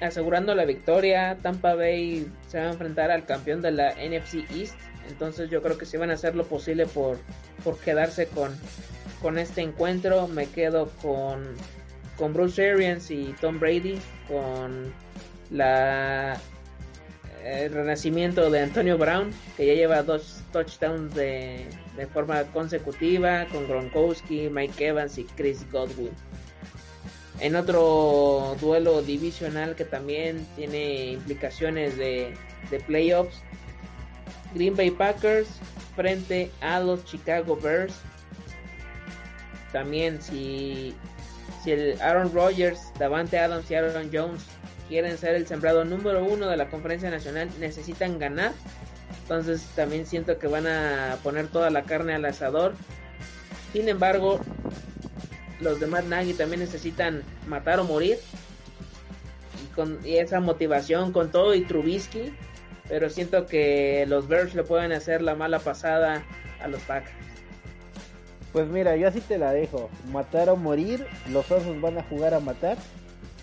[0.00, 4.76] Asegurando la victoria, Tampa Bay se va a enfrentar al campeón de la NFC East.
[5.08, 7.18] Entonces yo creo que se van a hacer lo posible por,
[7.64, 8.56] por quedarse con,
[9.20, 10.26] con este encuentro.
[10.28, 11.44] Me quedo con,
[12.16, 13.98] con Bruce Arians y Tom Brady,
[14.28, 14.92] con
[15.50, 16.38] la
[17.44, 21.66] el renacimiento de Antonio Brown, que ya lleva dos touchdowns de,
[22.12, 26.10] forma consecutiva con Gronkowski, Mike Evans y Chris Godwin.
[27.40, 32.34] En otro duelo divisional que también tiene implicaciones de,
[32.86, 33.40] playoffs,
[34.54, 35.48] Green Bay Packers
[35.96, 37.94] frente a los Chicago Bears.
[39.72, 40.94] También si,
[41.64, 44.42] si el Aaron Rodgers, Davante Adams y Aaron Jones
[44.90, 48.52] quieren ser el sembrado número uno de la conferencia nacional necesitan ganar.
[49.22, 52.74] Entonces también siento que van a poner toda la carne al asador.
[53.72, 54.40] Sin embargo,
[55.60, 58.18] los de Matt Nagy también necesitan matar o morir.
[59.62, 62.32] Y con esa motivación con todo y Trubisky.
[62.88, 66.24] Pero siento que los Bears le pueden hacer la mala pasada
[66.60, 67.14] a los Packers.
[68.52, 69.90] Pues mira, yo así te la dejo.
[70.10, 72.76] Matar o morir, los osos van a jugar a matar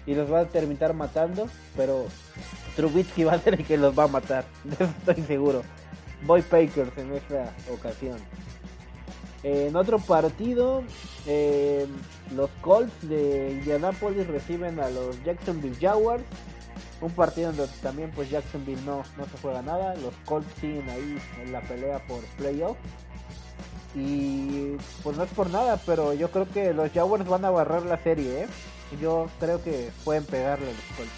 [0.06, 2.08] y los van a terminar matando, pero
[2.76, 4.46] Trubitsky va a ser el que los va a matar,
[5.08, 5.64] estoy seguro.
[6.24, 8.18] Boy Pakers en esta ocasión.
[9.44, 10.84] En otro partido,
[11.28, 11.86] eh,
[12.36, 16.24] los Colts de Indianapolis reciben a los Jacksonville Jaguars.
[17.00, 19.96] Un partido donde también pues Jacksonville no, no se juega nada.
[19.96, 22.78] Los Colts siguen ahí en la pelea por playoff.
[23.96, 27.84] Y pues no es por nada, pero yo creo que los Jaguars van a barrar
[27.84, 28.44] la serie.
[28.44, 28.48] ¿eh?
[29.02, 31.12] Yo creo que pueden pegarle a los Colts.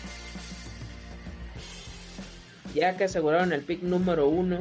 [2.74, 4.60] Ya que aseguraron el pick número uno,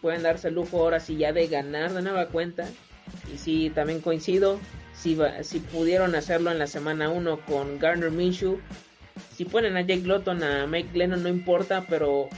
[0.00, 2.68] pueden darse el lujo ahora sí ya de ganar de nueva cuenta.
[3.32, 4.58] Y si también coincido,
[4.94, 8.60] si, si pudieron hacerlo en la semana 1 con Garner Minshew,
[9.34, 12.28] si ponen a Jake Lotton, a Mike Glennon, no importa, pero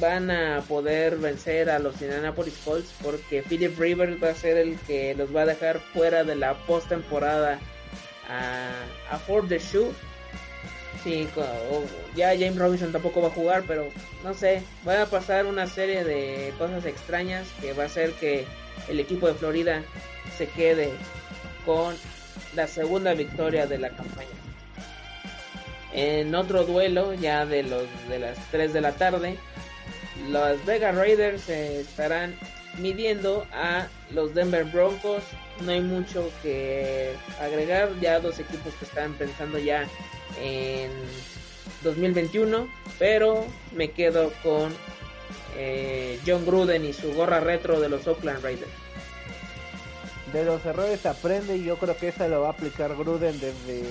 [0.00, 4.78] van a poder vencer a los Indianapolis Colts porque Philip Rivers va a ser el
[4.80, 7.58] que los va a dejar fuera de la postemporada
[8.28, 8.70] a,
[9.14, 9.92] a Ford the Shoe
[11.02, 11.28] Sí,
[12.16, 13.88] ya James Robinson tampoco va a jugar, pero
[14.22, 18.46] no sé, va a pasar una serie de cosas extrañas que va a hacer que
[18.88, 19.82] el equipo de Florida
[20.38, 20.90] se quede
[21.66, 21.94] con
[22.54, 24.28] la segunda victoria de la campaña.
[25.92, 29.36] En otro duelo, ya de los de las 3 de la tarde,
[30.28, 32.34] los Vegas Raiders estarán
[32.78, 35.22] midiendo a los Denver Broncos.
[35.60, 39.86] No hay mucho que agregar, ya dos equipos que están pensando ya
[40.40, 40.90] en
[41.82, 44.72] 2021, pero me quedo con
[45.56, 48.70] eh, John Gruden y su gorra retro de los Oakland Raiders.
[50.32, 53.82] De los errores aprende y yo creo que esa lo va a aplicar Gruden desde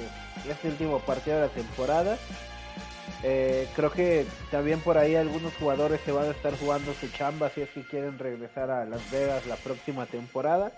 [0.50, 2.18] este último partido de la temporada.
[3.26, 7.50] Eh, creo que también por ahí algunos jugadores se van a estar jugando su chamba
[7.50, 10.74] si es que quieren regresar a Las Vegas la próxima temporada.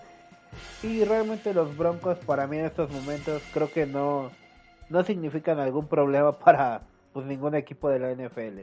[0.83, 4.31] Y realmente los Broncos para mí en estos momentos creo que no,
[4.89, 6.81] no significan algún problema para
[7.13, 8.61] pues ningún equipo de la NFL.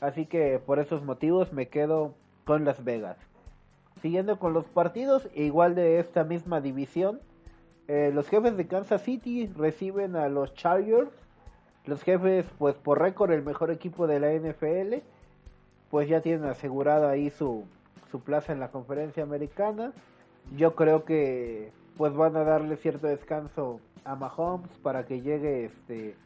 [0.00, 2.14] Así que por esos motivos me quedo
[2.44, 3.16] con Las Vegas.
[4.02, 7.20] Siguiendo con los partidos, igual de esta misma división,
[7.88, 11.10] eh, los jefes de Kansas City reciben a los Chargers.
[11.86, 15.02] Los jefes, pues por récord, el mejor equipo de la NFL,
[15.90, 17.64] pues ya tienen asegurada ahí su,
[18.10, 19.92] su plaza en la conferencia americana.
[20.56, 26.16] Yo creo que pues van a darle cierto descanso a Mahomes para que llegue este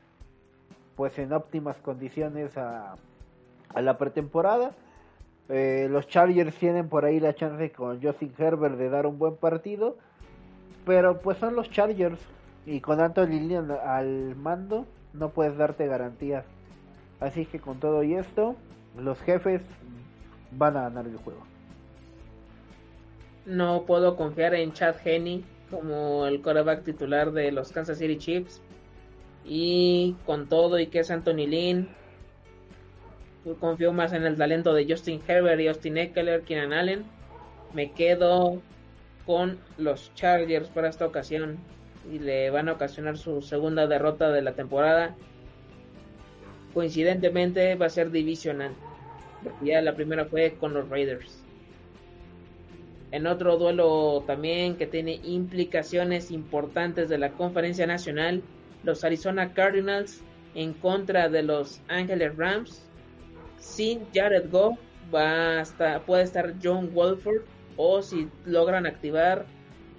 [0.96, 2.96] pues en óptimas condiciones a,
[3.74, 4.72] a la pretemporada.
[5.48, 9.36] Eh, los Chargers tienen por ahí la chance con Justin Herbert de dar un buen
[9.36, 9.96] partido,
[10.86, 12.20] pero pues son los Chargers
[12.64, 16.44] y con Anthony Lynn al mando no puedes darte garantías.
[17.20, 18.56] Así que con todo y esto,
[18.98, 19.62] los jefes
[20.52, 21.40] van a ganar el juego.
[23.46, 28.60] No puedo confiar en Chad Henney como el quarterback titular de los Kansas City Chiefs.
[29.44, 31.88] Y con todo y que es Anthony Lynn,
[33.60, 37.04] confío más en el talento de Justin Herbert y Austin Eckler, Keenan Allen.
[37.74, 38.62] Me quedo
[39.26, 41.58] con los Chargers para esta ocasión
[42.10, 45.14] y le van a ocasionar su segunda derrota de la temporada.
[46.72, 48.72] Coincidentemente va a ser divisional,
[49.62, 51.43] ya la primera fue con los Raiders.
[53.14, 58.42] En otro duelo también que tiene implicaciones importantes de la conferencia nacional,
[58.82, 60.20] los Arizona Cardinals
[60.56, 62.82] en contra de los Angeles Rams.
[63.56, 64.80] Sin Jared Goff
[65.14, 67.42] va a puede estar John Wolford
[67.76, 69.46] o si logran activar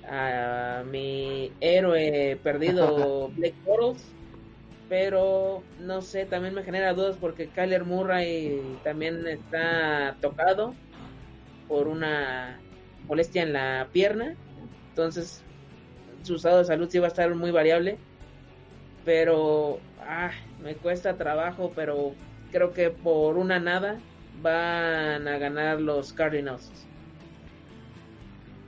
[0.09, 4.05] a mi héroe perdido Blake Bortles
[4.89, 10.75] pero no sé, también me genera dudas porque Kyler Murray también está tocado
[11.69, 12.59] por una
[13.07, 14.35] molestia en la pierna.
[14.89, 15.43] Entonces,
[16.23, 17.97] su estado de salud sí va a estar muy variable.
[19.03, 20.31] Pero, ah,
[20.63, 22.13] me cuesta trabajo, pero
[22.51, 23.99] creo que por una nada
[24.41, 26.71] van a ganar los Cardinals.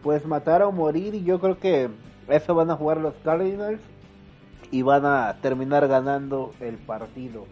[0.03, 1.89] Pues matar o morir, y yo creo que
[2.29, 3.81] eso van a jugar los Cardinals
[4.71, 7.45] y van a terminar ganando el partido.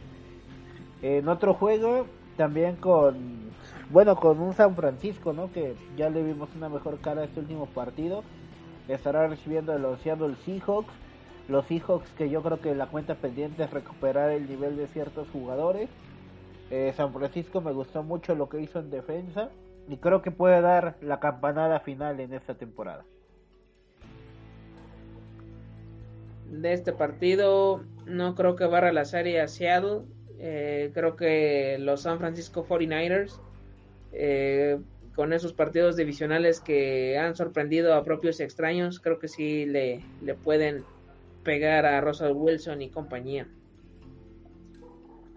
[1.02, 2.08] En otro juego,
[2.38, 3.45] también con
[3.96, 5.54] bueno, con un San Francisco, ¿no?
[5.54, 8.26] Que ya le vimos una mejor cara este último partido.
[8.90, 10.92] Estará recibiendo los Seattle Seahawks.
[11.48, 15.30] Los Seahawks que yo creo que la cuenta pendiente es recuperar el nivel de ciertos
[15.30, 15.90] jugadores.
[16.72, 19.50] Eh, San Francisco me gustó mucho lo que hizo en defensa.
[19.88, 23.06] Y creo que puede dar la campanada final en esta temporada.
[26.52, 30.02] De este partido no creo que barra la serie a Seattle.
[30.38, 33.40] Eh, creo que los San Francisco 49ers
[34.16, 34.80] eh,
[35.14, 40.34] con esos partidos divisionales que han sorprendido a propios extraños, creo que sí le, le
[40.36, 40.84] pueden
[41.44, 43.48] pegar a Russell Wilson y compañía.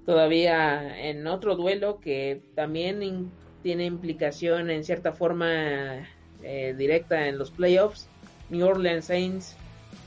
[0.05, 3.30] Todavía en otro duelo que también
[3.62, 6.09] tiene implicación en cierta forma
[6.42, 8.09] eh, directa en los playoffs,
[8.48, 9.56] New Orleans Saints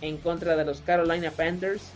[0.02, 1.91] en contra de los Carolina Panthers.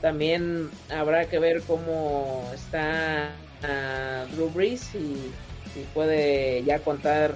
[0.00, 3.30] También habrá que ver cómo está
[3.62, 5.30] uh, Drew Brees y
[5.74, 7.34] si puede ya contar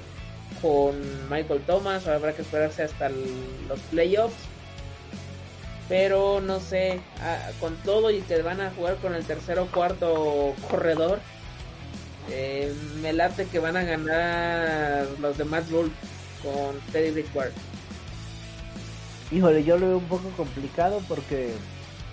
[0.61, 0.97] con
[1.29, 4.37] Michael Thomas, habrá que esperarse hasta los playoffs.
[5.89, 10.53] Pero no sé, ah, con todo y que van a jugar con el tercero cuarto
[10.69, 11.21] corredor,
[12.31, 15.91] eh, me late que van a ganar los de Matt Rule
[16.43, 17.53] con Teddy Bridgewater.
[19.31, 21.53] Híjole, yo lo veo un poco complicado porque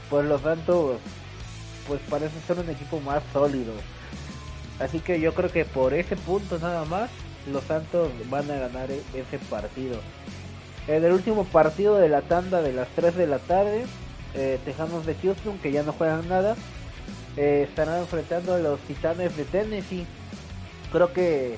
[0.09, 0.99] por lo tanto
[1.87, 3.73] pues parece ser un equipo más sólido.
[4.84, 7.10] Así que yo creo que por ese punto nada más
[7.49, 9.97] los Santos van a ganar e-, ese partido.
[10.88, 13.85] En el último partido de la tanda de las 3 de la tarde,
[14.35, 16.57] eh, Tejanos de Houston, que ya no juegan nada,
[17.38, 20.05] eh, estarán enfrentando a los Titanes de Tennessee.
[20.91, 21.55] Creo que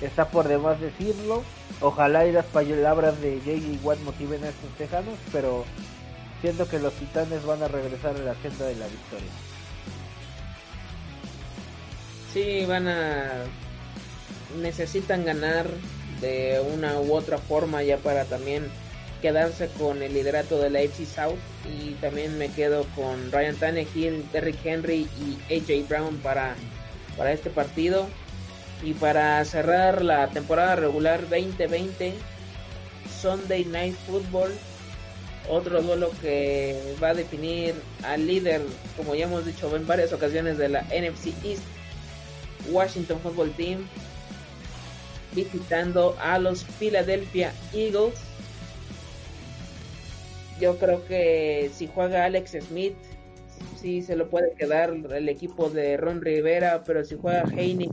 [0.00, 1.42] está por demás decirlo.
[1.80, 3.84] Ojalá y las palabras de J.J.
[3.84, 5.64] Watt motiven a estos Tejanos, pero
[6.40, 9.51] siento que los Titanes van a regresar a la senda de la victoria.
[12.32, 13.44] Sí, van a
[14.60, 15.66] necesitan ganar
[16.22, 18.70] de una u otra forma ya para también
[19.20, 21.38] quedarse con el liderato de la FC South.
[21.70, 26.54] Y también me quedo con Ryan Tannehill, Derrick Henry y AJ Brown para,
[27.18, 28.08] para este partido.
[28.82, 32.14] Y para cerrar la temporada regular 2020
[33.20, 34.52] Sunday Night Football
[35.48, 38.62] otro duelo que va a definir al líder
[38.96, 41.62] como ya hemos dicho en varias ocasiones de la NFC East
[42.70, 43.86] Washington Football Team
[45.34, 48.20] visitando a los Philadelphia Eagles.
[50.60, 52.94] Yo creo que si juega Alex Smith,
[53.80, 57.90] sí se lo puede quedar el equipo de Ron Rivera, pero si juega Heine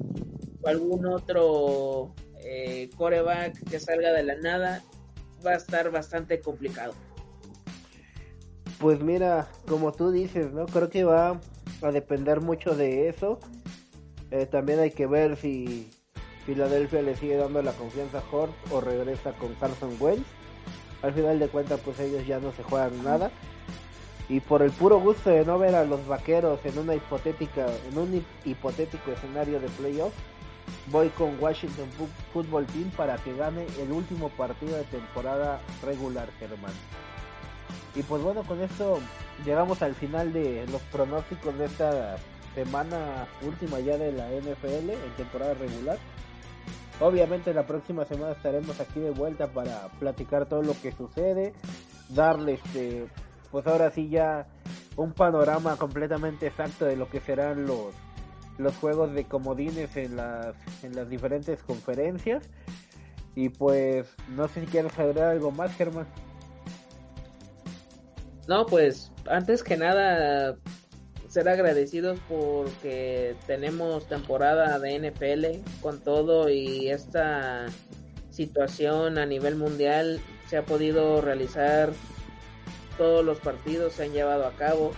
[0.62, 2.14] o algún otro
[2.44, 4.84] eh, coreback que salga de la nada,
[5.46, 6.94] va a estar bastante complicado.
[8.80, 10.66] Pues mira, como tú dices, ¿no?
[10.66, 11.40] Creo que va
[11.82, 13.40] a depender mucho de eso.
[14.32, 15.90] Eh, también hay que ver si
[16.46, 20.26] Filadelfia le sigue dando la confianza a Hort o regresa con Carson Wentz.
[21.02, 23.32] Al final de cuentas, pues ellos ya no se juegan nada.
[24.28, 27.98] Y por el puro gusto de no ver a los vaqueros en una hipotética, en
[27.98, 30.14] un hipotético escenario de playoff,
[30.92, 31.88] voy con Washington
[32.32, 36.74] Football Team para que gane el último partido de temporada regular, Germán.
[37.96, 39.00] Y pues bueno, con esto
[39.44, 42.18] llegamos al final de los pronósticos de esta
[42.56, 45.98] semana última ya de la NFL en temporada regular.
[47.00, 51.54] Obviamente la próxima semana estaremos aquí de vuelta para platicar todo lo que sucede,
[52.10, 53.08] darle este,
[53.52, 54.48] pues ahora sí ya
[54.98, 57.94] un panorama completamente exacto de lo que serán los
[58.58, 60.54] los juegos de comodines en las
[60.84, 62.50] en las diferentes conferencias
[63.34, 66.08] y pues no sé si quieres agregar algo más, Germán.
[68.50, 70.58] No, pues antes que nada
[71.30, 77.68] ser agradecidos porque tenemos temporada de NFL con todo y esta
[78.32, 80.20] situación a nivel mundial
[80.50, 81.92] se ha podido realizar.
[82.98, 84.92] Todos los partidos se han llevado a cabo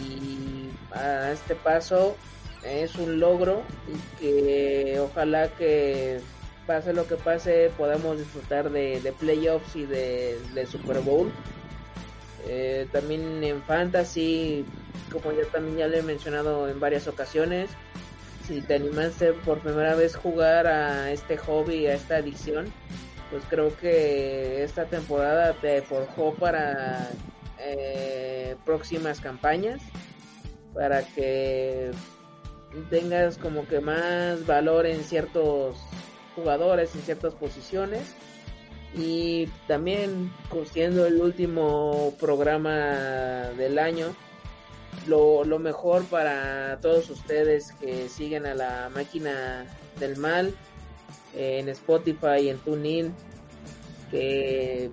[0.00, 2.16] y a este paso
[2.62, 6.20] es un logro y que ojalá que
[6.66, 11.32] pase lo que pase podamos disfrutar de, playoffs y de, Super Bowl.
[12.48, 14.64] Eh, también en fantasy
[15.12, 17.70] como ya también ya lo he mencionado en varias ocasiones,
[18.46, 22.72] si te animaste por primera vez jugar a este hobby, a esta adicción,
[23.30, 27.10] pues creo que esta temporada te forjó para
[27.58, 29.80] eh, próximas campañas,
[30.74, 31.90] para que
[32.90, 35.76] tengas como que más valor en ciertos
[36.36, 38.14] jugadores, en ciertas posiciones.
[38.94, 40.32] Y también
[40.72, 44.14] siendo el último programa del año,
[45.06, 49.64] lo, lo mejor para todos ustedes que siguen a la máquina
[49.98, 50.54] del mal
[51.34, 53.14] en Spotify, en TuneIn,
[54.10, 54.90] que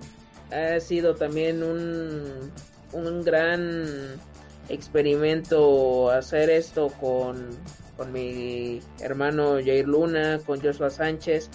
[0.50, 2.52] ha sido también un,
[2.92, 4.20] un gran
[4.68, 7.50] experimento hacer esto con,
[7.96, 11.50] con mi hermano Jair Luna, con Joshua Sánchez,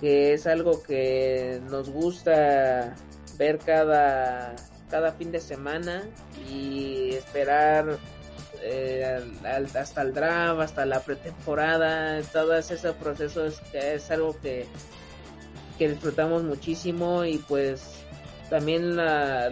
[0.00, 2.94] que es algo que nos gusta
[3.38, 4.54] ver cada
[4.90, 6.04] cada fin de semana
[6.50, 7.98] y esperar
[8.62, 9.20] eh,
[9.74, 14.66] hasta el draft, hasta la pretemporada, todo ese proceso es, es algo que,
[15.78, 17.98] que disfrutamos muchísimo y pues
[18.50, 18.96] también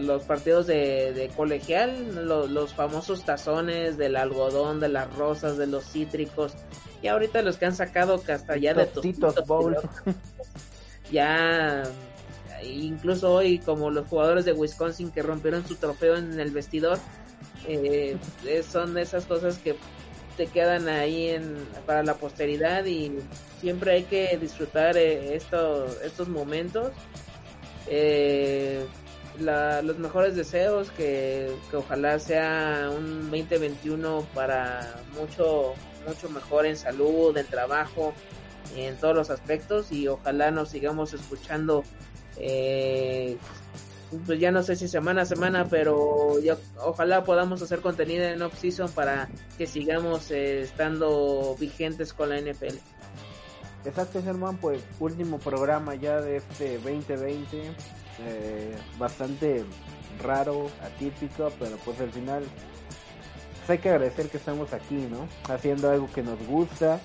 [0.06, 6.54] los partidos de, colegial, los famosos tazones del algodón, de las rosas, de los cítricos,
[7.02, 9.76] y ahorita los que han sacado que hasta ya de Tostitos Bowl.
[11.12, 11.84] Ya
[12.62, 16.98] incluso hoy como los jugadores de Wisconsin que rompieron su trofeo en el vestidor,
[17.66, 18.16] eh,
[18.68, 19.76] son esas cosas que
[20.36, 21.56] te quedan ahí en,
[21.86, 23.18] para la posteridad y
[23.60, 26.92] siempre hay que disfrutar eh, estos, momentos
[27.88, 28.84] eh,
[29.38, 35.74] los mejores deseos, que, ojalá sea un 2021 para mucho,
[36.06, 38.14] mucho mejor en salud, en trabajo,
[38.76, 41.84] en todos los aspectos y ojalá nos sigamos escuchando.
[42.38, 43.36] Eh,
[44.24, 48.40] pues ya no sé si semana a semana, pero ya, ojalá podamos hacer contenido en
[48.42, 52.76] off-season para que sigamos eh, estando vigentes con la NFL.
[53.84, 57.62] Exacto, Germán, pues último programa ya de este 2020,
[58.26, 59.64] eh, bastante
[60.22, 62.42] raro, atípico, pero pues al final
[63.58, 65.28] pues hay que agradecer que estamos aquí, ¿no?
[65.52, 67.00] Haciendo algo que nos gusta,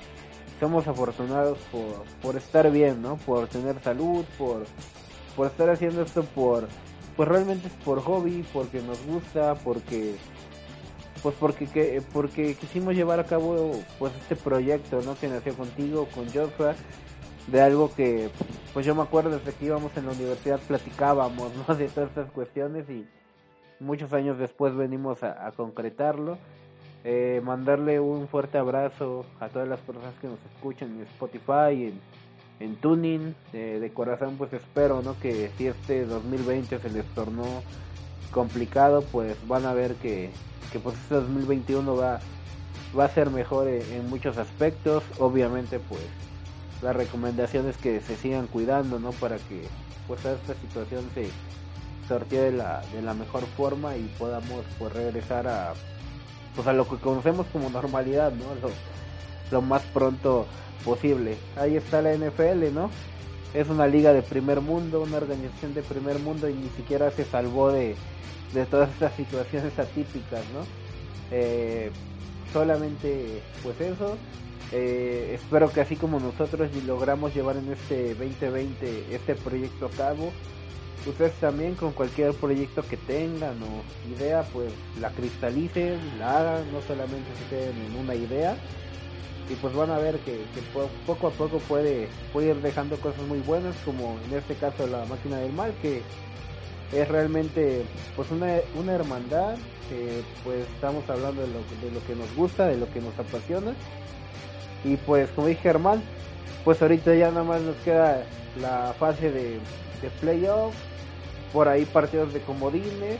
[0.59, 3.17] somos afortunados por, por estar bien, ¿no?
[3.17, 4.65] Por tener salud, por,
[5.35, 6.67] por estar haciendo esto por,
[7.15, 10.15] pues realmente es por hobby, porque nos gusta, porque
[11.21, 16.07] pues porque que, porque quisimos llevar a cabo pues este proyecto no que nació contigo
[16.15, 16.73] con Joshua
[17.45, 18.31] de algo que
[18.73, 22.31] pues yo me acuerdo desde que íbamos en la universidad platicábamos no de todas estas
[22.31, 23.05] cuestiones y
[23.81, 26.37] muchos años después venimos a, concretarlo.
[27.03, 32.01] Eh, mandarle un fuerte abrazo a todas las personas que nos escuchan en Spotify en,
[32.61, 37.45] en Tuning de corazón pues espero no que si este 2020 se les tornó
[38.31, 40.29] complicado pues van a ver que
[40.71, 42.19] que pues este 2021 va,
[42.97, 45.03] va a ser mejor en, muchos aspectos.
[45.19, 46.01] Obviamente pues
[46.81, 49.11] la recomendación es que se sigan cuidando, ¿no?
[49.11, 49.67] Para que
[50.07, 51.29] pues esta situación se
[52.07, 55.73] sortee de la, de la mejor forma y podamos pues regresar a
[56.55, 58.45] pues a lo que conocemos como normalidad, ¿no?
[59.51, 60.45] Lo más pronto
[60.83, 61.37] posible.
[61.55, 62.89] Ahí está la NFL, ¿no?
[63.53, 67.25] Es una liga de primer mundo, una organización de primer mundo y ni siquiera se
[67.25, 67.95] salvó de,
[68.53, 70.65] de todas estas situaciones atípicas, ¿no?
[71.31, 71.91] Eh,
[72.53, 74.17] solamente pues eso.
[74.73, 80.31] Eh, espero que así como nosotros logramos llevar en este 2020 este proyecto a cabo,
[81.05, 86.81] ustedes también con cualquier proyecto que tengan o idea, pues la cristalicen, la hagan, no
[86.81, 88.55] solamente se queden en una idea.
[89.51, 90.39] Y pues van a ver que,
[91.05, 95.03] poco a poco puede, puede ir dejando cosas muy buenas, como en este caso la
[95.05, 96.01] máquina del mal, que
[96.93, 97.83] es realmente
[98.15, 99.55] pues una, una hermandad
[99.89, 103.17] que pues estamos hablando de lo, de lo que nos gusta, de lo que nos
[103.19, 103.73] apasiona.
[104.85, 106.01] Y pues como dije Germán,
[106.63, 108.23] pues ahorita ya nada más nos queda
[108.61, 109.59] la fase de,
[110.01, 110.73] de playoff,
[111.51, 113.17] por ahí partidos de comodines,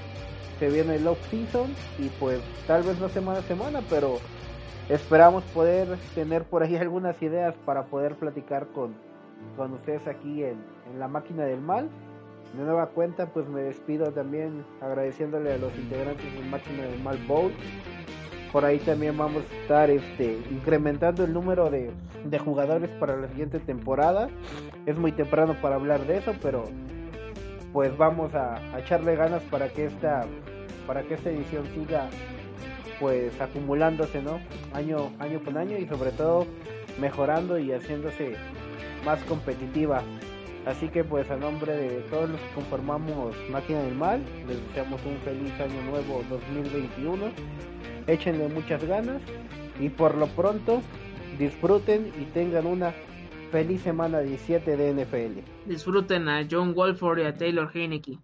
[0.59, 4.19] se viene el off season y pues tal vez no semana a semana, pero
[4.93, 8.93] esperamos poder tener por ahí algunas ideas para poder platicar con,
[9.55, 10.57] con ustedes aquí en,
[10.91, 11.89] en la máquina del mal
[12.53, 17.17] de nueva cuenta, pues me despido también agradeciéndole a los integrantes del Máquina del Mal
[17.27, 17.53] Bowl.
[18.51, 21.91] Por ahí también vamos a estar este, incrementando el número de,
[22.25, 24.27] de jugadores para la siguiente temporada.
[24.85, 26.65] Es muy temprano para hablar de eso, pero
[27.71, 30.25] pues vamos a, echarle ganas para que esta
[30.85, 32.09] para que esta edición siga
[33.01, 34.39] pues acumulándose no
[34.73, 36.47] año año con año y sobre todo
[36.99, 38.35] mejorando y haciéndose
[39.03, 40.01] más competitiva
[40.65, 45.01] Así que pues a nombre de todos los que conformamos Máquina del Mal, les deseamos
[45.05, 47.31] un feliz año nuevo 2021.
[48.05, 49.21] Échenle muchas ganas
[49.79, 50.81] y por lo pronto
[51.39, 52.93] disfruten y tengan una
[53.51, 55.67] feliz semana 17 de NFL.
[55.67, 58.19] Disfruten a John Wolford y a Taylor Heineke.